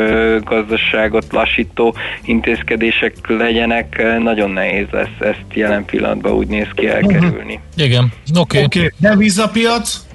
gazdaságot 0.44 1.26
lassító 1.32 1.96
intézkedések 2.24 3.14
legyenek, 3.28 4.04
nagyon 4.20 4.52
nehéz 4.52 4.88
lesz 4.92 5.20
ezt 5.20 5.46
jelen 5.54 5.86
pillanatban 5.86 6.32
úgy 6.32 6.48
néz 6.48 6.68
ki 6.76 6.88
elkerülni. 6.88 7.54
Uh-huh. 7.54 7.86
Igen, 7.86 8.14
oké. 8.36 8.64
Okay. 8.64 8.64
Okay. 8.64 8.90
Devizapiac? 8.98 10.09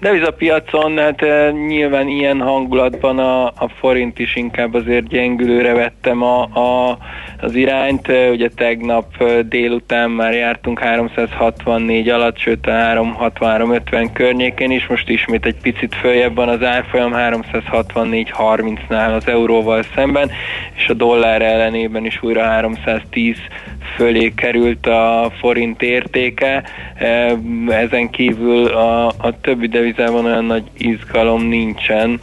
Devizapiacon 0.00 0.98
hát 0.98 1.22
e, 1.22 1.50
nyilván 1.50 2.08
ilyen 2.08 2.40
hangulatban 2.40 3.18
a, 3.18 3.46
a 3.46 3.70
forint 3.78 4.18
is 4.18 4.36
inkább 4.36 4.74
azért 4.74 5.08
gyengülőre 5.08 5.72
vettem 5.72 6.22
a, 6.22 6.42
a, 6.42 6.98
az 7.40 7.54
irányt. 7.54 8.08
E, 8.08 8.30
ugye 8.30 8.48
tegnap 8.48 9.22
e, 9.22 9.42
délután 9.42 10.10
már 10.10 10.32
jártunk 10.32 10.78
364 10.78 12.08
alatt, 12.08 12.38
sőt 12.38 12.66
a 12.66 12.70
363-50 12.70 14.08
környékén 14.12 14.70
is, 14.70 14.86
most 14.86 15.08
ismét 15.08 15.46
egy 15.46 15.60
picit 15.62 15.94
följebb 15.94 16.34
van 16.34 16.48
az 16.48 16.62
árfolyam 16.62 17.12
364-30-nál 17.14 19.16
az 19.16 19.28
euróval 19.28 19.82
szemben, 19.94 20.30
és 20.76 20.88
a 20.88 20.94
dollár 20.94 21.42
ellenében 21.42 22.04
is 22.04 22.22
újra 22.22 22.42
310 22.42 23.36
fölé 23.96 24.32
került 24.36 24.86
a 24.86 25.32
forint 25.38 25.82
értéke. 25.82 26.64
Ezen 27.68 28.10
kívül 28.10 28.66
a, 28.66 29.06
a 29.06 29.40
többi 29.40 29.66
devizában 29.84 30.24
olyan 30.24 30.44
nagy 30.44 30.64
izgalom 30.76 31.48
nincsen. 31.48 32.20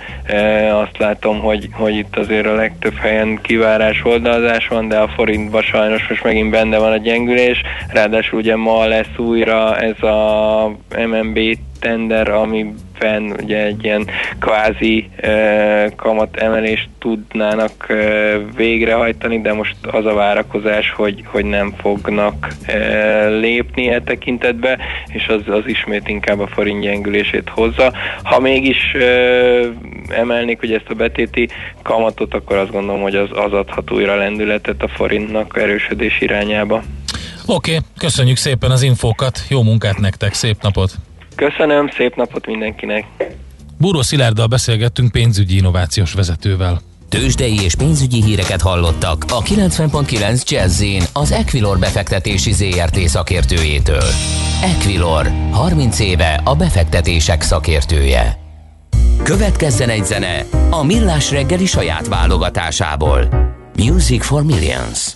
Azt 0.71 0.97
látom, 0.97 1.39
hogy, 1.39 1.69
hogy 1.71 1.95
itt 1.95 2.17
azért 2.17 2.45
a 2.45 2.55
legtöbb 2.55 2.95
helyen 2.95 3.39
kivárás 3.41 4.05
oldalazás 4.05 4.67
van, 4.67 4.87
de 4.87 4.97
a 4.97 5.07
forintban 5.07 5.61
sajnos 5.61 6.07
most 6.07 6.23
megint 6.23 6.49
benne 6.49 6.77
van 6.77 6.91
a 6.91 6.97
gyengülés. 6.97 7.61
Ráadásul 7.87 8.39
ugye 8.39 8.55
ma 8.55 8.85
lesz 8.85 9.17
újra 9.17 9.77
ez 9.77 10.03
a 10.03 10.71
MNB 11.07 11.39
tender, 11.81 12.29
amiben 12.29 13.35
ugye 13.41 13.65
egy 13.65 13.83
ilyen 13.83 14.07
kvázi 14.39 15.09
kamat 15.95 16.37
emelést 16.37 16.89
tudnának 16.99 17.93
végrehajtani, 18.55 19.41
de 19.41 19.53
most 19.53 19.75
az 19.91 20.05
a 20.05 20.13
várakozás, 20.13 20.91
hogy, 20.91 21.23
hogy 21.25 21.45
nem 21.45 21.73
fognak 21.77 22.47
lépni 23.39 23.87
e 23.87 24.01
tekintetbe, 24.01 24.77
és 25.07 25.27
az, 25.27 25.53
az 25.53 25.63
ismét 25.65 26.07
inkább 26.07 26.39
a 26.39 26.47
forint 26.47 26.81
gyengülését 26.81 27.49
hozza. 27.49 27.93
Ha 28.23 28.39
mégis 28.39 28.95
emelnék 30.09 30.59
hogy 30.59 30.73
ezt 30.73 30.89
a 30.89 30.93
betéti 30.93 31.49
kamatot, 31.81 32.33
akkor 32.33 32.57
azt 32.57 32.71
gondolom, 32.71 33.01
hogy 33.01 33.15
az, 33.15 33.29
az 33.31 33.53
adhat 33.53 33.91
újra 33.91 34.15
lendületet 34.15 34.81
a 34.83 34.87
forintnak 34.87 35.57
erősödés 35.57 36.21
irányába. 36.21 36.83
Oké, 37.45 37.75
okay, 37.75 37.85
köszönjük 37.97 38.37
szépen 38.37 38.71
az 38.71 38.81
infókat, 38.81 39.39
jó 39.49 39.63
munkát 39.63 39.99
nektek, 39.99 40.33
szép 40.33 40.61
napot! 40.61 41.10
Köszönöm, 41.35 41.89
szép 41.97 42.15
napot 42.15 42.45
mindenkinek! 42.45 43.05
Búró 43.77 44.01
Szilárddal 44.01 44.47
beszélgettünk 44.47 45.11
pénzügyi 45.11 45.57
innovációs 45.57 46.13
vezetővel. 46.13 46.81
Tőzsdei 47.09 47.61
és 47.63 47.75
pénzügyi 47.75 48.23
híreket 48.23 48.61
hallottak 48.61 49.25
a 49.29 49.41
90.9 49.41 50.49
jazz 50.49 50.83
az 51.13 51.31
Equilor 51.31 51.79
befektetési 51.79 52.51
ZRT 52.51 52.99
szakértőjétől. 52.99 54.03
Equilor, 54.63 55.31
30 55.51 55.99
éve 55.99 56.41
a 56.43 56.55
befektetések 56.55 57.41
szakértője. 57.41 58.37
Következzen 59.23 59.89
egy 59.89 60.05
zene 60.05 60.45
a 60.69 60.83
Millás 60.83 61.31
reggeli 61.31 61.65
saját 61.65 62.07
válogatásából. 62.07 63.27
Music 63.75 64.25
for 64.25 64.43
Millions. 64.43 65.11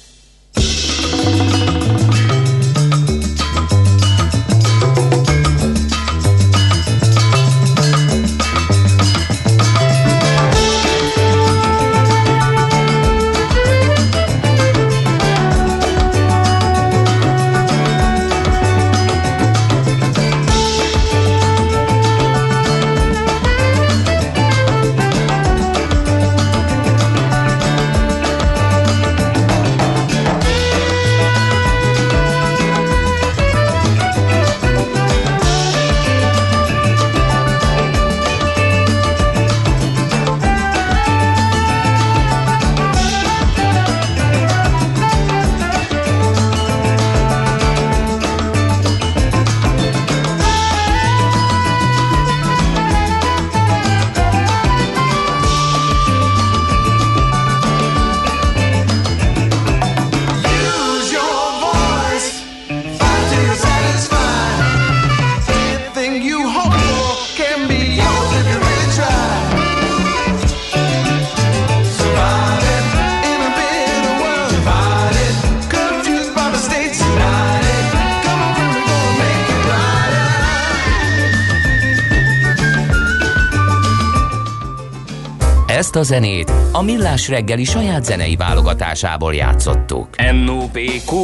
Ezt 85.96 86.12
a 86.12 86.14
zenét 86.14 86.52
a 86.72 86.82
Millás 86.82 87.28
reggeli 87.28 87.64
saját 87.64 88.06
zenei 88.06 88.36
válogatásából 88.36 89.34
játszottuk. 89.34 90.08
NOPQ, 90.46 91.16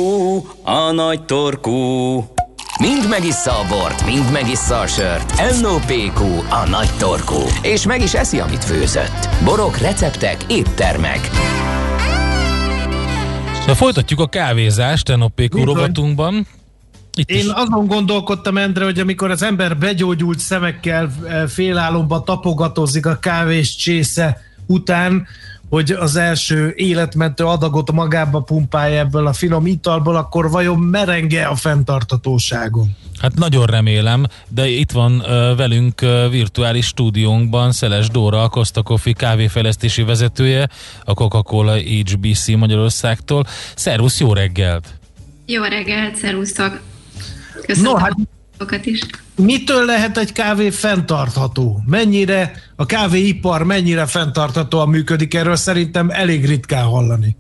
a 0.64 0.92
nagy 0.92 1.26
torkú. 1.26 1.72
Mind 2.80 3.10
megissza 3.10 3.52
a 3.52 3.66
bort, 3.70 4.06
mind 4.06 4.32
megissza 4.32 4.80
a 4.80 4.88
sört. 4.88 5.62
NOPQ, 5.62 6.24
a 6.50 6.70
nagy 6.70 6.90
torkú. 6.98 7.40
És 7.62 7.86
meg 7.86 8.02
is 8.02 8.14
eszi, 8.14 8.40
amit 8.40 8.64
főzött. 8.64 9.30
Borok, 9.44 9.78
receptek, 9.78 10.38
éttermek. 10.48 11.30
De 13.66 13.74
folytatjuk 13.74 14.20
a 14.20 14.28
kávézást 14.28 15.16
NOPQ 15.16 15.64
rovatunkban. 15.64 16.48
Itt 17.16 17.30
Én 17.30 17.38
is. 17.38 17.48
azon 17.54 17.88
gondolkodtam, 17.88 18.58
Endre, 18.58 18.84
hogy 18.84 19.00
amikor 19.00 19.32
az 19.32 19.44
ember 19.44 19.78
begyógyult 19.78 20.40
szemekkel 20.40 21.12
eh, 21.28 21.48
félálomba 21.48 22.24
tapogatózik 22.24 23.06
a 23.06 23.16
kávés 23.16 23.76
csésze 23.76 24.50
után, 24.72 25.28
hogy 25.70 25.92
az 25.92 26.16
első 26.16 26.74
életmentő 26.76 27.46
adagot 27.46 27.92
magába 27.92 28.40
pumpálja 28.40 29.00
ebből 29.00 29.28
a 29.28 29.34
finom 29.34 29.66
italból, 29.66 30.16
akkor 30.16 30.50
vajon 30.50 30.80
merenge 30.80 31.46
a 31.46 31.56
fenntartatóságon? 31.56 32.96
Hát 33.22 33.36
nagyon 33.36 33.66
remélem, 33.66 34.26
de 34.48 34.68
itt 34.68 34.92
van 34.92 35.20
uh, 35.20 35.26
velünk 35.58 36.02
uh, 36.02 36.30
virtuális 36.30 36.86
stúdiónkban 36.86 37.72
Szeles 37.72 38.08
Dóra, 38.08 38.44
a 38.44 38.50
Costa 38.50 38.84
Coffee 38.84 39.14
kávéfejlesztési 39.14 40.04
vezetője, 40.04 40.70
a 41.04 41.14
Coca-Cola 41.14 41.76
HBC 41.76 42.48
Magyarországtól. 42.48 43.46
Szervusz, 43.76 44.20
jó 44.20 44.34
reggelt! 44.34 44.88
Jó 45.46 45.64
reggelt, 45.64 46.16
szervusztok! 46.16 46.82
Köszönöm 47.66 47.92
no, 47.92 47.98
hát 47.98 48.16
is. 48.84 49.00
Mitől 49.36 49.86
lehet 49.86 50.18
egy 50.18 50.32
kávé 50.32 50.70
fenntartható? 50.70 51.84
Mennyire 51.86 52.52
a 52.76 52.86
kávéipar 52.86 53.64
mennyire 53.64 54.06
fenntarthatóan 54.06 54.90
működik? 54.90 55.34
Erről 55.34 55.56
szerintem 55.56 56.10
elég 56.10 56.46
ritkán 56.46 56.84
hallani. 56.84 57.36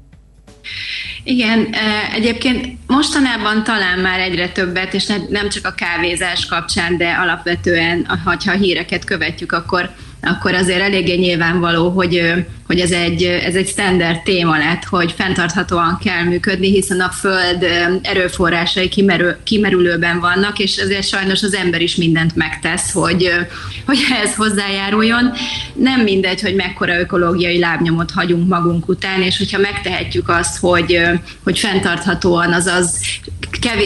Igen, 1.23 1.67
e, 1.71 2.13
egyébként 2.13 2.77
mostanában 2.87 3.63
talán 3.63 3.99
már 3.99 4.19
egyre 4.19 4.49
többet, 4.49 4.93
és 4.93 5.05
nem 5.29 5.49
csak 5.49 5.65
a 5.65 5.71
kávézás 5.71 6.45
kapcsán, 6.45 6.97
de 6.97 7.09
alapvetően, 7.21 8.05
ha 8.23 8.37
a 8.45 8.51
híreket 8.51 9.03
követjük, 9.03 9.51
akkor 9.51 9.89
akkor 10.21 10.53
azért 10.53 10.81
eléggé 10.81 11.15
nyilvánvaló, 11.15 11.89
hogy, 11.89 12.33
hogy 12.67 12.79
ez, 12.79 12.91
egy, 12.91 13.23
ez 13.23 13.55
egy 13.55 13.67
standard 13.67 14.21
téma 14.21 14.57
lett, 14.57 14.83
hogy 14.83 15.11
fenntarthatóan 15.11 15.99
kell 16.03 16.23
működni, 16.23 16.71
hiszen 16.71 16.99
a 16.99 17.09
Föld 17.09 17.65
erőforrásai 18.01 18.89
kimerül, 18.89 19.35
kimerülőben 19.43 20.19
vannak, 20.19 20.59
és 20.59 20.75
ezért 20.75 21.07
sajnos 21.07 21.43
az 21.43 21.53
ember 21.53 21.81
is 21.81 21.95
mindent 21.95 22.35
megtesz, 22.35 22.91
hogy, 22.91 23.31
hogy 23.85 23.99
ehhez 24.11 24.35
hozzájáruljon. 24.35 25.31
Nem 25.73 26.01
mindegy, 26.01 26.41
hogy 26.41 26.55
mekkora 26.55 26.99
ökológiai 26.99 27.59
lábnyomot 27.59 28.11
hagyunk 28.11 28.47
magunk 28.47 28.87
után, 28.87 29.21
és 29.21 29.37
hogyha 29.37 29.59
megtehetjük 29.59 30.29
azt, 30.29 30.59
hogy, 30.59 31.01
hogy 31.43 31.59
fenntarthatóan, 31.59 32.53
azaz 32.53 32.99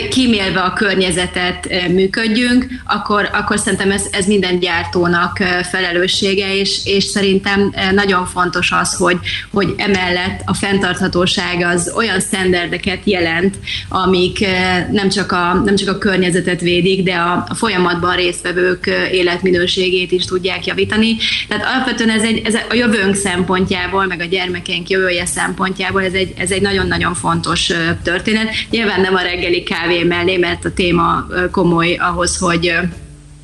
kimélve 0.09 0.59
a 0.59 0.73
környezetet 0.73 1.87
működjünk, 1.89 2.65
akkor, 2.85 3.29
akkor 3.33 3.59
szerintem 3.59 3.91
ez, 3.91 4.05
ez 4.11 4.25
minden 4.25 4.59
gyártónak 4.59 5.37
felelőssége, 5.71 6.55
és, 6.55 6.79
és 6.85 7.03
szerintem 7.03 7.73
nagyon 7.93 8.25
fontos 8.25 8.71
az, 8.71 8.93
hogy, 8.93 9.17
hogy 9.51 9.73
emellett 9.77 10.41
a 10.45 10.53
fenntarthatóság 10.53 11.61
az 11.61 11.91
olyan 11.95 12.19
sztenderdeket 12.19 12.99
jelent, 13.03 13.55
amik 13.89 14.45
nem 14.91 15.09
csak 15.09 15.31
a, 15.31 15.61
nem 15.65 15.75
csak 15.75 15.89
a 15.89 15.97
környezetet 15.97 16.61
védik, 16.61 17.03
de 17.03 17.15
a, 17.15 17.45
a 17.47 17.55
folyamatban 17.55 18.15
résztvevők 18.15 18.89
életminőségét 19.11 20.11
is 20.11 20.25
tudják 20.25 20.65
javítani. 20.65 21.17
Tehát 21.47 21.65
alapvetően 21.65 22.09
ez, 22.09 22.23
egy, 22.23 22.41
ez 22.45 22.53
a 22.53 22.73
jövőnk 22.73 23.15
szempontjából, 23.15 24.05
meg 24.05 24.19
a 24.19 24.25
gyermekeink 24.25 24.89
jövője 24.89 25.25
szempontjából 25.25 26.03
ez 26.03 26.13
egy, 26.13 26.33
ez 26.37 26.51
egy 26.51 26.61
nagyon-nagyon 26.61 27.13
fontos 27.13 27.71
történet. 28.03 28.49
Nyilván 28.69 29.01
nem 29.01 29.15
a 29.15 29.21
reggeli 29.21 29.54
kávé 29.63 30.03
mellé, 30.03 30.37
mert 30.37 30.65
a 30.65 30.73
téma 30.73 31.27
komoly 31.51 31.95
ahhoz, 31.95 32.37
hogy 32.37 32.71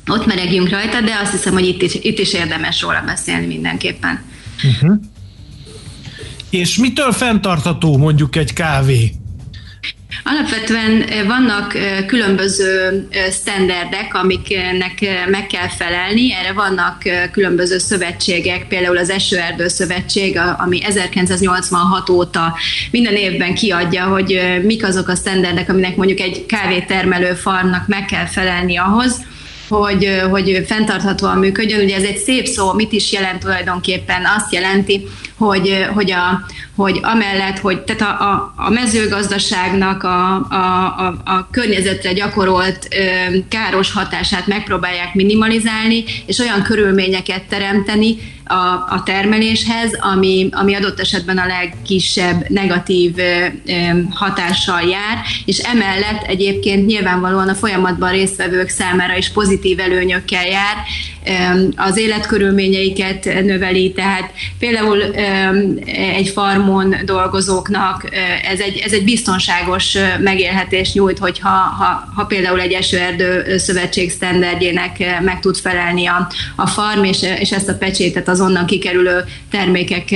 ott 0.06 0.26
meregjünk 0.26 0.68
rajta, 0.68 1.00
de 1.00 1.18
azt 1.22 1.30
hiszem, 1.30 1.52
hogy 1.52 1.66
itt 1.66 1.82
is, 1.82 1.94
itt 1.94 2.18
is 2.18 2.32
érdemes 2.32 2.80
róla 2.80 3.02
beszélni 3.06 3.46
mindenképpen. 3.46 4.20
Uh-huh. 4.64 5.00
És 6.50 6.76
mitől 6.76 7.12
fenntartható 7.12 7.96
mondjuk 7.96 8.36
egy 8.36 8.52
kávé? 8.52 9.12
Alapvetően 10.24 11.04
vannak 11.26 11.76
különböző 12.06 13.06
standardek, 13.30 14.14
amiknek 14.14 15.26
meg 15.30 15.46
kell 15.46 15.68
felelni. 15.68 16.34
Erre 16.34 16.52
vannak 16.52 17.02
különböző 17.32 17.78
szövetségek, 17.78 18.66
például 18.68 18.98
az 18.98 19.10
Esőerdő 19.10 19.68
Szövetség, 19.68 20.38
ami 20.58 20.84
1986 20.84 22.08
óta 22.08 22.56
minden 22.90 23.14
évben 23.14 23.54
kiadja, 23.54 24.04
hogy 24.04 24.60
mik 24.62 24.84
azok 24.84 25.08
a 25.08 25.14
standardek, 25.14 25.68
aminek 25.68 25.96
mondjuk 25.96 26.20
egy 26.20 26.46
kávétermelő 26.46 27.32
farmnak 27.32 27.86
meg 27.86 28.04
kell 28.04 28.26
felelni 28.26 28.76
ahhoz, 28.76 29.20
hogy, 29.68 30.22
hogy 30.30 30.64
fenntarthatóan 30.66 31.38
működjön. 31.38 31.84
Ugye 31.84 31.96
ez 31.96 32.02
egy 32.02 32.16
szép 32.16 32.46
szó, 32.46 32.72
mit 32.72 32.92
is 32.92 33.12
jelent 33.12 33.40
tulajdonképpen? 33.40 34.22
Azt 34.36 34.52
jelenti, 34.52 35.08
hogy, 35.36 35.86
hogy, 35.94 36.10
a, 36.10 36.46
hogy 36.76 36.98
amellett, 37.02 37.58
hogy 37.58 37.80
tehát 37.80 38.02
a, 38.02 38.30
a, 38.30 38.54
a 38.56 38.70
mezőgazdaságnak 38.70 40.02
a, 40.02 40.34
a, 40.34 40.84
a, 40.98 41.20
a 41.24 41.48
környezetre 41.50 42.12
gyakorolt 42.12 42.88
ö, 42.90 43.36
káros 43.48 43.92
hatását 43.92 44.46
megpróbálják 44.46 45.14
minimalizálni, 45.14 46.04
és 46.26 46.38
olyan 46.38 46.62
körülményeket 46.62 47.42
teremteni, 47.42 48.16
a, 48.52 48.86
a 48.88 49.02
termeléshez, 49.04 49.98
ami, 50.00 50.48
ami 50.50 50.74
adott 50.74 51.00
esetben 51.00 51.38
a 51.38 51.46
legkisebb 51.46 52.48
negatív 52.48 53.16
hatással 54.10 54.80
jár, 54.80 55.18
és 55.44 55.58
emellett 55.58 56.22
egyébként 56.26 56.86
nyilvánvalóan 56.86 57.48
a 57.48 57.54
folyamatban 57.54 58.10
résztvevők 58.10 58.68
számára 58.68 59.16
is 59.16 59.30
pozitív 59.30 59.80
előnyökkel 59.80 60.46
jár, 60.46 60.76
az 61.76 61.98
életkörülményeiket 61.98 63.24
növeli, 63.24 63.92
tehát 63.92 64.30
például 64.58 65.02
egy 66.16 66.28
farmon 66.28 66.94
dolgozóknak 67.04 68.08
ez 68.44 68.60
egy, 68.60 68.78
ez 68.78 68.92
egy 68.92 69.04
biztonságos 69.04 69.96
megélhetés 70.20 70.92
nyújt, 70.92 71.18
hogyha 71.18 71.48
ha, 71.48 72.12
ha 72.14 72.24
például 72.24 72.60
egy 72.60 72.72
esőerdő 72.72 73.56
szövetség 73.58 74.10
sztenderdjének 74.10 75.20
meg 75.22 75.40
tud 75.40 75.56
felelni 75.56 76.06
a, 76.06 76.28
a 76.56 76.66
farm, 76.66 77.04
és, 77.04 77.22
és 77.38 77.52
ezt 77.52 77.68
a 77.68 77.74
pecsétet 77.74 78.28
az 78.28 78.40
onnan 78.40 78.66
kikerülő 78.66 79.24
termékek 79.50 80.14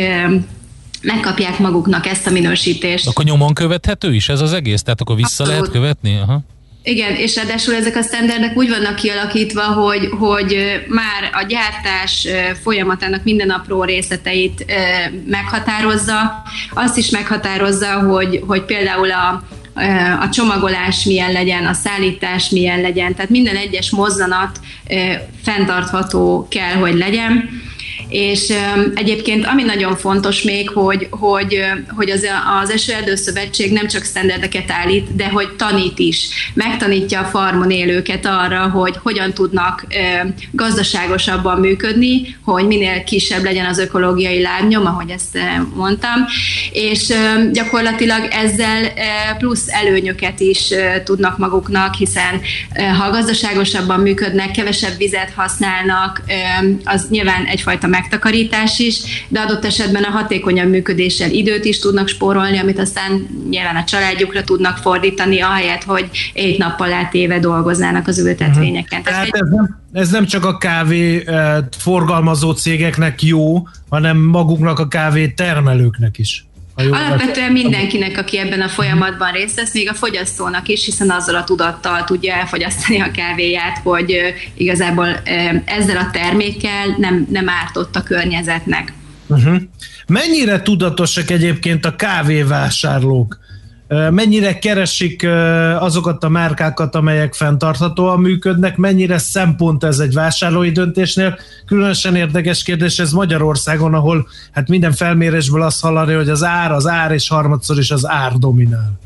megkapják 1.03 1.59
maguknak 1.59 2.07
ezt 2.07 2.27
a 2.27 2.31
minősítést. 2.31 3.09
Akkor 3.09 3.25
nyomon 3.25 3.55
követhető 3.55 4.15
is 4.15 4.29
ez 4.29 4.41
az 4.41 4.53
egész? 4.53 4.83
Tehát 4.83 5.01
akkor 5.01 5.17
vissza 5.17 5.45
Abszolút. 5.45 5.53
lehet 5.53 5.71
követni? 5.71 6.17
Aha. 6.17 6.43
Igen, 6.89 7.15
és 7.15 7.37
ráadásul 7.37 7.75
ezek 7.75 7.97
a 7.97 8.03
sztenderdek 8.03 8.57
úgy 8.57 8.69
vannak 8.69 8.95
kialakítva, 8.95 9.63
hogy, 9.63 10.09
hogy 10.19 10.57
már 10.89 11.31
a 11.33 11.43
gyártás 11.43 12.29
folyamatának 12.63 13.25
minden 13.25 13.51
apró 13.51 13.85
részleteit 13.85 14.65
meghatározza, 15.27 16.43
azt 16.75 16.97
is 16.97 17.11
meghatározza, 17.11 17.93
hogy, 17.93 18.43
hogy 18.47 18.63
például 18.63 19.11
a, 19.11 19.43
a 20.21 20.29
csomagolás 20.29 21.05
milyen 21.05 21.33
legyen, 21.33 21.67
a 21.67 21.73
szállítás 21.73 22.49
milyen 22.49 22.81
legyen, 22.81 23.15
tehát 23.15 23.31
minden 23.31 23.57
egyes 23.57 23.91
mozzanat 23.91 24.61
fenntartható 25.43 26.47
kell, 26.51 26.75
hogy 26.75 26.95
legyen 26.95 27.49
és 28.09 28.53
egyébként 28.95 29.47
ami 29.47 29.63
nagyon 29.63 29.97
fontos 29.97 30.43
még, 30.43 30.71
hogy, 30.71 31.07
hogy, 31.11 31.61
hogy 31.89 32.11
az, 32.11 32.27
az 32.63 32.71
Esőerdő 32.71 33.15
Szövetség 33.15 33.73
nem 33.73 33.87
csak 33.87 34.03
sztenderdeket 34.03 34.71
állít, 34.71 35.17
de 35.17 35.29
hogy 35.29 35.49
tanít 35.57 35.99
is. 35.99 36.29
Megtanítja 36.55 37.21
a 37.21 37.25
farmon 37.25 37.71
élőket 37.71 38.27
arra, 38.27 38.69
hogy 38.69 38.95
hogyan 39.03 39.33
tudnak 39.33 39.87
gazdaságosabban 40.51 41.61
működni, 41.61 42.37
hogy 42.45 42.67
minél 42.67 43.05
kisebb 43.05 43.43
legyen 43.43 43.67
az 43.67 43.79
ökológiai 43.79 44.43
lábnyom, 44.43 44.87
ahogy 44.87 45.11
ezt 45.11 45.39
mondtam, 45.75 46.25
és 46.73 47.13
gyakorlatilag 47.53 48.29
ezzel 48.31 48.93
plusz 49.39 49.69
előnyöket 49.69 50.41
is 50.41 50.69
tudnak 51.05 51.39
maguknak, 51.39 51.95
hiszen 51.95 52.41
ha 52.99 53.11
gazdaságosabban 53.11 54.01
működnek, 54.01 54.51
kevesebb 54.51 54.97
vizet 54.97 55.33
használnak, 55.37 56.23
az 56.85 57.07
nyilván 57.09 57.45
egyfajta 57.45 57.87
megtakarítás 57.97 58.79
is, 58.79 59.27
de 59.29 59.41
adott 59.41 59.65
esetben 59.65 60.03
a 60.03 60.11
hatékonyabb 60.11 60.69
működéssel 60.69 61.31
időt 61.31 61.65
is 61.65 61.79
tudnak 61.79 62.09
spórolni, 62.09 62.59
amit 62.59 62.79
aztán 62.79 63.27
nyilván 63.51 63.77
a 63.77 63.85
családjukra 63.85 64.45
tudnak 64.45 64.77
fordítani, 64.77 65.41
ahelyett, 65.41 65.83
hogy 65.83 66.09
egy 66.35 66.59
nappal 66.59 66.93
átéve 66.93 67.39
dolgoznának 67.39 68.09
az 68.09 68.19
ültetvényeken. 68.19 69.01
Uh-huh. 69.01 69.15
Tehát 69.15 69.29
ez 69.31 69.49
nem, 69.49 69.81
ez 69.93 70.11
nem 70.11 70.27
csak 70.27 70.45
a 70.45 70.59
kávé 70.59 71.27
eh, 71.27 71.57
forgalmazó 71.79 72.53
cégeknek 72.53 73.23
jó, 73.23 73.69
hanem 73.89 74.17
maguknak 74.17 74.79
a 74.79 74.89
kávé 74.89 75.29
termelőknek 75.29 76.19
is. 76.19 76.47
Alapvetően 76.77 77.53
mindenkinek, 77.53 78.19
aki 78.19 78.39
ebben 78.39 78.61
a 78.61 78.69
folyamatban 78.69 79.33
részt 79.33 79.57
vesz, 79.57 79.75
még 79.75 79.89
a 79.89 79.95
fogyasztónak 79.95 80.69
is, 80.69 80.85
hiszen 80.85 81.11
azzal 81.11 81.35
a 81.35 81.45
tudattal 81.45 82.05
tudja 82.05 82.35
elfogyasztani 82.35 83.01
a 83.01 83.11
kávéját, 83.11 83.79
hogy 83.83 84.35
igazából 84.55 85.09
ezzel 85.65 85.97
a 85.97 86.11
termékkel 86.13 86.95
nem, 86.99 87.27
nem 87.31 87.49
ártott 87.49 87.97
a 87.97 88.03
környezetnek. 88.03 88.93
Uh-huh. 89.27 89.57
Mennyire 90.07 90.63
tudatosak 90.63 91.31
egyébként 91.31 91.85
a 91.85 91.97
kávévásárlók? 91.97 93.39
Mennyire 93.89 94.59
keresik 94.59 95.27
azokat 95.79 96.25
a 96.25 96.29
márkákat, 96.29 96.95
amelyek 96.95 97.35
fenntarthatóan 97.35 98.21
működnek, 98.21 98.77
mennyire 98.77 99.19
szempont 99.19 99.85
ez 99.85 99.99
egy 99.99 100.15
vásárlói 100.15 100.71
döntésnél. 100.71 101.39
Különösen 101.67 102.15
érdekes 102.15 102.63
kérdés 102.63 102.99
ez 102.99 103.13
Magyarországon, 103.13 103.95
ahol 103.95 104.27
hát 104.53 104.69
minden 104.69 104.93
felmérésből 104.93 105.63
azt 105.63 105.83
hallani, 105.83 106.15
hogy 106.15 106.29
az 106.29 106.45
ár, 106.45 106.73
az 106.73 106.87
ár 106.87 107.11
és 107.11 107.29
harmadszor 107.29 107.79
is 107.79 107.91
az 107.91 108.09
ár 108.09 108.33
dominál. 108.33 108.99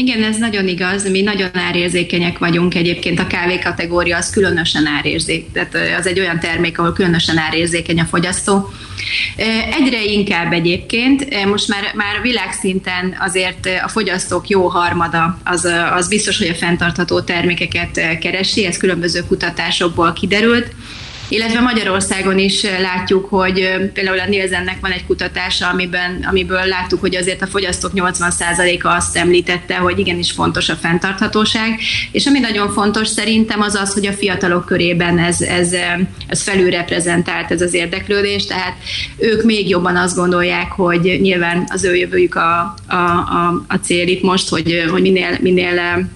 Igen, 0.00 0.22
ez 0.22 0.36
nagyon 0.36 0.68
igaz. 0.68 1.10
Mi 1.10 1.22
nagyon 1.22 1.56
árérzékenyek 1.56 2.38
vagyunk 2.38 2.74
egyébként. 2.74 3.18
A 3.18 3.26
kávé 3.26 3.58
kategória 3.58 4.16
az 4.16 4.30
különösen 4.30 4.86
árérzék. 4.86 5.52
Tehát 5.52 5.98
az 5.98 6.06
egy 6.06 6.20
olyan 6.20 6.40
termék, 6.40 6.78
ahol 6.78 6.92
különösen 6.92 7.38
árérzékeny 7.38 8.00
a 8.00 8.04
fogyasztó. 8.04 8.72
Egyre 9.80 10.04
inkább 10.04 10.52
egyébként, 10.52 11.44
most 11.46 11.68
már, 11.68 11.92
már 11.94 12.22
világszinten 12.22 13.16
azért 13.18 13.68
a 13.84 13.88
fogyasztók 13.88 14.48
jó 14.48 14.68
harmada, 14.68 15.38
az, 15.44 15.68
az 15.94 16.08
biztos, 16.08 16.38
hogy 16.38 16.48
a 16.48 16.54
fenntartható 16.54 17.20
termékeket 17.20 18.18
keresi, 18.18 18.64
ez 18.64 18.76
különböző 18.76 19.24
kutatásokból 19.28 20.12
kiderült 20.12 20.74
illetve 21.28 21.60
Magyarországon 21.60 22.38
is 22.38 22.62
látjuk, 22.62 23.28
hogy 23.28 23.68
például 23.92 24.18
a 24.18 24.28
Nielsennek 24.28 24.80
van 24.80 24.90
egy 24.90 25.06
kutatása, 25.06 25.68
amiben, 25.68 26.26
amiből 26.28 26.64
láttuk, 26.64 27.00
hogy 27.00 27.16
azért 27.16 27.42
a 27.42 27.46
fogyasztók 27.46 27.92
80%-a 27.94 28.88
azt 28.88 29.16
említette, 29.16 29.76
hogy 29.76 29.98
igenis 29.98 30.30
fontos 30.30 30.68
a 30.68 30.74
fenntarthatóság, 30.74 31.80
és 32.12 32.26
ami 32.26 32.38
nagyon 32.38 32.72
fontos 32.72 33.08
szerintem 33.08 33.60
az 33.60 33.74
az, 33.74 33.92
hogy 33.92 34.06
a 34.06 34.12
fiatalok 34.12 34.64
körében 34.64 35.18
ez, 35.18 35.40
ez, 35.40 35.72
ez 36.26 36.42
felülreprezentált 36.42 37.50
ez 37.50 37.60
az 37.60 37.74
érdeklődés, 37.74 38.46
tehát 38.46 38.76
ők 39.16 39.42
még 39.42 39.68
jobban 39.68 39.96
azt 39.96 40.16
gondolják, 40.16 40.72
hogy 40.72 41.18
nyilván 41.20 41.64
az 41.68 41.84
ő 41.84 41.94
jövőjük 41.96 42.34
a, 42.34 42.74
a, 42.86 42.94
a, 42.94 43.64
a 43.68 43.76
cél 43.76 44.08
itt 44.08 44.22
most, 44.22 44.48
hogy, 44.48 44.84
hogy 44.90 45.02
minél, 45.02 45.38
minél 45.40 46.06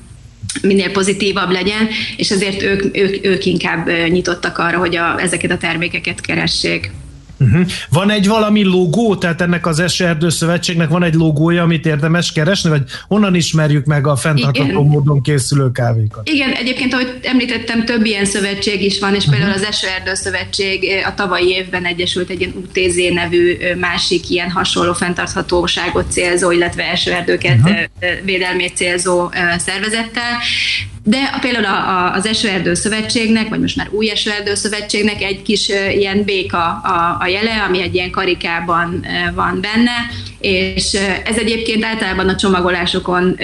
minél 0.63 0.91
pozitívabb 0.91 1.51
legyen, 1.51 1.89
és 2.17 2.31
ezért 2.31 2.63
ők, 2.63 2.97
ők, 2.97 3.27
ők 3.27 3.45
inkább 3.45 3.91
nyitottak 4.09 4.59
arra, 4.59 4.79
hogy 4.79 4.97
a, 4.97 5.21
ezeket 5.21 5.51
a 5.51 5.59
termékeket 5.59 6.21
keressék. 6.21 6.91
Uh-huh. 7.43 7.67
Van 7.91 8.11
egy 8.11 8.27
valami 8.27 8.65
logó, 8.65 9.17
tehát 9.17 9.41
ennek 9.41 9.67
az 9.67 9.79
Eserdő 9.79 10.29
Szövetségnek 10.29 10.89
van 10.89 11.03
egy 11.03 11.15
logója, 11.15 11.63
amit 11.63 11.87
érdemes 11.87 12.33
keresni, 12.33 12.71
vagy 12.71 12.83
honnan 13.09 13.35
ismerjük 13.35 13.85
meg 13.85 14.07
a 14.07 14.17
fenntartható 14.17 14.83
módon 14.83 15.23
készülő 15.23 15.71
kávékat? 15.71 16.29
Igen, 16.29 16.53
egyébként, 16.53 16.93
ahogy 16.93 17.19
említettem, 17.23 17.85
több 17.85 18.05
ilyen 18.05 18.25
szövetség 18.25 18.83
is 18.83 18.99
van, 19.01 19.15
és 19.15 19.25
uh-huh. 19.25 19.35
például 19.35 19.59
az 19.59 19.67
Eserdő 19.69 20.15
Szövetség 20.15 20.85
a 21.07 21.15
tavalyi 21.15 21.49
évben 21.49 21.85
egyesült 21.85 22.31
egy 22.31 22.41
ilyen 22.41 22.53
UTZ 22.57 22.97
nevű 23.15 23.57
másik 23.81 24.31
ilyen 24.31 24.51
hasonló 24.51 24.93
fenntarthatóságot 24.93 26.13
célzó, 26.13 26.51
illetve 26.51 26.83
esőerdőket 26.83 27.59
uh-huh. 27.59 27.79
védelmét 28.25 28.77
célzó 28.77 29.31
szervezettel. 29.57 30.39
De 31.05 31.39
például 31.41 31.65
a, 31.65 31.69
a, 31.69 32.15
az 32.15 32.27
Esőerdő 32.27 32.75
Szövetségnek, 32.75 33.49
vagy 33.49 33.61
most 33.61 33.77
már 33.77 33.89
új 33.91 34.11
Esőerdő 34.11 34.55
Szövetségnek 34.55 35.23
egy 35.23 35.43
kis 35.43 35.69
ilyen 35.69 36.25
béka 36.25 36.81
a, 36.85 37.17
a 37.21 37.27
jele, 37.27 37.65
ami 37.69 37.83
egy 37.83 37.95
ilyen 37.95 38.11
karikában 38.11 39.07
van 39.35 39.61
benne, 39.61 39.93
és 40.41 40.93
ez 41.25 41.37
egyébként 41.37 41.85
általában 41.85 42.29
a 42.29 42.37
csomagolásokon 42.37 43.37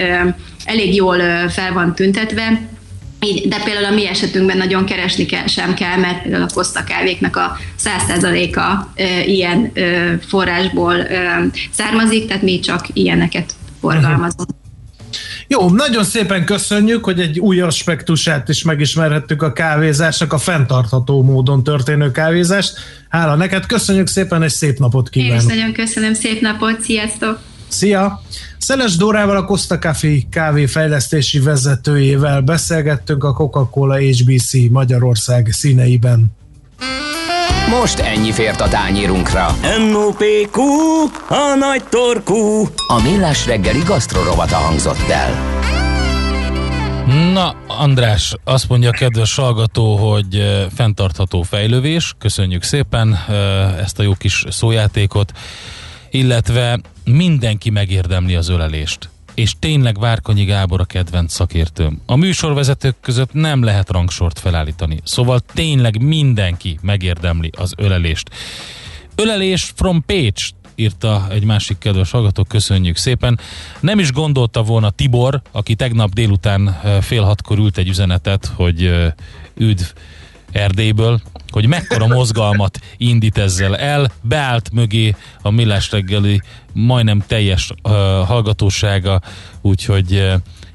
elég 0.65 0.95
jól 0.95 1.19
fel 1.49 1.73
van 1.73 1.95
tüntetve, 1.95 2.61
de 3.45 3.61
például 3.63 3.85
a 3.85 3.93
mi 3.93 4.07
esetünkben 4.07 4.57
nagyon 4.57 4.85
keresni 4.85 5.25
kell, 5.25 5.47
sem 5.47 5.73
kell, 5.73 5.97
mert 5.97 6.21
például 6.21 6.43
a 6.43 6.53
Costa 6.53 6.83
a 7.31 7.57
100%-a 7.83 9.01
ilyen 9.25 9.71
forrásból 10.27 11.07
származik, 11.71 12.27
tehát 12.27 12.41
mi 12.41 12.59
csak 12.59 12.85
ilyeneket 12.93 13.53
forgalmazunk. 13.81 14.58
Jó, 15.51 15.69
nagyon 15.69 16.03
szépen 16.03 16.45
köszönjük, 16.45 17.03
hogy 17.03 17.19
egy 17.19 17.39
új 17.39 17.61
aspektusát 17.61 18.49
is 18.49 18.63
megismerhettük 18.63 19.41
a 19.41 19.53
kávézásnak, 19.53 20.33
a 20.33 20.37
fenntartható 20.37 21.23
módon 21.23 21.63
történő 21.63 22.11
kávézást. 22.11 22.73
Hála 23.07 23.35
neked, 23.35 23.65
köszönjük 23.65 24.07
szépen, 24.07 24.43
és 24.43 24.51
szép 24.51 24.79
napot 24.79 25.09
kívánok. 25.09 25.41
Én 25.41 25.49
is 25.49 25.55
nagyon 25.55 25.73
köszönöm, 25.73 26.13
szép 26.13 26.41
napot, 26.41 26.81
sziasztok! 26.81 27.39
Szia! 27.67 28.21
Szeles 28.57 28.95
Dórával, 28.95 29.35
a 29.35 29.45
Costa 29.45 29.79
Café 29.79 30.27
kávéfejlesztési 30.31 31.39
vezetőjével 31.39 32.41
beszélgettünk 32.41 33.23
a 33.23 33.33
Coca-Cola 33.33 33.95
HBC 33.97 34.53
Magyarország 34.69 35.49
színeiben. 35.51 36.38
Most 37.69 37.99
ennyi 37.99 38.31
fért 38.31 38.61
a 38.61 38.67
tányírunkra. 38.67 39.55
M.O.P.Q. 39.79 40.61
A 41.29 41.55
nagy 41.59 41.83
torkú. 41.83 42.67
A 42.87 43.01
millás 43.01 43.45
reggeli 43.45 43.79
gasztrorovata 43.79 44.55
hangzott 44.55 45.09
el. 45.09 45.57
Na, 47.33 47.55
András, 47.67 48.35
azt 48.43 48.69
mondja 48.69 48.89
a 48.89 48.91
kedves 48.91 49.35
hallgató, 49.35 49.95
hogy 49.95 50.57
fenntartható 50.75 51.41
fejlővés, 51.41 52.13
köszönjük 52.17 52.63
szépen 52.63 53.19
ezt 53.79 53.99
a 53.99 54.03
jó 54.03 54.13
kis 54.13 54.45
szójátékot, 54.49 55.31
illetve 56.09 56.79
mindenki 57.03 57.69
megérdemli 57.69 58.35
az 58.35 58.49
ölelést. 58.49 59.09
És 59.39 59.53
tényleg 59.59 59.99
Várkonyi 59.99 60.43
Gábor 60.43 60.79
a 60.79 60.85
kedvenc 60.85 61.33
szakértőm. 61.33 62.01
A 62.05 62.15
műsorvezetők 62.15 62.95
között 63.01 63.33
nem 63.33 63.63
lehet 63.63 63.89
rangsort 63.89 64.39
felállítani, 64.39 64.99
szóval 65.03 65.39
tényleg 65.39 66.01
mindenki 66.01 66.79
megérdemli 66.81 67.49
az 67.57 67.73
ölelést. 67.77 68.29
Ölelés 69.15 69.71
from 69.75 70.03
Pécs, 70.05 70.49
írta 70.75 71.27
egy 71.29 71.43
másik 71.43 71.77
kedves 71.77 72.11
hallgató, 72.11 72.43
köszönjük 72.43 72.97
szépen. 72.97 73.39
Nem 73.79 73.99
is 73.99 74.11
gondolta 74.11 74.63
volna 74.63 74.89
Tibor, 74.89 75.41
aki 75.51 75.75
tegnap 75.75 76.13
délután 76.13 76.67
eh, 76.83 77.01
fél 77.01 77.23
hatkor 77.23 77.57
ült 77.57 77.77
egy 77.77 77.87
üzenetet, 77.87 78.45
hogy 78.55 78.85
eh, 78.85 79.13
üdv 79.57 79.85
Erdélyből, 80.51 81.21
hogy 81.49 81.65
mekkora 81.65 82.07
mozgalmat 82.07 82.79
indít 82.97 83.37
ezzel 83.37 83.77
el, 83.77 84.11
beállt 84.21 84.71
mögé 84.71 85.15
a 85.41 85.49
Millás 85.49 85.91
reggeli 85.91 86.41
majdnem 86.73 87.23
teljes 87.27 87.71
uh, 87.83 87.91
hallgatósága, 88.27 89.21
úgyhogy 89.61 90.13
uh, 90.13 90.33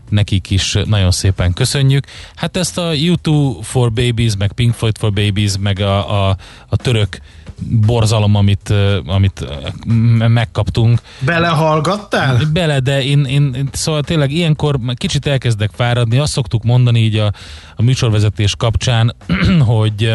nekik 0.09 0.51
is 0.51 0.79
nagyon 0.85 1.11
szépen 1.11 1.53
köszönjük. 1.53 2.07
Hát 2.35 2.57
ezt 2.57 2.79
a 2.79 2.91
U2 2.93 3.57
for 3.63 3.93
Babies, 3.93 4.33
meg 4.39 4.53
Pink 4.53 4.75
Floyd 4.75 4.99
for 4.99 5.13
Babies, 5.13 5.53
meg 5.61 5.81
a, 5.81 6.29
a, 6.29 6.37
a 6.69 6.77
török 6.77 7.19
borzalom, 7.63 8.35
amit, 8.35 8.75
amit 9.07 9.45
megkaptunk. 10.29 11.01
Belehallgattál? 11.19 12.41
Bele, 12.53 12.81
de 12.81 13.03
én, 13.05 13.25
én, 13.25 13.69
szóval 13.73 14.03
tényleg 14.03 14.31
ilyenkor 14.31 14.79
kicsit 14.95 15.27
elkezdek 15.27 15.71
fáradni. 15.75 16.19
Azt 16.19 16.33
szoktuk 16.33 16.63
mondani 16.63 17.01
így 17.01 17.17
a, 17.17 17.33
a 17.77 17.83
műsorvezetés 17.83 18.57
kapcsán, 18.57 19.17
hogy 19.75 20.15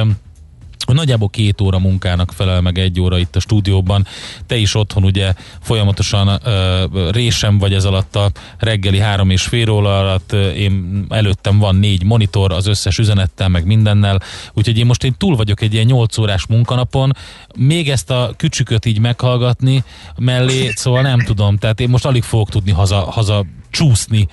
hogy 0.86 0.96
nagyjából 0.96 1.30
két 1.30 1.62
óra 1.62 1.80
munkának 1.80 2.32
felel 2.36 2.62
meg 2.62 2.78
egy 2.78 3.00
óra 3.00 3.18
itt 3.18 3.36
a 3.36 3.40
stúdióban. 3.40 4.08
Te 4.48 4.56
is 4.56 4.76
otthon 4.76 5.04
ugye 5.04 5.34
folyamatosan 5.62 6.40
ö, 6.44 6.84
résem 7.12 7.58
vagy 7.58 7.74
ez 7.74 7.86
alatt 7.86 8.16
a 8.16 8.32
reggeli 8.58 9.00
három 9.00 9.30
és 9.30 9.42
fél 9.42 9.70
óra 9.70 10.00
alatt. 10.00 10.34
Én 10.34 11.06
előttem 11.10 11.58
van 11.58 11.76
négy 11.76 12.04
monitor 12.04 12.52
az 12.52 12.68
összes 12.68 12.98
üzenettel, 12.98 13.48
meg 13.48 13.66
mindennel. 13.66 14.22
Úgyhogy 14.54 14.78
én 14.78 14.86
most 14.86 15.04
én 15.04 15.16
túl 15.18 15.36
vagyok 15.36 15.62
egy 15.62 15.74
ilyen 15.74 15.86
nyolc 15.86 16.18
órás 16.18 16.48
munkanapon. 16.48 17.16
Még 17.58 17.90
ezt 17.90 18.12
a 18.12 18.34
kücsüköt 18.38 18.86
így 18.86 19.00
meghallgatni 19.00 19.84
mellé, 20.18 20.72
szóval 20.76 21.02
nem 21.02 21.20
tudom. 21.20 21.58
Tehát 21.58 21.80
én 21.80 21.90
most 21.90 22.06
alig 22.06 22.24
fogok 22.24 22.50
tudni 22.50 22.72
haza, 22.72 23.00
haza 23.00 23.46
csúszni. 23.70 24.28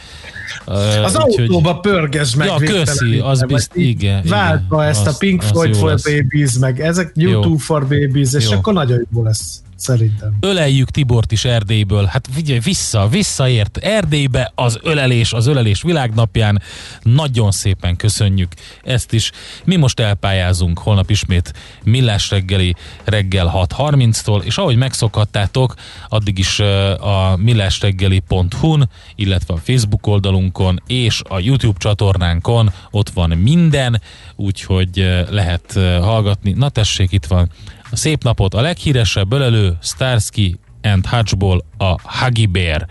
Az 0.64 1.14
uh, 1.14 1.20
autóba 1.20 1.80
pörges 1.80 2.34
meg. 2.34 2.47
Ja, 2.47 2.57
köszi, 2.57 3.18
az 3.18 3.45
bizt, 3.47 3.74
igen. 3.74 4.22
Váltva 4.28 4.84
ezt 4.84 5.07
a 5.07 5.14
Pink 5.18 5.43
Floyd 5.43 5.76
for 5.76 5.95
Babies, 6.05 6.53
meg 6.59 6.80
ezek 6.80 7.12
YouTube 7.14 7.62
for 7.62 7.80
Babies, 7.80 8.32
és 8.32 8.51
jó. 8.51 8.57
akkor 8.57 8.72
nagyon 8.72 9.07
jó 9.14 9.22
lesz. 9.22 9.61
Szerintem. 9.77 10.37
Öleljük 10.41 10.91
Tibort 10.91 11.33
is 11.33 11.45
Erdélyből. 11.45 12.05
Hát 12.05 12.29
figyelj, 12.33 12.59
vissza, 12.59 13.09
visszaért 13.09 13.77
Erdélybe 13.77 14.53
az 14.55 14.79
ölelés, 14.83 15.33
az 15.33 15.47
ölelés 15.47 15.83
világnapján. 15.83 16.62
Nagyon 17.03 17.51
szépen 17.51 17.97
köszönjük 17.97 18.53
ezt 18.85 19.12
is. 19.12 19.31
Mi 19.64 19.77
most 19.77 20.01
elpályázunk, 20.01 20.79
holnap 20.79 21.11
ismét 21.11 21.53
Millás 21.85 22.31
reggeli 22.31 22.74
reggel 23.05 23.53
6.30-tól, 23.55 24.43
és 24.43 24.59
ahogy 24.59 24.77
megszokhattátok, 24.77 25.74
addig 26.09 26.39
is 26.39 26.59
a 27.01 27.37
millásreggeli.hu-n, 27.37 28.89
illetve 29.14 29.55
a 29.55 29.57
Facebook 29.57 30.07
oldalunkon 30.07 30.83
és 30.87 31.22
a 31.29 31.39
YouTube 31.39 31.79
csatornánkon 31.79 32.72
ott 32.91 33.11
van 33.11 33.31
minden, 33.31 34.01
úgyhogy 34.37 35.24
lehet 35.31 35.72
hallgatni. 36.01 36.53
Na 36.53 36.68
tessék, 36.68 37.12
itt 37.12 37.27
van 37.27 37.51
a 37.91 37.97
szép 37.97 38.22
napot 38.22 38.55
a 38.55 38.61
leghíresebb 38.61 39.32
ölelő 39.32 39.76
Starsky 39.82 40.59
and 40.82 41.07
Hutchból 41.07 41.64
a 41.78 42.01
Huggy 42.03 42.49
Bear. 42.49 42.87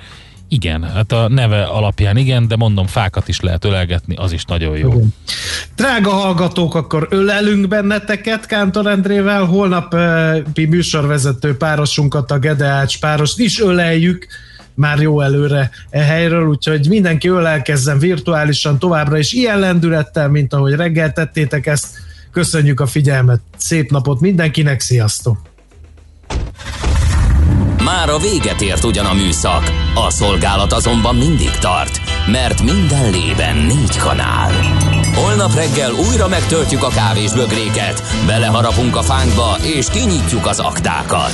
Igen, 0.47 0.83
hát 0.83 1.11
a 1.11 1.27
neve 1.27 1.63
alapján 1.63 2.17
igen, 2.17 2.47
de 2.47 2.55
mondom, 2.55 2.87
fákat 2.87 3.27
is 3.27 3.39
lehet 3.39 3.65
ölelgetni, 3.65 4.15
az 4.15 4.31
is 4.31 4.43
nagyon 4.43 4.77
jó. 4.77 4.87
Igen. 4.87 5.13
Drága 5.75 6.09
hallgatók, 6.09 6.75
akkor 6.75 7.07
ölelünk 7.09 7.67
benneteket 7.67 8.45
Kántor 8.45 8.87
Endrével, 8.87 9.43
holnap 9.43 9.93
uh, 9.93 10.67
műsorvezető 10.69 11.57
párosunkat, 11.57 12.31
a 12.31 12.39
Gedeács 12.39 12.99
párost 12.99 13.39
is 13.39 13.59
öleljük, 13.59 14.27
már 14.73 14.99
jó 14.99 15.21
előre 15.21 15.69
e 15.89 15.99
helyről, 15.99 16.47
úgyhogy 16.47 16.87
mindenki 16.89 17.27
ölelkezzen 17.27 17.99
virtuálisan 17.99 18.79
továbbra 18.79 19.17
is 19.17 19.33
ilyen 19.33 19.59
lendülettel, 19.59 20.29
mint 20.29 20.53
ahogy 20.53 20.73
reggel 20.73 21.13
tettétek 21.13 21.65
ezt, 21.65 21.97
Köszönjük 22.35 22.79
a 22.79 22.85
figyelmet, 22.85 23.41
szép 23.57 23.91
napot 23.91 24.19
mindenkinek, 24.19 24.79
sziasztok! 24.79 25.37
Már 27.83 28.09
a 28.09 28.17
véget 28.17 28.61
ért 28.61 28.83
ugyan 28.83 29.05
a 29.05 29.13
műszak, 29.13 29.63
a 30.07 30.09
szolgálat 30.09 30.73
azonban 30.73 31.15
mindig 31.15 31.49
tart, 31.49 31.99
mert 32.31 32.63
minden 32.63 33.11
lében 33.11 33.57
négy 33.57 33.97
kanál. 33.97 34.51
Holnap 35.13 35.53
reggel 35.53 35.91
újra 36.09 36.27
megtöltjük 36.27 36.83
a 36.83 36.89
kávés 36.89 37.33
bögréket, 37.33 38.03
beleharapunk 38.25 38.95
a 38.95 39.01
fánkba 39.01 39.57
és 39.61 39.89
kinyitjuk 39.89 40.45
az 40.45 40.59
aktákat. 40.59 41.33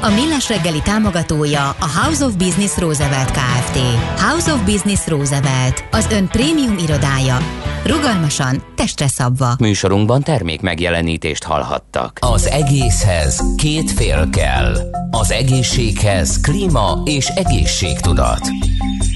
A 0.00 0.08
Millás 0.08 0.48
reggeli 0.48 0.80
támogatója 0.82 1.68
a 1.68 2.00
House 2.02 2.24
of 2.24 2.32
Business 2.32 2.76
Roosevelt 2.76 3.30
Kft. 3.30 3.78
House 4.20 4.52
of 4.52 4.64
Business 4.64 5.06
Roosevelt, 5.06 5.84
az 5.90 6.06
ön 6.10 6.28
prémium 6.28 6.78
irodája. 6.78 7.38
Rugalmasan, 7.84 8.62
testre 8.76 9.08
szabva. 9.08 9.54
Műsorunkban 9.58 10.22
termék 10.22 10.60
megjelenítést 10.60 11.44
hallhattak. 11.44 12.18
Az 12.20 12.46
egészhez 12.46 13.42
két 13.56 13.90
fél 13.90 14.28
kell. 14.30 14.76
Az 15.10 15.30
egészséghez 15.30 16.40
klíma 16.40 17.02
és 17.04 17.26
egészségtudat. 17.26 18.40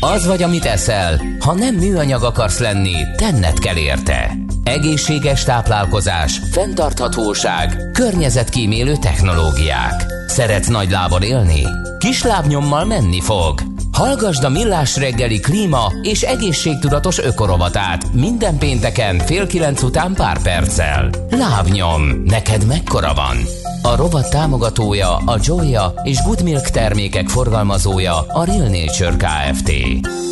Az 0.00 0.26
vagy, 0.26 0.42
amit 0.42 0.64
eszel, 0.64 1.20
ha 1.40 1.54
nem 1.54 1.74
műanyag 1.74 2.22
akarsz 2.22 2.58
lenni, 2.58 2.96
tenned 3.16 3.58
kell 3.58 3.76
érte. 3.76 4.36
Egészséges 4.64 5.44
táplálkozás, 5.44 6.40
fenntarthatóság, 6.52 7.90
környezetkímélő 7.92 8.96
technológiák. 8.96 10.20
Szeretsz 10.32 10.68
nagy 10.68 10.90
lábon 10.90 11.22
élni? 11.22 11.62
Kis 11.98 12.22
lábnyommal 12.22 12.84
menni 12.84 13.20
fog. 13.20 13.60
Hallgasd 13.92 14.44
a 14.44 14.48
Millás 14.48 14.96
reggeli 14.96 15.40
klíma 15.40 15.92
és 16.02 16.22
egészségtudatos 16.22 17.18
ökorovatát 17.18 18.12
minden 18.12 18.58
pénteken 18.58 19.18
fél 19.18 19.46
kilenc 19.46 19.82
után 19.82 20.14
pár 20.14 20.42
perccel. 20.42 21.10
Lábnyom, 21.30 22.02
neked 22.24 22.66
mekkora 22.66 23.14
van? 23.14 23.36
A 23.82 23.96
rovat 23.96 24.30
támogatója 24.30 25.16
a 25.16 25.38
Joya 25.42 25.94
és 26.02 26.22
Good 26.22 26.42
Milk 26.42 26.70
termékek 26.70 27.28
forgalmazója 27.28 28.18
a 28.18 28.44
Real 28.44 28.68
Nature 28.68 29.16
Kft. 29.16 29.72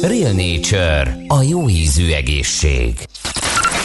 Real 0.03 0.33
Nature, 0.33 1.17
a 1.27 1.43
jó 1.43 1.69
ízű 1.69 2.13
egészség. 2.13 3.10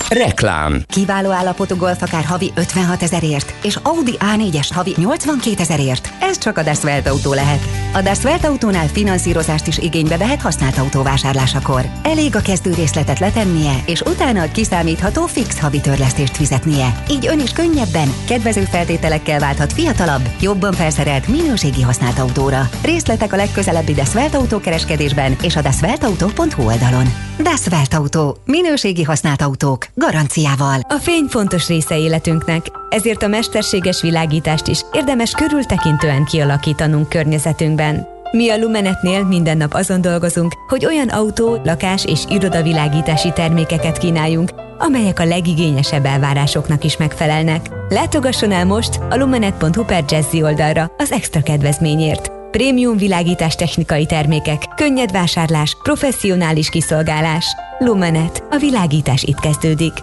Reklám. 0.10 0.84
Kiváló 0.88 1.30
állapotú 1.30 1.76
golfakár 1.76 2.24
havi 2.24 2.52
56 2.56 3.02
ezerért, 3.02 3.54
és 3.64 3.76
Audi 3.84 4.18
A4-es 4.20 4.68
havi 4.74 4.94
82 4.98 5.62
ezerért. 5.62 6.10
Ez 6.22 6.38
csak 6.38 6.58
a 6.58 6.64
Das 6.64 6.84
Welt 6.84 7.08
autó 7.08 7.34
lehet. 7.34 7.60
A 7.94 8.02
Das 8.02 8.24
Welt 8.24 8.46
autónál 8.46 8.88
finanszírozást 8.88 9.68
is 9.68 9.78
igénybe 9.78 10.18
vehet 10.18 10.42
használt 10.42 10.78
autó 10.78 11.04
vásárlásakor. 11.04 11.86
Elég 12.04 12.36
a 12.36 12.42
kezdő 12.42 12.74
részletet 12.74 13.20
letennie, 13.20 13.74
és 13.86 14.02
utána 14.02 14.42
a 14.42 14.52
kiszámítható 14.52 15.26
fix 15.26 15.60
havi 15.60 15.82
törlesztést 15.82 16.36
fizetnie. 16.36 17.04
Így 17.10 17.28
ön 17.28 17.40
is 17.40 17.52
könnyebben, 17.52 18.14
kedvező 18.28 18.64
feltételekkel 18.64 19.40
válthat 19.40 19.74
fiatalabb, 19.74 20.30
jobban 20.42 20.74
felszerelt 20.74 21.28
minőségi 21.28 21.82
használt 21.82 22.20
autóra. 22.20 22.70
Részletek 22.84 23.34
a 23.34 23.36
legközelebbi 23.36 23.94
Das 23.94 24.14
Welt 24.14 24.36
autó 24.36 24.60
kereskedésben 24.60 25.36
és 25.42 25.56
a 25.56 25.62
dasveltauto.hu 25.62 26.66
oldalon. 26.66 27.25
Das 27.40 27.68
Welt 27.72 27.94
autó. 27.94 28.38
Minőségi 28.46 29.04
használt 29.04 29.42
autók 29.42 29.88
garanciával. 29.94 30.80
A 30.88 30.98
fény 31.02 31.26
fontos 31.30 31.68
része 31.68 31.98
életünknek, 31.98 32.66
ezért 32.90 33.24
a 33.24 33.28
mesterséges 33.28 34.02
világítást 34.02 34.68
is 34.68 34.82
érdemes 34.92 35.32
körültekintően 35.32 36.26
kialakítanunk 36.26 37.10
környezetünkben. 37.10 38.08
Mi 38.32 38.50
a 38.50 38.58
Lumenetnél 38.58 39.24
minden 39.24 39.58
nap 39.58 39.74
azon 39.74 40.02
dolgozunk, 40.02 40.54
hogy 40.68 40.86
olyan 40.86 41.10
autó, 41.10 41.62
lakás 41.64 42.06
és 42.06 42.20
irodavilágítási 42.30 43.32
termékeket 43.32 43.98
kínáljunk, 43.98 44.52
amelyek 44.78 45.20
a 45.20 45.26
legigényesebb 45.26 46.06
elvárásoknak 46.06 46.84
is 46.84 46.98
megfelelnek. 46.98 47.70
Látogasson 47.90 48.52
el 48.52 48.66
most 48.66 49.00
a 49.10 49.16
lumenet.hu 49.16 49.86
per 49.86 50.04
Jazzy 50.08 50.44
oldalra 50.44 50.92
az 50.98 51.12
extra 51.12 51.42
kedvezményért. 51.42 52.35
Prémium 52.56 52.98
világítás 52.98 53.56
technikai 53.56 54.06
termékek, 54.06 54.64
könnyed 54.76 55.12
vásárlás, 55.12 55.78
professzionális 55.84 56.70
kiszolgálás. 56.70 57.46
Lumenet. 57.80 58.44
A 58.52 58.58
világítás 58.58 59.24
itt 59.24 59.40
kezdődik. 59.40 59.94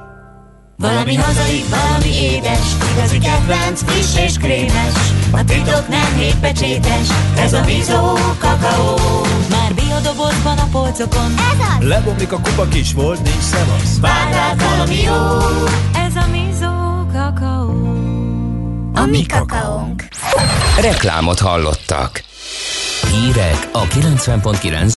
Valami 0.76 1.14
hazai, 1.14 1.62
valami 1.70 2.14
édes, 2.22 2.66
igazi 2.92 3.18
kedvenc, 3.18 3.82
friss 3.82 4.24
és 4.24 4.36
krémes. 4.38 4.94
A 5.30 5.44
titok 5.44 5.88
nem 5.88 6.16
hétpecsétes, 6.16 7.08
ez 7.36 7.52
a 7.52 7.64
Mizó 7.64 8.12
kakaó. 8.38 8.96
Már 9.50 9.74
biodobozban 9.74 10.58
a 10.58 10.66
polcokon. 10.72 11.34
Ez 11.36 11.78
az! 11.78 11.86
Lebomlik 11.86 12.32
a 12.32 12.40
kupa 12.40 12.68
kis 12.68 12.92
volt, 12.92 13.22
nincs 13.22 13.42
szevasz. 13.42 13.98
Várd 14.00 14.62
valami 14.62 15.02
jó. 15.02 15.38
Ez 16.06 16.16
a 16.16 16.26
Mizó 16.30 17.06
kakaó. 17.12 17.70
A 18.94 19.06
mi 19.06 19.26
kakaónk. 19.26 20.08
Reklámot 20.80 21.38
hallottak. 21.38 22.30
Hírek 23.12 23.68
a 23.72 23.86
90.9 23.86 24.90